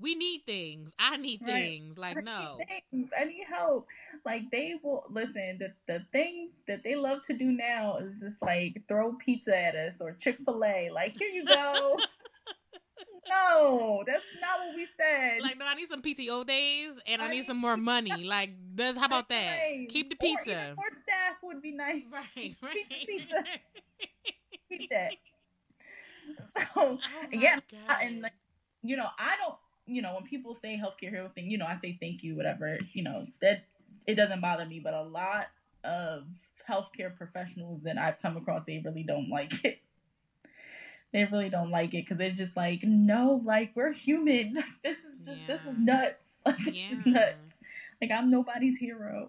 [0.00, 0.92] we need things.
[0.98, 1.50] I need Right.
[1.80, 1.98] things.
[1.98, 2.58] Like I no.
[2.90, 3.10] things.
[3.18, 3.86] I need help.
[4.24, 5.58] Like they will listen.
[5.58, 9.74] The the thing that they love to do now is just like throw pizza at
[9.74, 10.90] us or Chick Fil A.
[10.92, 11.98] Like here you go.
[13.28, 15.40] no, that's not what we said.
[15.42, 18.24] Like no, I need some PTO days and I I need need- some more money.
[18.24, 19.58] Like, does how about that?
[19.58, 19.86] Right.
[19.88, 20.74] Keep the Or pizza.
[20.76, 22.02] more staff would be nice.
[22.12, 23.06] Right, Keep the right.
[23.06, 23.44] pizza.
[24.70, 25.12] Keep that.
[26.74, 26.98] So Oh
[27.32, 27.58] yeah,
[27.88, 28.32] my and like,
[28.82, 29.54] you know, I don't,
[29.88, 32.78] you know, when people say healthcare hero thing, you know, I say thank you, whatever,
[32.92, 33.64] you know, that
[34.06, 35.46] it doesn't bother me, but a lot
[35.84, 36.24] of
[36.68, 39.78] healthcare professionals that I've come across, they really don't like it.
[41.10, 44.62] They really don't like it because they're just like, no, like we're human.
[44.84, 46.16] This is just, this is nuts.
[46.46, 46.92] Like, this yeah.
[46.92, 47.36] is nuts.
[48.00, 49.28] Like I'm nobody's hero.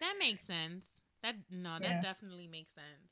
[0.00, 0.84] That makes sense.
[1.22, 2.00] That no, that Yeah.
[2.00, 3.05] definitely makes sense.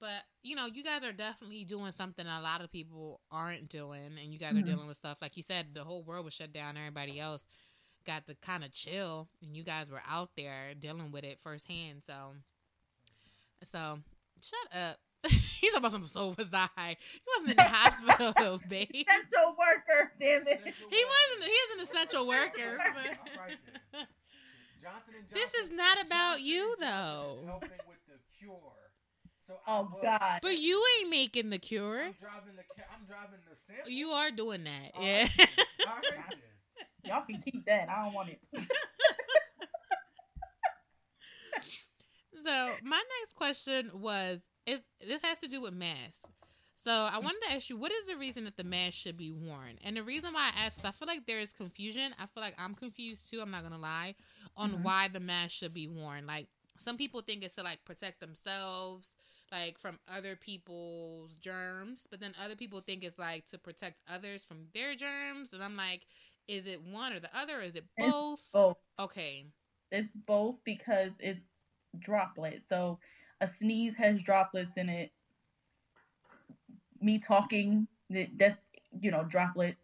[0.00, 4.16] But you know, you guys are definitely doing something a lot of people aren't doing,
[4.18, 4.62] and you guys Mhm.
[4.62, 5.74] are dealing with stuff like you said.
[5.74, 6.76] The whole world was shut down.
[6.78, 7.46] Everybody else
[8.06, 12.02] got to kind of chill, and you guys were out there dealing with it firsthand.
[12.06, 12.36] So,
[13.70, 14.00] so
[14.42, 15.00] shut up.
[15.60, 16.96] He's talking about some so was I.
[17.12, 18.88] He wasn't in the hospital, though, babe.
[18.94, 20.60] Essential worker, damn it.
[20.60, 21.12] Essential He worker.
[21.28, 21.44] wasn't.
[21.44, 22.78] He was an essential worker.
[22.80, 23.58] All right.
[24.82, 25.34] Johnson and Johnson.
[25.34, 27.46] this is not about Johnson you, and Johnson is though.
[27.46, 28.72] helping with the cure.
[29.50, 30.38] So Oh, was- God.
[30.42, 32.02] But you ain't making the cure.
[32.04, 32.62] I'm driving the.
[32.62, 33.90] ca- I'm driving the sample.
[33.90, 34.92] You are doing that.
[34.94, 35.22] All Yeah.
[35.22, 35.48] right then.
[35.88, 36.38] All right then.
[37.04, 37.88] Y'all can keep that.
[37.88, 38.38] I don't want it.
[42.44, 46.24] so my next question was is this has to do with masks.
[46.84, 49.30] So I wanted to ask you, what is the reason that the mask should be
[49.30, 49.78] worn?
[49.84, 52.14] And the reason why I asked, is I feel like there is confusion.
[52.18, 53.40] I feel like I'm confused too.
[53.42, 54.14] I'm not gonna lie
[54.56, 54.82] on Mhm.
[54.82, 56.26] why the mask should be worn.
[56.26, 56.46] Like
[56.78, 59.08] some people think it's to like protect themselves,
[59.52, 64.44] like from other people's germs, but then other people think it's like to protect others
[64.44, 65.52] from their germs.
[65.52, 66.06] And I'm like,
[66.48, 67.60] is it one or the other?
[67.60, 68.40] Is it It's both?
[68.52, 68.76] Both.
[68.98, 69.46] Okay.
[69.90, 71.40] It's both because it's
[71.98, 72.68] droplets.
[72.68, 72.98] So
[73.40, 75.12] a sneeze has droplets in it.
[77.00, 78.60] Me talking, that- that's
[79.00, 79.76] you know droplet.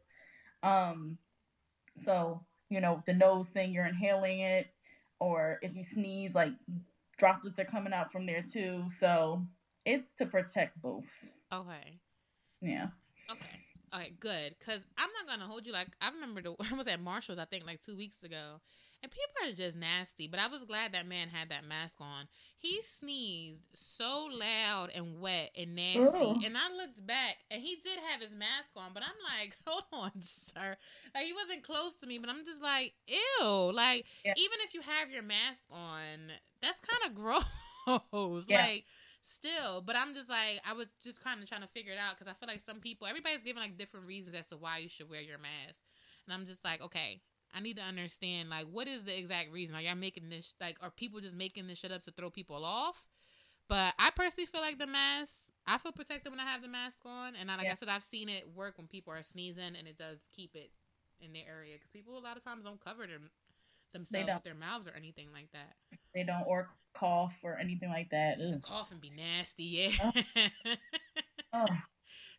[0.63, 1.19] Um,
[2.05, 4.69] so you know the nose thing, you're inhaling it,
[5.21, 6.53] or if you sneeze, like
[7.19, 8.91] droplets are coming out from there too.
[9.01, 9.47] So
[9.87, 11.05] it's to protect both.
[11.53, 12.01] Okay.
[12.61, 12.89] Yeah.
[13.31, 13.61] Okay.
[13.95, 14.57] Okay, good.
[14.65, 17.45] Cause I'm not gonna hold you like I remember the I was at Marshalls I
[17.47, 18.61] think like two weeks ago,
[19.03, 20.27] and people are just nasty.
[20.27, 22.27] But I was glad that man had that mask on.
[22.59, 26.43] He sneezed so loud and wet and nasty, Ugh.
[26.45, 28.91] and I looked back and he did have his mask on.
[28.93, 30.11] But I'm like, hold on,
[30.53, 30.77] sir.
[31.15, 33.71] Like he wasn't close to me, but I'm just like, ew.
[33.73, 34.35] Like Yeah.
[34.37, 37.15] even if you have your mask on, that's kind of
[38.17, 38.45] gross.
[38.49, 38.63] Yeah.
[38.63, 38.85] Like
[39.27, 42.15] still but i'm just like i was just kind of trying to figure it out
[42.17, 44.89] because i feel like some people everybody's giving like different reasons as to why you
[44.89, 45.81] should wear your mask
[46.27, 47.21] and i'm just like okay
[47.55, 50.77] i need to understand like what is the exact reason like y'all making this like
[50.81, 53.09] are people just making this shit up to throw people off
[53.69, 55.33] but i personally feel like the mask
[55.67, 57.73] i feel protected when i have the mask on and I, like Yeah.
[57.73, 60.71] i said i've seen it work when people are sneezing and it does keep it
[61.21, 63.31] in their area because people a lot of times don't cover them
[63.93, 64.37] themselves don't.
[64.37, 65.75] with their mouths or anything like that
[66.15, 68.39] They don't or cough or anything like that.
[68.41, 68.63] Ugh.
[68.63, 70.13] coughing be nasty yeah Oh,
[71.53, 71.67] oh.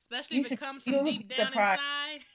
[0.03, 1.81] Especially You if it comes from deep down surprised.
[1.81, 2.25] inside.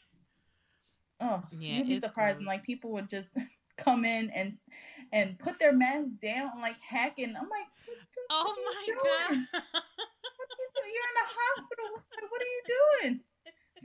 [1.21, 2.39] oh, Yeah, you'd be it's surprised.
[2.39, 3.29] And, like people would just
[3.79, 4.59] come in and
[5.13, 7.35] and put their mask down, and, like hacking.
[7.37, 7.99] I'm like, what
[8.31, 9.63] Oh fuck are my you god.
[9.63, 12.03] What you you're in the hospital.
[12.31, 12.63] What are you
[13.03, 13.21] doing?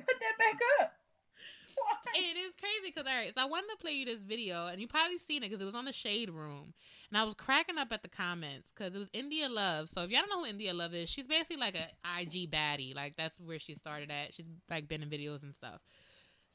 [0.05, 0.93] Put that back up.
[1.76, 1.95] Why?
[2.15, 4.80] it is crazy because, all right, so I wanted to play you this video, and
[4.81, 6.73] you probably seen it because it was on the Shade Room.
[7.09, 9.89] And I was cracking up at the comments because it was India Love.
[9.89, 11.88] So if y'all don't know who India Love is, she's basically like a
[12.19, 12.93] IG baddie.
[12.93, 14.34] Like, that's where she started at.
[14.34, 15.79] She's like been in videos and stuff.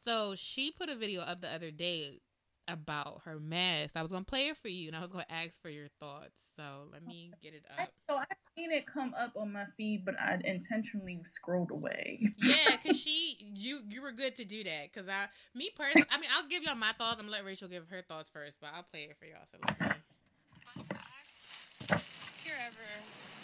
[0.04, 2.20] So she put a video up the other day
[2.68, 3.96] about her mask.
[3.96, 5.70] I was going to play it for you, and I was going to ask for
[5.70, 6.42] your thoughts.
[6.56, 6.62] So
[6.92, 7.88] let me get it up.
[8.08, 8.26] So I've
[8.56, 12.20] seen it come up on my feed, but I intentionally scrolled away.
[12.38, 14.92] Yeah, cause she, you, you were good to do that.
[14.94, 17.16] Cause I, me personally, I mean, I'll give y'all my thoughts.
[17.18, 19.46] I'm gonna let Rachel give her thoughts first, but I'll play it for y'all.
[19.50, 20.01] So let's see.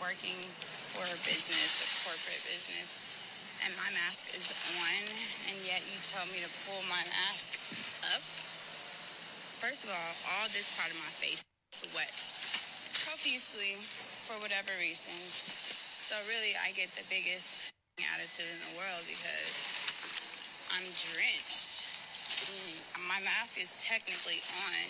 [0.01, 0.41] Working
[0.95, 3.03] for a business, a corporate business,
[3.67, 5.03] and my mask is on,
[5.51, 7.59] and yet you tell me to pull my mask
[8.15, 8.23] up,
[9.61, 11.43] first of all, all this part of my face
[11.75, 12.57] sweats
[13.05, 13.77] profusely
[14.25, 15.13] for whatever reason.
[15.99, 19.53] So really, I get the biggest attitude in the world because
[20.73, 21.83] I'm drenched.
[22.49, 24.41] Mm, My mask is technically
[24.71, 24.85] on,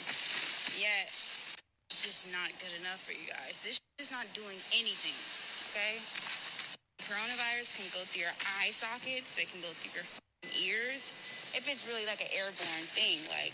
[0.79, 1.09] yet
[2.09, 3.61] just not good enough for you guys.
[3.61, 5.13] This is not doing anything,
[5.69, 6.01] okay?
[7.05, 10.09] Coronavirus can go through your eye sockets, they can go through your
[10.57, 11.13] ears.
[11.53, 13.53] If it's really like an airborne thing, like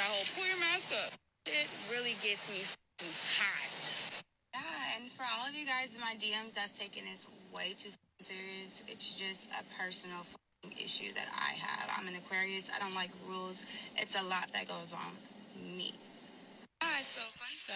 [0.00, 1.12] that whole pull your mask up,
[1.44, 2.64] it really gets me
[3.36, 3.76] hot.
[4.56, 7.92] Yeah, and for all of you guys in my DMs that's taking this way too
[8.24, 10.24] serious, it's just a personal
[10.72, 11.84] issue that I have.
[12.00, 13.68] I'm an Aquarius, I don't like rules.
[14.00, 15.12] It's a lot that goes on
[15.76, 15.92] with
[16.80, 16.86] me.
[16.86, 17.48] Ah, so fun.
[17.56, 17.74] So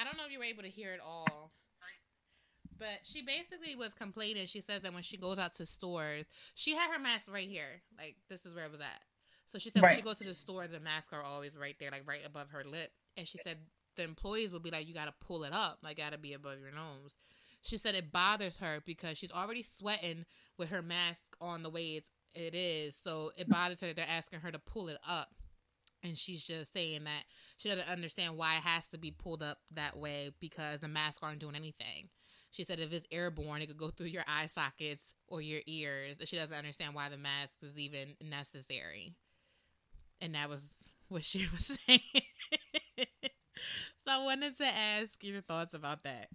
[0.00, 1.52] I don't know if you were able to hear it all,
[2.78, 4.46] But she basically was complaining.
[4.46, 7.82] She says that when she goes out to stores, she had her mask right here.
[7.98, 9.00] Like this is where it was at.
[9.46, 11.90] So she said when she goes to the store, the masks are always right there,
[11.90, 12.92] like right above her lip.
[13.16, 13.58] And she said
[13.96, 16.34] the employees would be like, "You got to pull it up, like got to be
[16.34, 17.16] above your nose."
[17.62, 20.26] She said it bothers her because she's already sweating
[20.58, 22.96] with her mask on the way it's it is.
[23.02, 23.88] So it bothers her.
[23.88, 25.34] that They're asking her to pull it up,
[26.06, 27.24] and she's just saying that
[27.56, 31.20] she doesn't understand why it has to be pulled up that way because the masks
[31.22, 32.08] aren't doing anything.
[32.50, 36.16] She said if it's airborne, it could go through your eye sockets or your ears.
[36.24, 39.14] She doesn't understand why the mask is even necessary.
[40.20, 40.62] And that was
[41.08, 42.00] what she was saying.
[42.96, 46.28] so I wanted to ask your thoughts about that.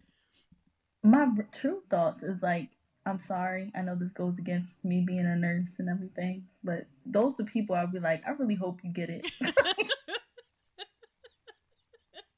[1.03, 1.25] My
[1.59, 2.69] true thoughts is like,
[3.05, 3.71] I'm sorry.
[3.75, 7.75] I know this goes against me being a nurse and everything, but those are people
[7.75, 9.25] I'll be like, I really hope you get it.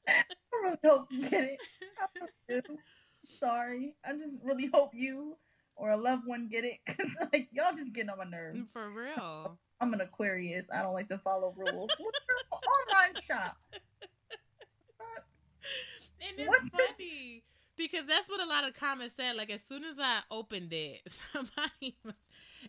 [0.08, 0.22] I
[0.62, 1.58] really hope you get it.
[2.50, 2.60] I.
[3.40, 3.94] Sorry.
[4.04, 5.36] I just really hope you
[5.76, 6.78] or a loved one get it.
[6.86, 8.60] Cause like y'all just getting on my nerves.
[8.60, 9.58] Mm, for real.
[9.80, 10.64] I'm an Aquarius.
[10.72, 11.90] I don't like to follow rules.
[11.98, 13.56] What's your online shop?
[16.26, 16.60] And it's What?
[16.72, 17.42] funny
[17.76, 19.36] because that's what a lot of comments said.
[19.36, 21.00] Like as soon as I opened it,
[21.32, 22.14] somebody was.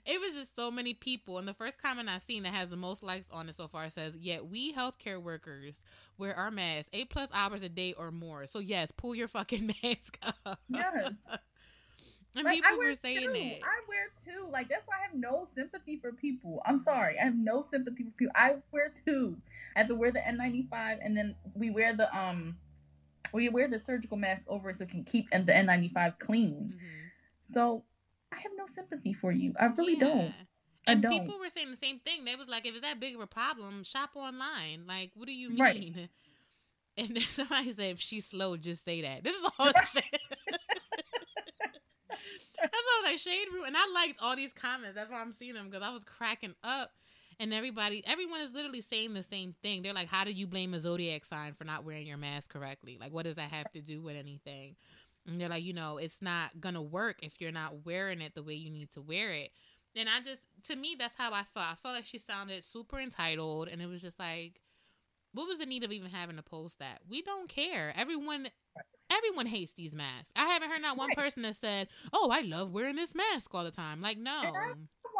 [0.05, 2.75] It was just so many people, and the first comment I seen that has the
[2.75, 5.73] most likes on it so far says, "Yet we healthcare workers
[6.17, 8.45] wear our masks eight plus hours a day or more.
[8.45, 11.13] So yes, pull your fucking mask up." Yes.
[12.35, 13.31] and Like, people were saying two.
[13.31, 13.59] that.
[13.63, 14.51] I wear two.
[14.51, 16.61] Like that's why I have no sympathy for people.
[16.65, 18.33] I'm sorry, I have no sympathy for people.
[18.35, 19.37] I wear two.
[19.77, 22.57] I have to wear the N95, and then we wear the um,
[23.35, 26.73] we wear the surgical mask over it so it can keep and the N95 clean.
[26.75, 27.53] Mhm.
[27.53, 27.83] So
[28.31, 29.53] I have no sympathy for you.
[29.59, 29.99] I really Yeah.
[29.99, 30.33] don't.
[30.87, 31.11] I And don't.
[31.11, 32.25] people were saying the same thing.
[32.25, 34.85] They was like, if it's that big of a problem, shop online.
[34.87, 35.59] Like, what do you mean?
[35.59, 36.09] Right.
[36.97, 39.21] And then somebody said, if she's slow, just say that.
[39.21, 39.87] This is all Right.
[39.87, 40.03] shade.
[42.57, 43.65] That's all like shade room.
[43.65, 44.95] And I liked all these comments.
[44.95, 46.91] That's why I'm seeing them because I was cracking up.
[47.39, 49.81] And everybody, everyone is literally saying the same thing.
[49.81, 52.97] They're like, how do you blame a zodiac sign for not wearing your mask correctly?
[52.99, 54.75] Like, what does that have to do with anything?
[55.27, 58.43] And they're like, you know, it's not gonna work if you're not wearing it the
[58.43, 59.51] way you need to wear it.
[59.95, 61.65] And I just, to me, that's how I felt.
[61.65, 64.61] I felt like she sounded super entitled, and it was just like,
[65.33, 66.99] what was the need of even having to post that?
[67.09, 67.93] We don't care.
[67.95, 68.49] Everyone,
[69.09, 70.31] everyone hates these masks.
[70.35, 73.63] I haven't heard not one person that said, "Oh, I love wearing this mask all
[73.63, 74.75] the time." Like, no,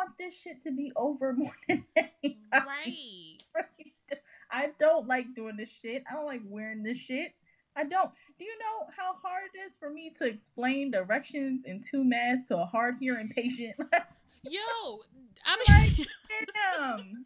[0.06, 2.38] want this shit to be over more than anything.
[2.54, 3.38] right?
[4.52, 6.04] I don't like doing this shit.
[6.10, 7.34] I don't like wearing this shit.
[7.76, 8.12] I don't.
[8.38, 12.48] Do you know how hard it is for me to explain directions in two masks
[12.50, 13.76] to a hard hearing patient?
[14.44, 15.00] Yo,
[15.46, 16.06] I mean,
[16.78, 17.26] Damn.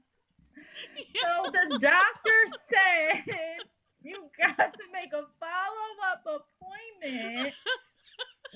[1.15, 2.39] So the doctor
[2.71, 3.23] said
[4.01, 7.53] you got to make a follow up appointment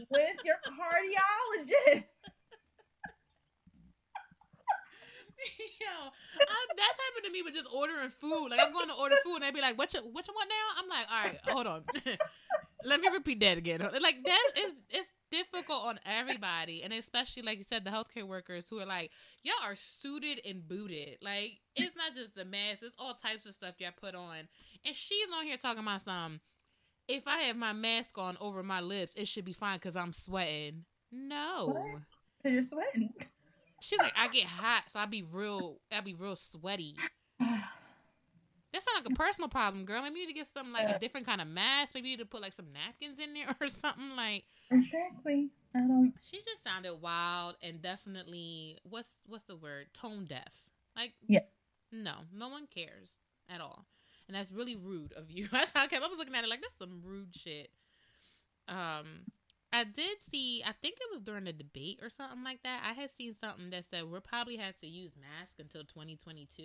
[0.09, 2.05] with your cardiologist.
[5.81, 5.95] Yo,
[6.41, 8.49] I, that's happened to me with just ordering food.
[8.49, 10.49] Like I'm going to order food and they'd be like, "What you what you want
[10.49, 11.83] now?" I'm like, "All right, hold on,
[12.85, 17.57] let me repeat that again." Like that is it's difficult on everybody, and especially like
[17.57, 19.11] you said, the healthcare workers who are like,
[19.43, 23.53] "Y'all are suited and booted." Like it's not just the mask; it's all types of
[23.53, 24.47] stuff y'all put on.
[24.85, 26.41] And she's on here talking about some.
[27.07, 30.13] If I have my mask on over my lips, it should be fine because I'm
[30.13, 30.85] sweating.
[31.11, 31.99] No.
[32.45, 33.13] You're sweating.
[33.83, 36.95] She's like, I get hot, so I be real, I be real sweaty.
[37.39, 40.01] That sounds like a personal problem, girl.
[40.01, 41.93] Maybe you need to get some like a different kind of mask.
[41.93, 44.15] Maybe you need to put like some napkins in there or something.
[44.15, 45.49] Like exactly.
[45.75, 46.13] I don't.
[46.21, 49.87] she just sounded wild and definitely what's what's the word?
[49.93, 50.53] Tone deaf.
[50.95, 51.41] Like Yeah.
[51.91, 53.09] no, no one cares
[53.49, 53.85] at all,
[54.27, 55.47] and that's really rude of you.
[55.51, 56.03] That's how I kept.
[56.03, 57.69] I was looking at it like that's some rude shit.
[58.67, 59.25] Um,
[59.73, 60.63] I did see.
[60.63, 62.83] I think it was during the debate or something like that.
[62.85, 66.63] I had seen something that said we'll probably have to use masks until 2022.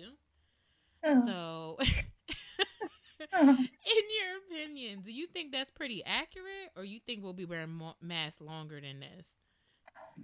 [1.03, 1.25] Oh, uh-huh.
[1.25, 1.77] So,
[3.33, 3.49] oh.
[3.57, 7.81] in your opinion, do you think that's pretty accurate, or you think we'll be wearing
[7.99, 9.25] masks longer than this?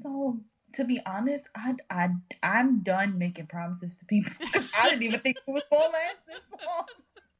[0.03, 0.37] So
[0.75, 2.09] to be honest, I I
[2.43, 4.31] I'm done making promises to people.
[4.77, 6.85] I didn't even think it was gonna last this long.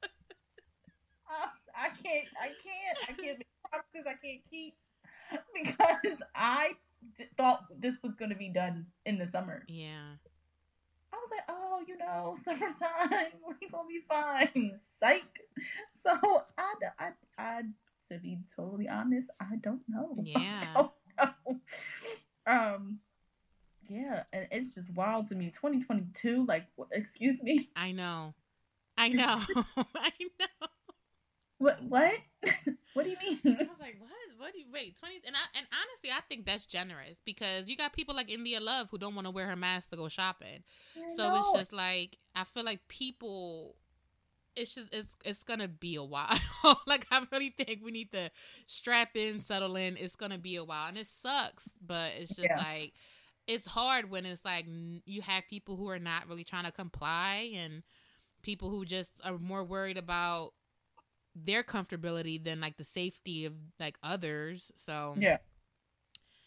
[1.30, 4.73] I, I can't I can't I can't make promises I can't keep
[5.64, 6.72] because I
[7.38, 9.64] thought this was gonna be done in the summer.
[9.68, 10.16] Yeah.
[11.14, 14.80] I was like, oh, you know, summertime, we're gonna be fine.
[14.99, 15.24] Psych.
[16.03, 17.62] So I, I, I,
[18.12, 20.16] to be totally honest, I don't know.
[20.22, 20.66] Yeah.
[20.74, 21.60] Don't know.
[22.48, 22.99] Um,
[23.90, 25.52] yeah, and it's just wild to me.
[25.56, 28.34] 2022, like, excuse me, I know.
[28.98, 29.41] I know.
[29.95, 30.68] I know.
[31.57, 32.14] what, what,
[32.94, 33.40] what do you mean?
[33.45, 34.12] I was like, what?
[34.38, 35.22] What do you wait twenty?
[35.26, 38.90] And I and honestly, I think that's generous because you got people like India Love
[38.90, 40.64] who don't want to wear her mask to go shopping.
[40.98, 41.34] I So know.
[41.34, 43.76] it's just like I feel like people.
[44.56, 46.38] It's just it's it's gonna be a while.
[46.88, 48.32] like I really think we need to
[48.68, 49.98] strap in, settle in.
[49.98, 52.57] It's gonna be a while, and it sucks, but it's just Yeah.
[52.57, 52.94] like
[53.48, 54.66] it's hard when it's like
[55.06, 57.84] you have people who are not really trying to comply and
[58.44, 60.53] people who just are more worried about
[61.36, 64.72] their comfortability than like the safety of like others.
[64.76, 65.38] So Yeah.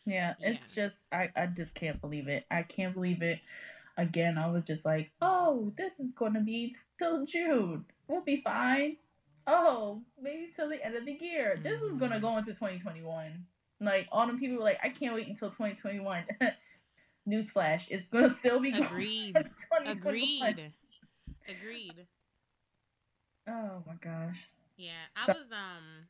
[0.07, 0.51] Yeah, Yeah.
[0.51, 2.45] it's just I, I just can't believe it.
[2.51, 3.41] I can't believe it.
[3.99, 7.85] Again, I was just like, oh, this is gonna be till June.
[8.07, 8.97] We'll be fine.
[9.47, 11.57] Oh, maybe till the end of the year.
[11.63, 12.21] This is gonna Mhm.
[12.23, 13.47] go into 2021.
[13.81, 16.25] Like all the people were like, I can't wait until 2021.
[17.29, 19.37] Newsflash, it's gonna still be going agreed,
[19.85, 20.73] agreed,
[21.47, 22.07] agreed.
[23.47, 24.37] Oh my gosh.
[24.79, 26.09] Yeah, I So- was um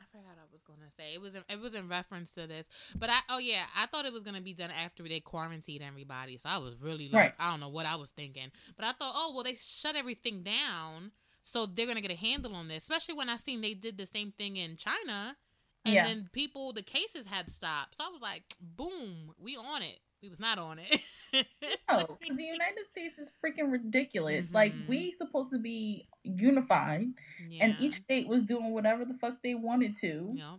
[0.00, 1.14] I forgot what I was gonna say.
[1.14, 4.04] It was in, it was in reference to this, but I oh yeah, I thought
[4.04, 6.36] it was gonna be done after they quarantined everybody.
[6.38, 7.34] So I was really like Right.
[7.38, 10.42] I don't know what I was thinking, but I thought oh well they shut everything
[10.42, 11.12] down,
[11.44, 12.82] so they're gonna get a handle on this.
[12.82, 15.36] Especially when I seen they did the same thing in China,
[15.86, 16.06] and Yeah.
[16.08, 17.96] then people the cases had stopped.
[17.96, 20.00] So I was like boom, we on it.
[20.20, 21.00] We was not on it.
[21.32, 24.44] No, the United States is freaking ridiculous.
[24.52, 24.88] Like Mhm.
[24.88, 27.08] we supposed to be unified.
[27.48, 27.64] yeah.
[27.64, 30.32] and each state was doing whatever the fuck they wanted to.
[30.34, 30.58] Yep.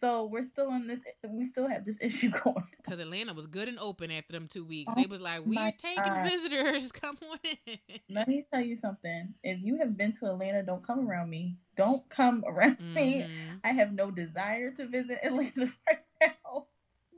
[0.00, 0.98] So we're still in this.
[1.28, 2.64] We still have this issue going.
[2.82, 4.90] Because Atlanta was good and open after them two weeks.
[4.94, 6.28] Oh they was like, we're taking God.
[6.30, 6.90] visitors.
[7.00, 7.78] Come on in.
[8.10, 9.34] Let me tell you something.
[9.42, 11.56] If you have been to Atlanta, don't come around me.
[11.76, 13.22] Don't come around me.
[13.28, 13.60] Mhm.
[13.62, 16.66] I have no desire to visit Atlanta right now.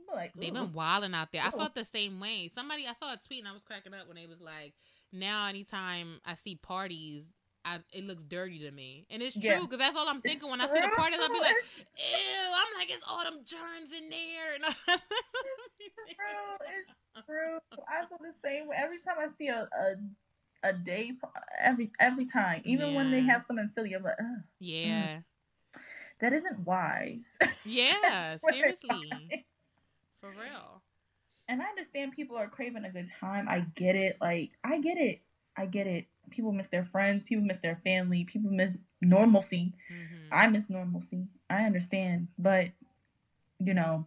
[0.09, 1.41] I'm like, They've been wilding out there.
[1.41, 1.57] I Oh.
[1.57, 2.51] felt the same way.
[2.53, 4.73] Somebody, I saw a tweet and I was cracking up when they was like,
[5.11, 7.23] now anytime I see parties,
[7.67, 9.05] I, it looks dirty to me.
[9.09, 11.19] And it's true because that's all I'm thinking when I see the parties.
[11.21, 14.55] I'll be like, ew, I'm like, it's all them germs in there.
[14.55, 14.63] And
[16.07, 17.57] True, it's true.
[17.87, 18.77] I feel the same way.
[18.79, 19.67] Every time I see a
[20.63, 21.11] a, a day,
[21.61, 24.43] every every time, even when they have some in Philly, I'm like, Ugh, mm.
[24.59, 25.19] yeah.
[26.21, 27.19] that isn't wise.
[27.65, 29.45] Yeah, seriously.
[30.21, 30.81] For real.
[31.49, 33.47] and I understand people are craving a good time.
[33.49, 34.17] I get it.
[34.21, 35.21] Like, I get it.
[35.57, 36.05] I get it.
[36.29, 37.23] People miss their friends.
[37.25, 38.23] People miss their family.
[38.25, 39.73] People miss normalcy.
[39.89, 41.27] hmm I miss normalcy.
[41.49, 42.27] I understand.
[42.37, 42.67] But,
[43.59, 44.05] you know,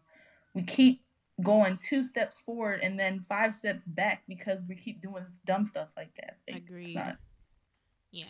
[0.55, 1.03] we keep
[1.43, 5.89] going two steps forward and then five steps back because we keep doing dumb stuff
[5.97, 6.37] like that.
[6.49, 6.95] Agreed.
[6.95, 7.19] not-
[8.11, 8.27] Yeah.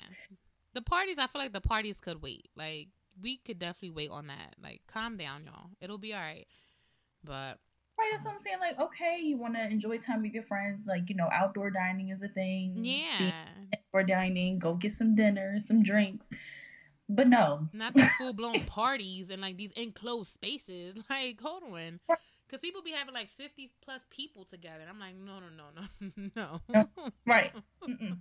[0.75, 2.49] The parties, I feel like the parties could wait.
[2.55, 2.89] Like,
[3.21, 4.55] we could definitely wait on that.
[4.63, 5.71] Like, calm down, y'all.
[5.81, 6.47] It'll be all right.
[7.25, 7.59] But,
[7.99, 8.61] Right, that's what I'm saying.
[8.61, 10.87] Like, okay, you want to enjoy time with your friends.
[10.87, 12.73] Like, you know, outdoor dining is a thing.
[12.77, 13.43] yeah.
[13.93, 16.25] Outdoor dining, go get some dinner, some drinks.
[17.09, 20.97] But no, Not these full blown parties and, like, these enclosed spaces.
[21.11, 21.99] Like, hold on.
[22.47, 24.85] Because people be having, like, 50 plus people together.
[24.89, 27.07] I'm like, no, no, no, no, no.
[27.27, 27.53] right.
[27.89, 28.19] Mm-mm.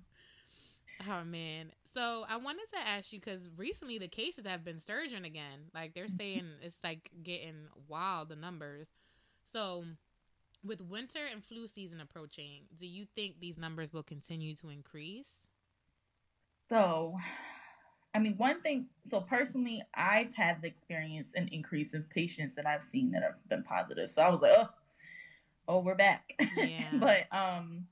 [1.08, 1.72] Oh man.
[1.94, 5.70] So I wanted to ask you because recently the cases have been surging again.
[5.74, 6.18] Like they're mm-hmm.
[6.18, 8.88] saying it's like getting wild the numbers.
[9.54, 9.86] So
[10.64, 15.30] with winter and flu season approaching, do you think these numbers will continue to increase?
[16.70, 17.18] So,
[18.14, 18.86] I mean, one thing.
[19.10, 23.50] So personally, I've had the experience an increase of patients that I've seen that have
[23.50, 24.12] been positive.
[24.12, 24.70] So I was like, oh,
[25.68, 26.24] oh, we're back.
[26.58, 26.90] Yeah.
[26.94, 27.86] but um,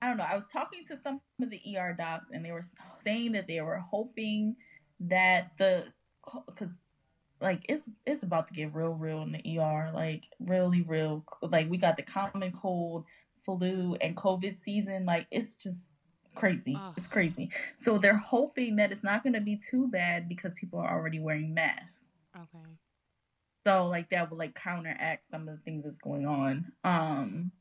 [0.00, 0.24] I don't know.
[0.24, 2.66] I was talking to some of the ER docs, and they were
[3.04, 4.56] saying that they were hoping
[5.00, 5.84] that the
[6.46, 6.68] because
[7.40, 11.24] like it's it's about to get real real in the ER, like really real.
[11.42, 13.04] Like we got the common cold,
[13.44, 15.06] flu, and COVID season.
[15.06, 15.78] Like it's just
[16.34, 16.74] crazy.
[16.76, 16.94] Ugh.
[16.96, 17.50] It's crazy.
[17.84, 21.20] So they're hoping that it's not going to be too bad because people are already
[21.20, 21.94] wearing masks.
[22.36, 22.78] Okay.
[23.66, 26.72] So like that would like counteract some of the things that's going on.
[26.84, 27.52] Um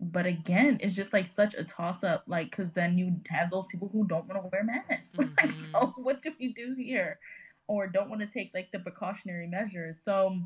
[0.00, 3.66] but again, it's just like such a toss up, like because then you have those
[3.70, 5.04] people who don't want to wear masks.
[5.18, 5.70] like, Mhm.
[5.72, 7.18] so what do we do here?
[7.68, 9.96] Or don't want to take like the precautionary measures.
[10.04, 10.38] So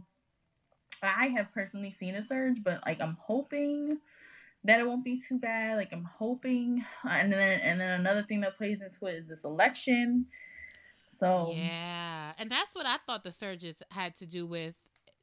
[1.02, 3.98] I have personally seen a surge, but like I'm hoping
[4.66, 5.76] that it won't be too bad.
[5.76, 9.28] Like I'm hoping, uh, and then and then another thing that plays into it is
[9.28, 10.26] this election.
[11.18, 14.74] So Yeah, and that's what I thought the surges had to do with,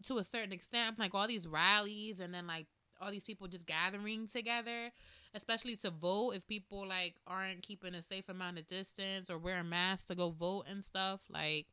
[0.04, 2.68] to a certain extent, like all these rallies and then like
[3.02, 4.92] all these people just gathering together,
[5.34, 6.32] especially to vote.
[6.32, 10.32] If people like aren't keeping a safe amount of distance or wearing masks to go
[10.32, 11.68] vote and stuff, like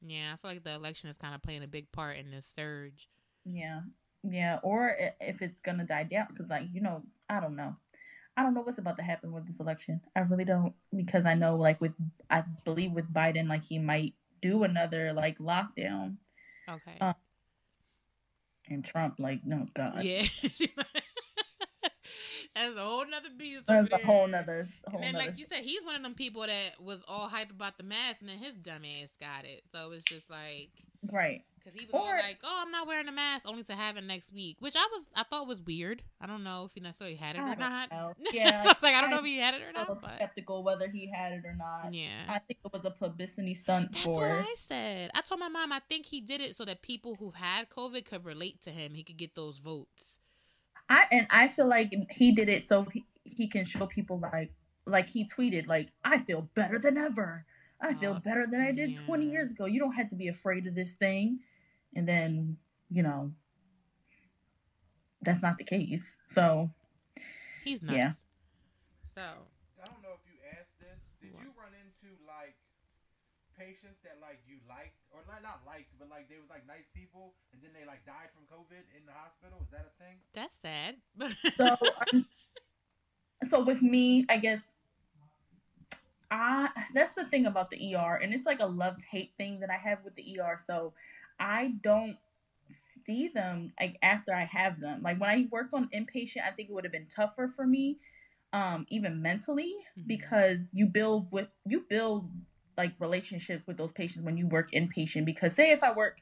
[0.00, 2.46] yeah, I feel like the election is kind of playing a big part in this
[2.54, 3.08] surge.
[3.44, 3.80] Yeah,
[4.22, 7.76] yeah, or if it's gonna die down, because like you know, I don't know,
[8.36, 10.00] I don't know what's about to happen with this election.
[10.16, 11.92] I really don't, because I know like with
[12.30, 16.16] I believe with Biden, like he might do another like lockdown.
[16.68, 16.96] Okay.
[17.00, 17.14] Uh,
[18.70, 20.26] And Trump, like, no God, yeah.
[22.54, 23.64] That's a whole nother beast.
[23.68, 25.26] over that's a whole nother, whole And then, nother.
[25.26, 28.20] like you said, he's one of them people that was all hype about the mask,
[28.20, 29.62] and then his dumb ass got it.
[29.72, 30.70] So it's just like,
[31.12, 31.42] right.
[31.72, 34.04] Because he was Or- like, "Oh, I'm not wearing a mask, only to have it
[34.04, 36.02] next week," which I was, I thought was weird.
[36.20, 37.90] I don't know if he necessarily had it I or not.
[37.90, 38.12] know.
[38.24, 39.88] so Yeah, I was like, I don't know if he had it or I was
[39.88, 41.92] not, but skeptical whether he had it or not.
[41.92, 42.24] yeah.
[42.28, 44.20] I think it was a publicity stunt That's for.
[44.20, 45.10] what I said.
[45.14, 48.04] I told my mom I think he did it so that people who had COVID
[48.06, 48.94] could relate to him.
[48.94, 50.16] He could get those votes.
[50.88, 54.50] I and I feel like he did it so he, he can show people like
[54.86, 57.44] like he tweeted like I feel better than ever.
[57.80, 59.66] I feel Oh, better than I did 20 years ago.
[59.66, 61.38] You don't have to be afraid of this thing.
[61.94, 62.56] And then,
[62.90, 63.32] you know,
[65.22, 66.00] that's not the case.
[66.34, 66.70] So,
[67.64, 67.96] He's nuts.
[67.96, 68.12] Yeah.
[69.14, 69.26] So
[69.82, 70.98] I don't know if you asked this.
[71.20, 71.42] Did What?
[71.42, 72.54] you run into like
[73.58, 76.86] patients that like you liked or not not liked, but like they was like nice
[76.94, 79.58] people, and then they like died from COVID in the hospital?
[79.60, 80.16] Is that a thing?
[80.32, 80.94] that's sad.
[81.58, 81.76] so
[82.14, 82.26] um,
[83.50, 84.60] so with me, I guess
[86.30, 89.70] I that's the thing about the ER and it's like a love hate thing that
[89.70, 90.62] I have with the ER.
[90.66, 90.92] So
[91.40, 92.16] I don't
[93.06, 95.02] see them like after I have them.
[95.02, 97.98] Like when I worked on inpatient, I think it would have been tougher for me
[98.52, 100.06] um even mentally Mhm.
[100.06, 102.30] because you build with you build
[102.78, 106.16] like relationships with those patients when you work inpatient because say if I work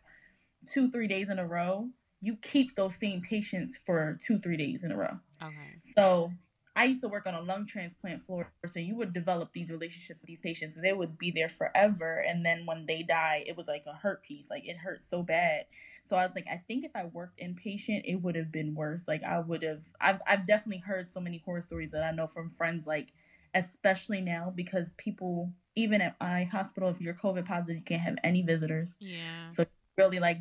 [0.75, 1.89] 2 3 days in a row,
[2.21, 5.19] you keep those same patients for 2 3 days in a row.
[5.43, 5.83] okay.
[5.97, 6.33] So
[6.77, 10.21] I used to work on a lung transplant floor, so you would develop these relationships
[10.21, 10.77] with these patients.
[10.81, 14.23] They would be there forever, and then when they die, it was like a hurt
[14.23, 14.45] piece.
[14.51, 15.65] Like it hurt so bad.
[16.09, 19.01] So I was like, I think if I worked inpatient, it would have been worse.
[19.09, 19.81] Like I would have.
[20.01, 22.87] I've I've definitely heard so many horror stories that I know from friends.
[22.87, 23.09] Like
[23.55, 28.17] especially now because people, even at my hospital, if you're COVID positive, you can't have
[28.23, 29.53] any visitors Yeah.
[29.57, 29.65] So-
[29.97, 30.37] really like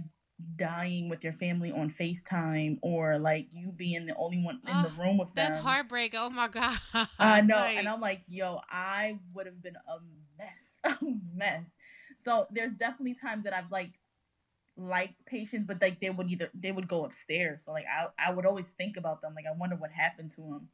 [0.58, 4.90] dying with your family on FaceTime or like you being the only one in the
[5.02, 5.52] room with them.
[5.52, 6.14] That's heartbreak.
[6.18, 6.78] Oh my god.
[7.18, 10.00] I know, Like, and I'm like, yo, I would have been a
[10.38, 11.06] mess, a
[11.36, 11.64] mess.
[12.26, 13.92] So there's definitely times that I've like
[14.78, 17.60] liked patients, but like they would either they would go upstairs.
[17.66, 19.34] So like I I would always think about them.
[19.36, 20.70] Like I wonder what happened to them.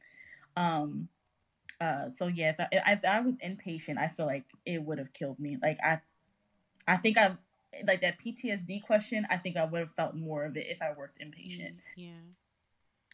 [0.56, 1.08] Um.
[1.80, 2.06] Uh.
[2.18, 5.38] So yeah, if I, if I was inpatient, I feel like it would have killed
[5.38, 5.56] me.
[5.62, 6.00] Like I,
[6.88, 7.36] I think I
[7.86, 9.26] like that PTSD question.
[9.30, 12.10] I think I would have felt more of it if I worked inpatient Yeah.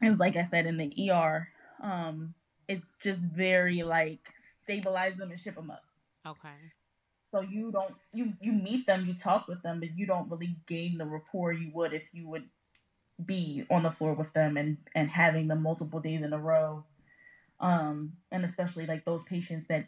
[0.02, 1.48] it was like I said in the ER.
[1.82, 2.34] Um,
[2.68, 4.20] it's just very like
[4.64, 5.82] stabilize them and ship them up.
[6.26, 6.54] Okay.
[7.30, 10.56] So you don't you you meet them, you talk with them, but you don't really
[10.66, 12.44] gain the rapport you would if you would
[13.24, 16.84] be on the floor with them and and having them multiple days in a row.
[17.60, 19.86] Um, and especially like those patients that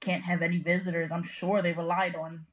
[0.00, 2.46] can't have any visitors, I'm sure they relied on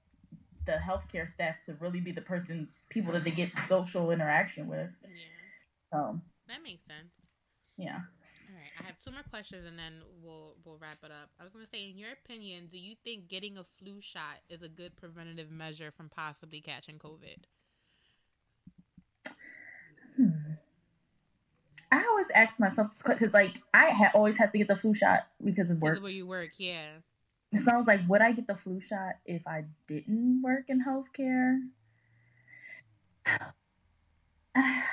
[0.66, 4.90] the healthcare staff to really be the person people that they get social interaction with.
[5.04, 5.10] Yeah.
[5.92, 7.12] So That makes sense.
[7.78, 8.00] yeah.
[8.48, 11.30] All right, I have two more questions and then we'll we'll wrap it up.
[11.40, 14.62] I was gonna say, in your opinion, do you think getting a flu shot is
[14.62, 17.38] a good preventative measure from possibly catching COVID?
[20.16, 20.30] Hmm.
[21.92, 25.28] I always ask myself because, like, I ha- always have to get the flu shot
[25.44, 25.98] because of Because work.
[25.98, 26.88] of where you work, yeah.
[27.54, 30.84] So I was like, would I get the flu shot if I didn't work in
[30.84, 31.60] healthcare?
[34.56, 34.84] I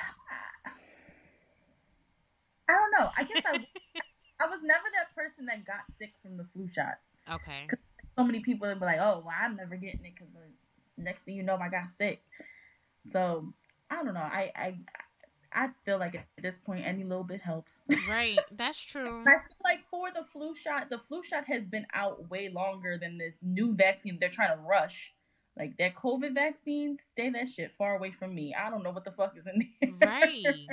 [2.67, 3.09] don't know.
[3.17, 3.51] I guess I,
[4.39, 6.99] I was never that person that got sick from the flu shot.
[7.29, 7.67] Okay.
[8.17, 10.33] So many people would be like, "Oh, well, I'm never getting it because
[10.97, 12.21] next thing you know, I got sick."
[13.11, 13.53] So
[13.89, 14.19] I don't know.
[14.21, 14.77] I I
[15.55, 17.71] I feel like at this point, any little bit helps.
[18.09, 18.39] Right.
[18.51, 19.21] That's true.
[19.21, 22.97] I feel like for the flu shot, the flu shot has been out way longer
[22.97, 25.13] than this new vaccine they're trying to rush.
[25.57, 28.55] Like that COVID vaccine, stay that shit far away from me.
[28.59, 29.69] I don't know what the fuck is in
[29.99, 30.09] there.
[30.09, 30.43] Right.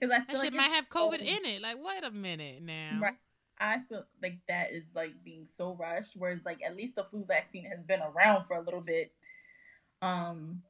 [0.00, 1.60] Because I That feel like shit might have COVID so- in it.
[1.60, 3.00] Like, wait a minute now.
[3.02, 3.16] Right.
[3.58, 6.12] I feel like that is like being so rushed.
[6.16, 9.12] Whereas like at least the flu vaccine has been around for a little bit.
[10.00, 10.62] Um.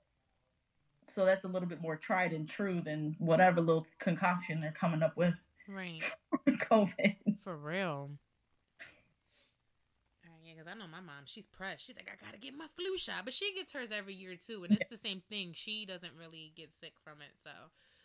[1.14, 5.02] So that's a little bit more tried and true than whatever little concoction they're coming
[5.02, 5.34] up with
[5.68, 6.02] Right.
[6.44, 7.16] for COVID.
[7.44, 8.10] For real.
[10.42, 11.86] Yeah, because I know my mom, she's pressed.
[11.86, 14.64] She's like, I gotta get my flu shot, but she gets hers every year too,
[14.64, 15.52] and it's the same thing.
[15.54, 17.50] She doesn't really get sick from it, so.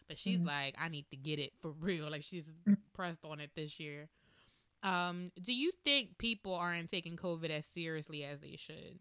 [0.07, 0.45] But she's Mhm.
[0.45, 2.09] like, I need to get it for real.
[2.11, 2.77] Like she's Mhm.
[2.93, 4.09] pressed on it this year.
[4.83, 8.99] Um, do you think people aren't taking COVID as seriously as they should?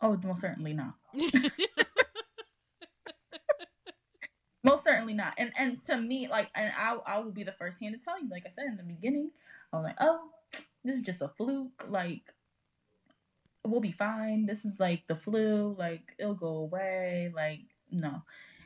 [0.00, 0.94] Oh, most certainly not.
[4.64, 5.34] Most certainly not.
[5.38, 8.20] And and to me, like, and I I will be the first hand to tell
[8.20, 9.30] you, like I said in the beginning,
[9.72, 10.20] I was like, oh,
[10.84, 11.84] this is just a fluke.
[11.88, 12.22] Like,
[13.64, 14.46] we'll be fine.
[14.46, 17.30] This is like the flu, like it'll go away.
[17.34, 17.60] Like,
[17.90, 18.22] no.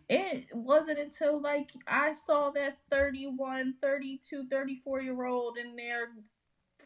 [0.08, 6.08] It wasn't until like I saw that 31, 32, 34 year old in there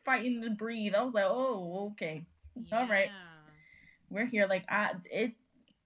[0.04, 0.94] fighting to breathe.
[0.96, 2.24] I was like, oh, okay.
[2.72, 3.10] All right.
[4.10, 4.46] We're here.
[4.48, 5.32] Like I it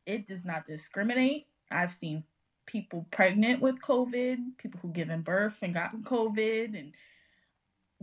[0.07, 1.47] it does not discriminate.
[1.71, 2.25] I've seen
[2.67, 6.93] people pregnant with COVID, people who given birth and gotten COVID and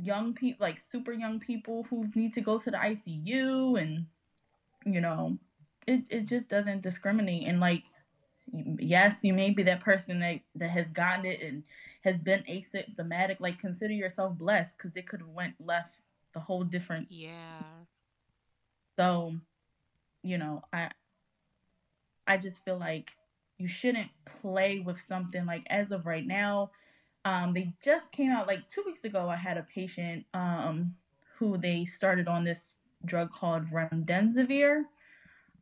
[0.01, 4.05] young people like super young people who need to go to the ICU and
[4.85, 5.37] you know,
[5.87, 7.83] it, it just doesn't discriminate and like
[8.79, 11.63] yes, you may be that person that, that has gotten it and
[12.03, 13.39] has been asymptomatic.
[13.39, 15.95] Like consider yourself blessed because it could have went left
[16.33, 17.07] the whole different.
[17.09, 17.61] Yeah.
[18.97, 19.35] So,
[20.23, 20.89] you know, I
[22.27, 23.11] I just feel like
[23.63, 24.09] you shouldn't
[24.41, 26.69] play with something like as of right now.
[27.23, 29.29] Um, they just came out like two weeks ago.
[29.29, 30.95] I had a patient um,
[31.37, 32.59] who they started on this
[33.05, 34.83] drug called remdesivir.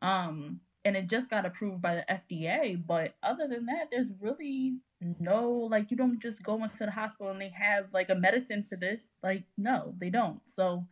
[0.02, 2.84] Um, and it just got approved by the FDA.
[2.84, 4.78] But other than that, there's really
[5.20, 8.66] no like you don't just go into the hospital and they have like a medicine
[8.68, 9.00] for this.
[9.22, 10.40] Like no, they don't.
[10.56, 10.84] So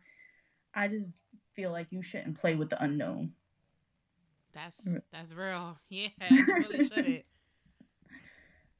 [0.73, 1.09] I just
[1.57, 3.33] feel like you shouldn't play with the unknown.
[4.53, 4.77] That's
[5.11, 5.77] that's real.
[5.89, 7.25] Yeah, you really shouldn't.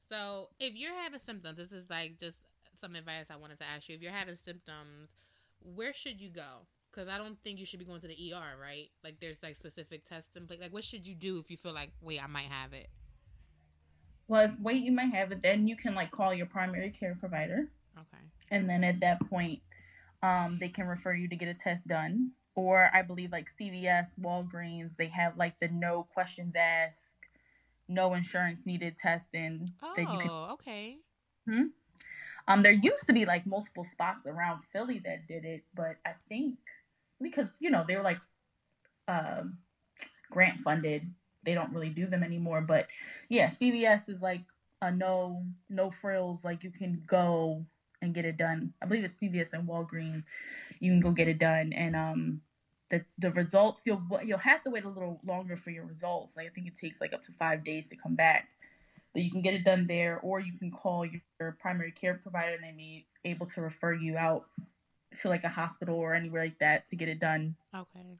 [0.08, 2.36] So if you're having symptoms, this is like just
[2.78, 3.94] some advice I wanted to ask you.
[3.94, 5.08] If you're having symptoms,
[5.74, 6.66] where should you go?
[6.90, 8.90] Because I don't think you should be going to the ER, right?
[9.02, 11.92] Like there's like specific tests and like what should you do if you feel like
[12.02, 12.90] wait I might have it?
[14.28, 17.16] Well, if wait you might have it, then you can like call your primary care
[17.18, 17.68] provider.
[17.98, 18.22] Okay.
[18.50, 19.60] And then at that point,
[20.22, 22.32] um, they can refer you to get a test done.
[22.54, 27.14] Or I believe like CVS, Walgreens, they have like the no questions asked,
[27.88, 29.72] no insurance needed testing.
[29.82, 30.98] Oh, that you can, okay.
[31.46, 31.62] hmm?
[32.48, 36.12] Um, there used to be like multiple spots around Philly that did it, but I
[36.28, 36.58] think
[37.20, 38.18] because you know they were like
[39.08, 39.58] um,
[40.30, 41.08] grant funded,
[41.44, 42.60] they don't really do them anymore.
[42.60, 42.88] But
[43.28, 44.42] yeah, CVS is like
[44.80, 47.64] a no no frills, like you can go
[48.02, 48.74] and get it done.
[48.82, 50.24] I believe it's CVS and Walgreens.
[50.80, 52.40] You can go get it done, and um,
[52.90, 56.36] the the results you'll you'll have to wait a little longer for your results.
[56.36, 58.48] Like I think it takes like up to five days to come back.
[59.14, 62.54] But you can get it done there, or you can call your primary care provider
[62.54, 64.46] and they may be able to refer you out
[65.20, 67.54] to like a hospital or anywhere like that to get it done.
[67.74, 68.18] Okay.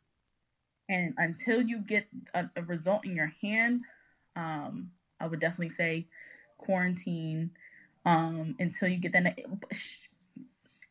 [0.91, 3.81] And until you get a, a result in your hand,
[4.37, 6.07] um, I would definitely say
[6.59, 7.51] quarantine
[8.05, 9.39] um, until you get that.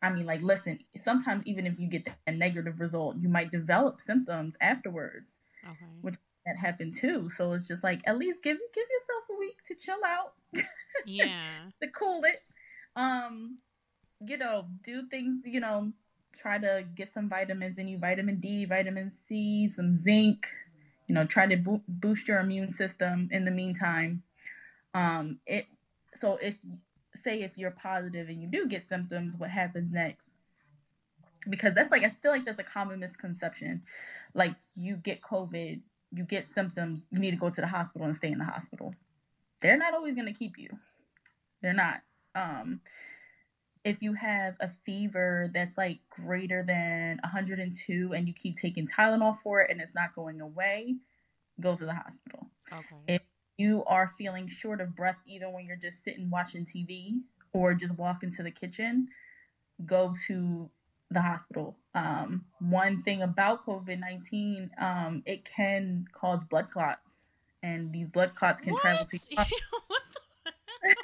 [0.01, 4.01] I mean, like, listen, sometimes even if you get a negative result, you might develop
[4.01, 5.27] symptoms afterwards,
[5.65, 6.01] Okay.
[6.01, 6.15] which
[6.45, 7.29] that happened too.
[7.29, 10.33] So it's just like at least give give yourself a week to chill out,
[11.03, 11.59] Yeah.
[11.81, 12.41] to cool it.
[12.95, 13.57] Um,
[14.19, 15.41] you know, do things.
[15.45, 15.91] You know,
[16.37, 20.47] try to get some vitamins in you, vitamin D, vitamin C, some zinc.
[21.07, 24.23] You know, try to bo- boost your immune system in the meantime.
[24.93, 25.65] Um, it
[26.19, 26.55] so if
[27.23, 30.25] say if you're positive and you do get symptoms, what happens next?
[31.49, 33.83] Because that's like I feel like that's a common misconception.
[34.33, 35.81] Like you get COVID,
[36.11, 38.93] you get symptoms, you need to go to the hospital and stay in the hospital.
[39.61, 40.69] They're not always gonna keep you.
[41.61, 42.01] They're not.
[42.35, 42.81] Um,
[43.83, 49.39] if you have a fever that's like greater than 102 and you keep taking Tylenol
[49.41, 50.95] for it and it's not going away,
[51.59, 52.47] go to the hospital.
[52.71, 53.15] Okay.
[53.15, 53.21] If
[53.61, 57.19] you are feeling short of breath, even when you're just sitting watching TV
[57.53, 59.07] or just walk into the kitchen,
[59.85, 60.69] go to
[61.11, 61.77] the hospital.
[61.93, 67.13] Um, one thing about COVID 19, um, it can cause blood clots,
[67.61, 69.47] and these blood clots can travel to What?
[69.87, 70.01] What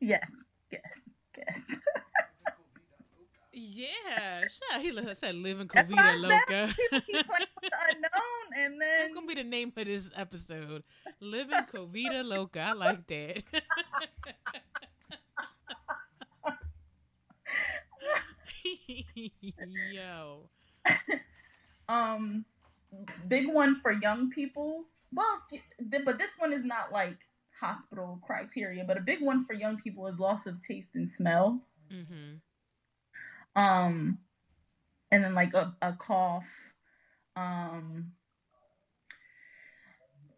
[0.00, 0.30] Yes,
[0.70, 0.80] yes,
[1.36, 1.58] yes.
[3.58, 4.40] yeah.
[4.40, 4.80] Sure.
[4.80, 6.74] He said living COVID-a Loca.
[6.90, 10.82] Keep playing with the unknown, and then That's gonna be the name of this episode.
[11.20, 12.60] Living COVID-a Loca.
[12.60, 13.42] I like that.
[19.92, 20.48] Yo.
[21.88, 22.44] um
[23.28, 25.42] big one for young people well
[26.04, 27.16] but this one is not like
[27.60, 31.60] hospital criteria but a big one for young people is loss of taste and smell
[31.92, 32.36] Mm-hmm.
[33.58, 34.18] Um
[35.10, 36.46] and then like a, a cough
[37.36, 38.12] um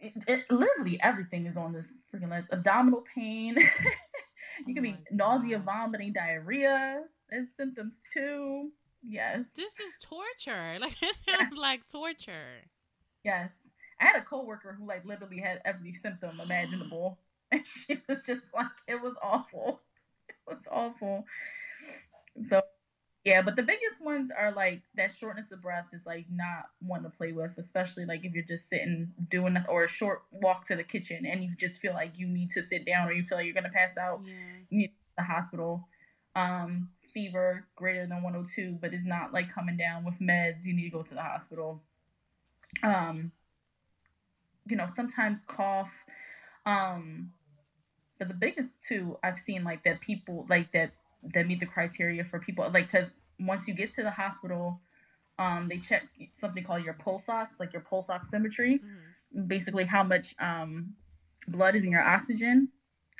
[0.00, 3.56] it, it, literally everything is on this freaking list abdominal pain
[4.66, 5.64] you Oh can be my nausea gosh.
[5.64, 8.70] vomiting diarrhea there's symptoms too
[9.02, 10.78] yes This is torture.
[10.80, 12.62] Like it sounds like torture.
[13.24, 13.50] Yes.
[14.00, 17.18] I had a coworker who like literally had every symptom imaginable.
[17.52, 19.82] And she was just like it was awful.
[20.28, 21.26] It was awful.
[22.48, 22.62] So
[23.24, 27.02] Yeah, but the biggest ones are like that shortness of breath is like not one
[27.02, 30.66] to play with, especially like if you're just sitting doing nothing or a short walk
[30.68, 33.22] to the kitchen and you just feel like you need to sit down or you
[33.22, 34.34] feel like you're gonna pass out, Yeah.
[34.70, 35.86] you need the hospital.
[36.34, 40.64] Um, fever greater than 102, but it's not like coming down with meds.
[40.64, 41.82] You need to go to the hospital.
[42.82, 43.32] Um,
[44.66, 45.90] you know, sometimes cough.
[46.64, 47.32] Um,
[48.18, 50.92] but the biggest two I've seen like that people like that
[51.22, 54.80] that meet the criteria for people like because once you get to the hospital,
[55.38, 56.04] um, they check
[56.38, 59.14] something called your pulse ox, like your pulse oximetry Mhm.
[59.46, 60.94] basically how much um,
[61.48, 62.68] blood is in your oxygen.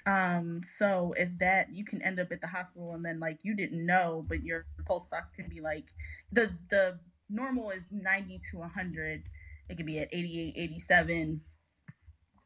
[0.07, 3.55] Um, so if that you can end up at the hospital and then like you
[3.55, 5.87] didn't know, but your pulse ox can be like
[6.33, 6.99] the the
[7.29, 9.23] normal is 90 to 100.
[9.69, 11.41] It could be at 88, 87.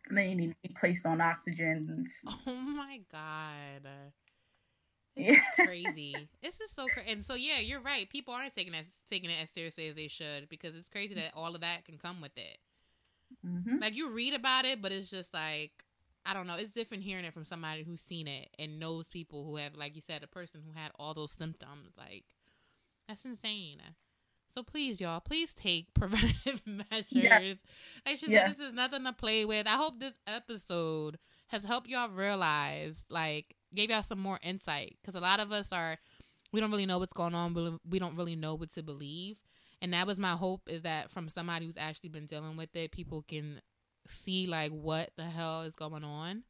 [0.09, 2.07] And then you need to be placed on oxygen.
[2.27, 4.13] Oh my god.
[5.17, 6.31] This is crazy.
[6.43, 7.11] this is so crazy.
[7.11, 8.09] And so yeah, you're right.
[8.09, 11.33] People aren't taking it taking it as seriously as they should because it's crazy that
[11.35, 12.59] all of that can come with it.
[13.43, 15.85] hmm Like you read about it, but it's just like
[16.27, 16.57] I don't know.
[16.57, 19.95] It's different hearing it from somebody who's seen it and knows people who have, like
[19.95, 21.93] you said, a person who had all those symptoms.
[21.99, 22.25] Like
[23.09, 23.81] that's insane.
[24.55, 27.59] So please, y'all, please take preventative measures.
[28.07, 28.43] Like she Yeah.
[28.45, 29.67] said, this is nothing to play with.
[29.67, 31.19] I hope this episode
[31.49, 35.73] has helped y'all realize, like, gave y'all some more insight because a lot of us
[35.73, 35.99] are,
[36.53, 37.55] we don't really know what's going on.
[37.55, 39.37] We we don't really know what to believe.
[39.83, 42.93] And that was my hope is that from somebody who's actually been dealing with it,
[42.93, 43.61] people can
[44.07, 46.45] see like what the hell is going on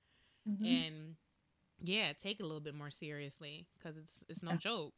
[0.48, 0.66] Mhm.
[0.66, 1.16] and
[1.82, 4.56] yeah, take it a little bit more seriously because it's it's no Yeah.
[4.56, 4.94] joke.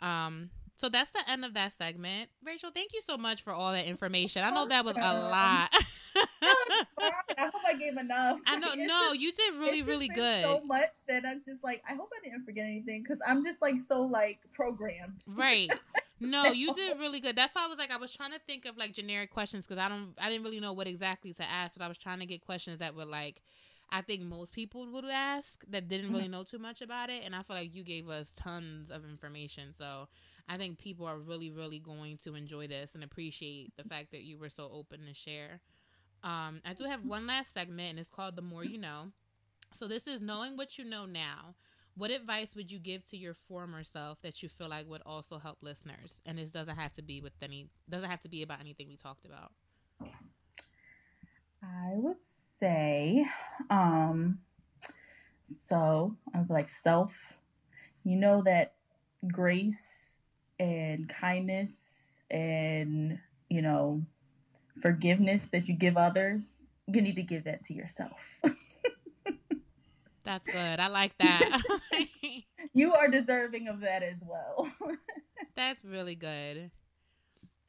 [0.00, 2.30] Um, so that's the end of that segment.
[2.44, 4.42] Rachel, thank you so much for all that information.
[4.42, 5.70] I know that was a lot.
[6.16, 8.38] I hope I gave enough.
[8.46, 10.44] I know, It's no, just- you did really, really good.
[10.44, 13.60] So much that I'm just like, I hope I didn't forget anything because I'm just
[13.62, 15.22] like so like programmed.
[15.26, 15.70] Right.
[16.20, 17.36] No, you did really good.
[17.36, 19.78] That's why I was like, I was trying to think of like generic questions because
[19.78, 22.26] I don't, I didn't really know what exactly to ask, but I was trying to
[22.26, 23.42] get questions that were like,
[23.90, 26.16] I think most people would ask that didn't mm-hmm.
[26.16, 29.04] really know too much about it, and I feel like you gave us tons of
[29.04, 29.74] information.
[29.76, 30.08] So
[30.48, 34.24] I think people are really, really going to enjoy this and appreciate the fact that
[34.24, 35.60] you were so open to share.
[36.22, 39.12] Um, I do have one last segment, and it's called "The More You Know."
[39.74, 41.54] So this is knowing what you know now.
[41.96, 45.38] What advice would you give to your former self that you feel like would also
[45.38, 46.20] help listeners?
[46.26, 48.96] And this doesn't have to be with any doesn't have to be about anything we
[48.96, 49.52] talked about.
[51.62, 52.16] I would
[52.58, 53.24] say,
[53.70, 54.38] um,
[55.68, 57.14] so be like self.
[58.04, 58.74] You know that
[59.32, 59.76] grace
[60.58, 61.70] and kindness
[62.30, 63.18] and
[63.48, 64.02] you know
[64.80, 66.42] forgiveness that you give others,
[66.86, 68.18] you need to give that to yourself.
[70.24, 70.80] That's good.
[70.80, 71.62] I like that.
[72.72, 74.70] you are deserving of that as well.
[75.56, 76.70] That's really good.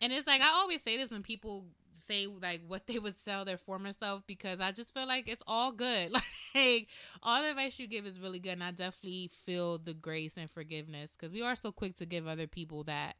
[0.02, 1.66] And it's like I always say this when people
[2.08, 5.44] say like what they would tell their former self because I just feel like it's
[5.48, 6.14] all good.
[6.56, 6.88] Like
[7.22, 10.50] all the advice you give is really good, and I definitely feel the grace and
[10.50, 13.16] forgiveness because we are so quick to give other people that.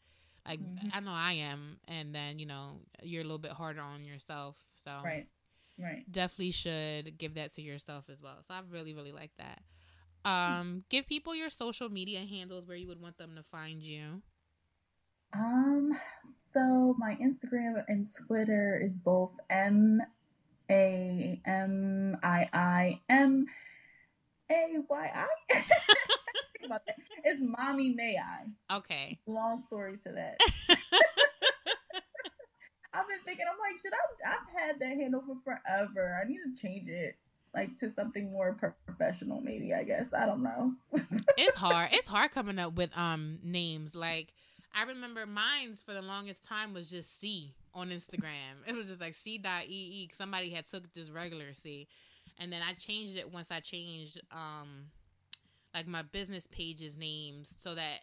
[0.48, 0.90] Like Mhm.
[0.94, 4.56] I know I am, and then you know you're a little bit harder on yourself.
[4.76, 5.28] So right,
[5.78, 6.06] right.
[6.10, 8.38] definitely should give that to yourself as well.
[8.48, 9.62] So I really, really like that.
[10.30, 14.22] Um, give people your social media handles where you would want them to find you.
[15.34, 15.75] Um,
[16.54, 20.02] so my Instagram and Twitter is both M
[20.70, 23.46] A M I I M
[24.52, 25.64] A Y I.
[27.28, 28.76] It's mommy may I.
[28.78, 29.20] Okay.
[29.26, 30.38] Long story to that.
[32.94, 33.46] I've been thinking.
[33.52, 34.32] I'm like, should I?
[34.32, 36.18] I've had that handle for forever.
[36.22, 37.18] I need to change it,
[37.54, 38.58] like to something more
[38.88, 39.42] professional.
[39.42, 40.74] Maybe I guess I don't know.
[41.38, 41.90] it's hard.
[41.92, 43.96] It's hard coming up with um names.
[43.96, 44.34] Like
[44.76, 48.68] I remember mine's for the longest time was just C on Instagram.
[48.68, 50.10] It was just like C dot E E.
[50.18, 51.88] Somebody had took this regular C,
[52.38, 54.88] and then I changed it once I changed um
[55.74, 58.00] like my business pages names so that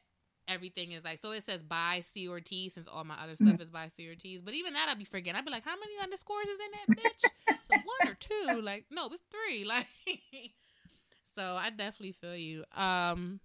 [0.48, 3.70] everything is like so it says by Cee Ortiz since all my other stuff is
[3.70, 4.40] by Cee Ortiz.
[4.42, 5.38] But even that I'd be forgetting.
[5.38, 7.56] I'd be like, how many underscores is in that bitch?
[7.70, 8.62] so one or two?
[8.62, 9.64] Like no, it's three.
[9.68, 9.86] Like
[11.34, 12.64] so I definitely feel you.
[12.74, 13.40] Um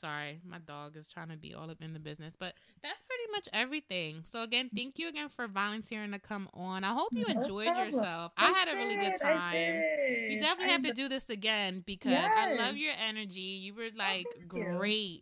[0.00, 3.32] sorry, my dog is trying to be all up in the business, but that's pretty
[3.32, 4.24] much everything.
[4.30, 4.76] So again, mm-hmm.
[4.76, 6.84] thank you again for volunteering to come on.
[6.84, 7.94] I hope you No enjoyed problem.
[7.94, 8.32] yourself.
[8.36, 9.52] I, had a really good time.
[9.52, 10.28] did.
[10.28, 13.40] We definitely I have to do this again because I love your energy.
[13.40, 14.94] You were oh, like great.
[14.96, 15.20] you.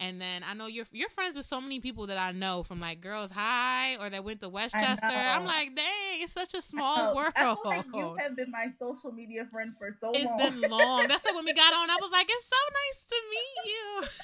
[0.00, 2.80] And then I know you're you're friends with so many people that I know from
[2.80, 5.06] like Girls High or that went to West Chester.
[5.12, 7.14] I'm like, dang, it's such a small know.
[7.14, 7.32] world.
[7.36, 10.40] I feel like you have been my social media friend for so It's long.
[10.40, 11.08] It's been long.
[11.08, 14.08] That's why when we got on, I was like, it's so nice to meet you.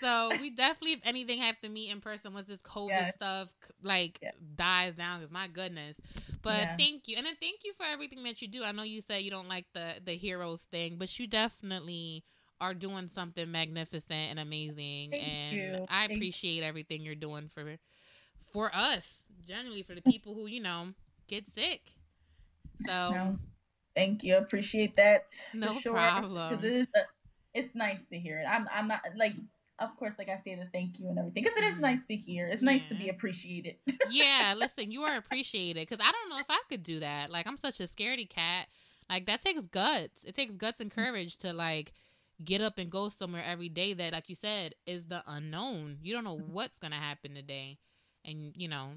[0.00, 3.14] so we definitely, if anything, have to meet in person once this COVID Yes.
[3.14, 3.48] stuff
[3.82, 4.34] like Yes.
[4.56, 5.20] dies down.
[5.20, 5.96] Because my goodness.
[6.42, 6.76] But Yeah.
[6.78, 8.64] thank you, and then thank you for everything that you do.
[8.64, 12.24] I know you said you don't like the the heroes thing, but you definitely
[12.60, 15.10] are doing something magnificent and amazing.
[15.10, 15.86] Thank and you.
[15.88, 17.76] I Thank- appreciate everything you're doing for
[18.52, 20.88] for us, generally for the people who you know
[21.28, 21.82] get sick.
[22.86, 23.38] So No,
[23.94, 24.36] thank you.
[24.36, 25.26] Appreciate that.
[25.54, 25.92] No sure.
[25.92, 26.54] problem.
[26.54, 27.00] It is, uh,
[27.54, 28.46] it's nice to hear it.
[28.48, 29.34] I'm, I'm not like,
[29.80, 31.80] of course, like I say the thank you and everything, because it is Mhm.
[31.80, 32.46] nice to hear.
[32.46, 33.76] It's nice to be appreciated.
[34.10, 37.30] yeah, listen, you are appreciated because I don't know if I could do that.
[37.30, 38.68] Like, I'm such a scaredy cat.
[39.10, 40.24] Like, that takes guts.
[40.24, 41.92] It takes guts and courage to like
[42.44, 45.98] get up and go somewhere every day that, like you said, is the unknown.
[46.02, 47.78] You don't know what's gonna happen today,
[48.24, 48.90] and you know,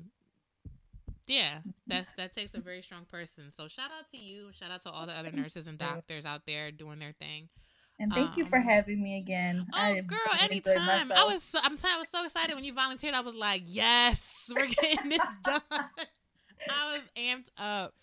[1.27, 3.51] yeah, that's that takes a very strong person.
[3.55, 4.49] So shout out to you.
[4.59, 7.49] Shout out to all the other nurses and doctors out there doing their thing.
[7.99, 9.65] and thank you for Um, having me again.
[9.73, 11.11] Oh, I girl, anytime.
[11.11, 13.13] I was, so, I'm I was so excited when you volunteered.
[13.13, 15.61] I was like, yes, we're getting this done.
[15.69, 17.93] I was amped up.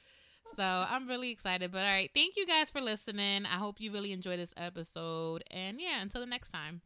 [0.54, 1.70] So I'm really excited.
[1.72, 3.46] But all right, thank you guys for listening.
[3.46, 5.44] I hope you really enjoy this episode.
[5.50, 6.82] And yeah, until the next time.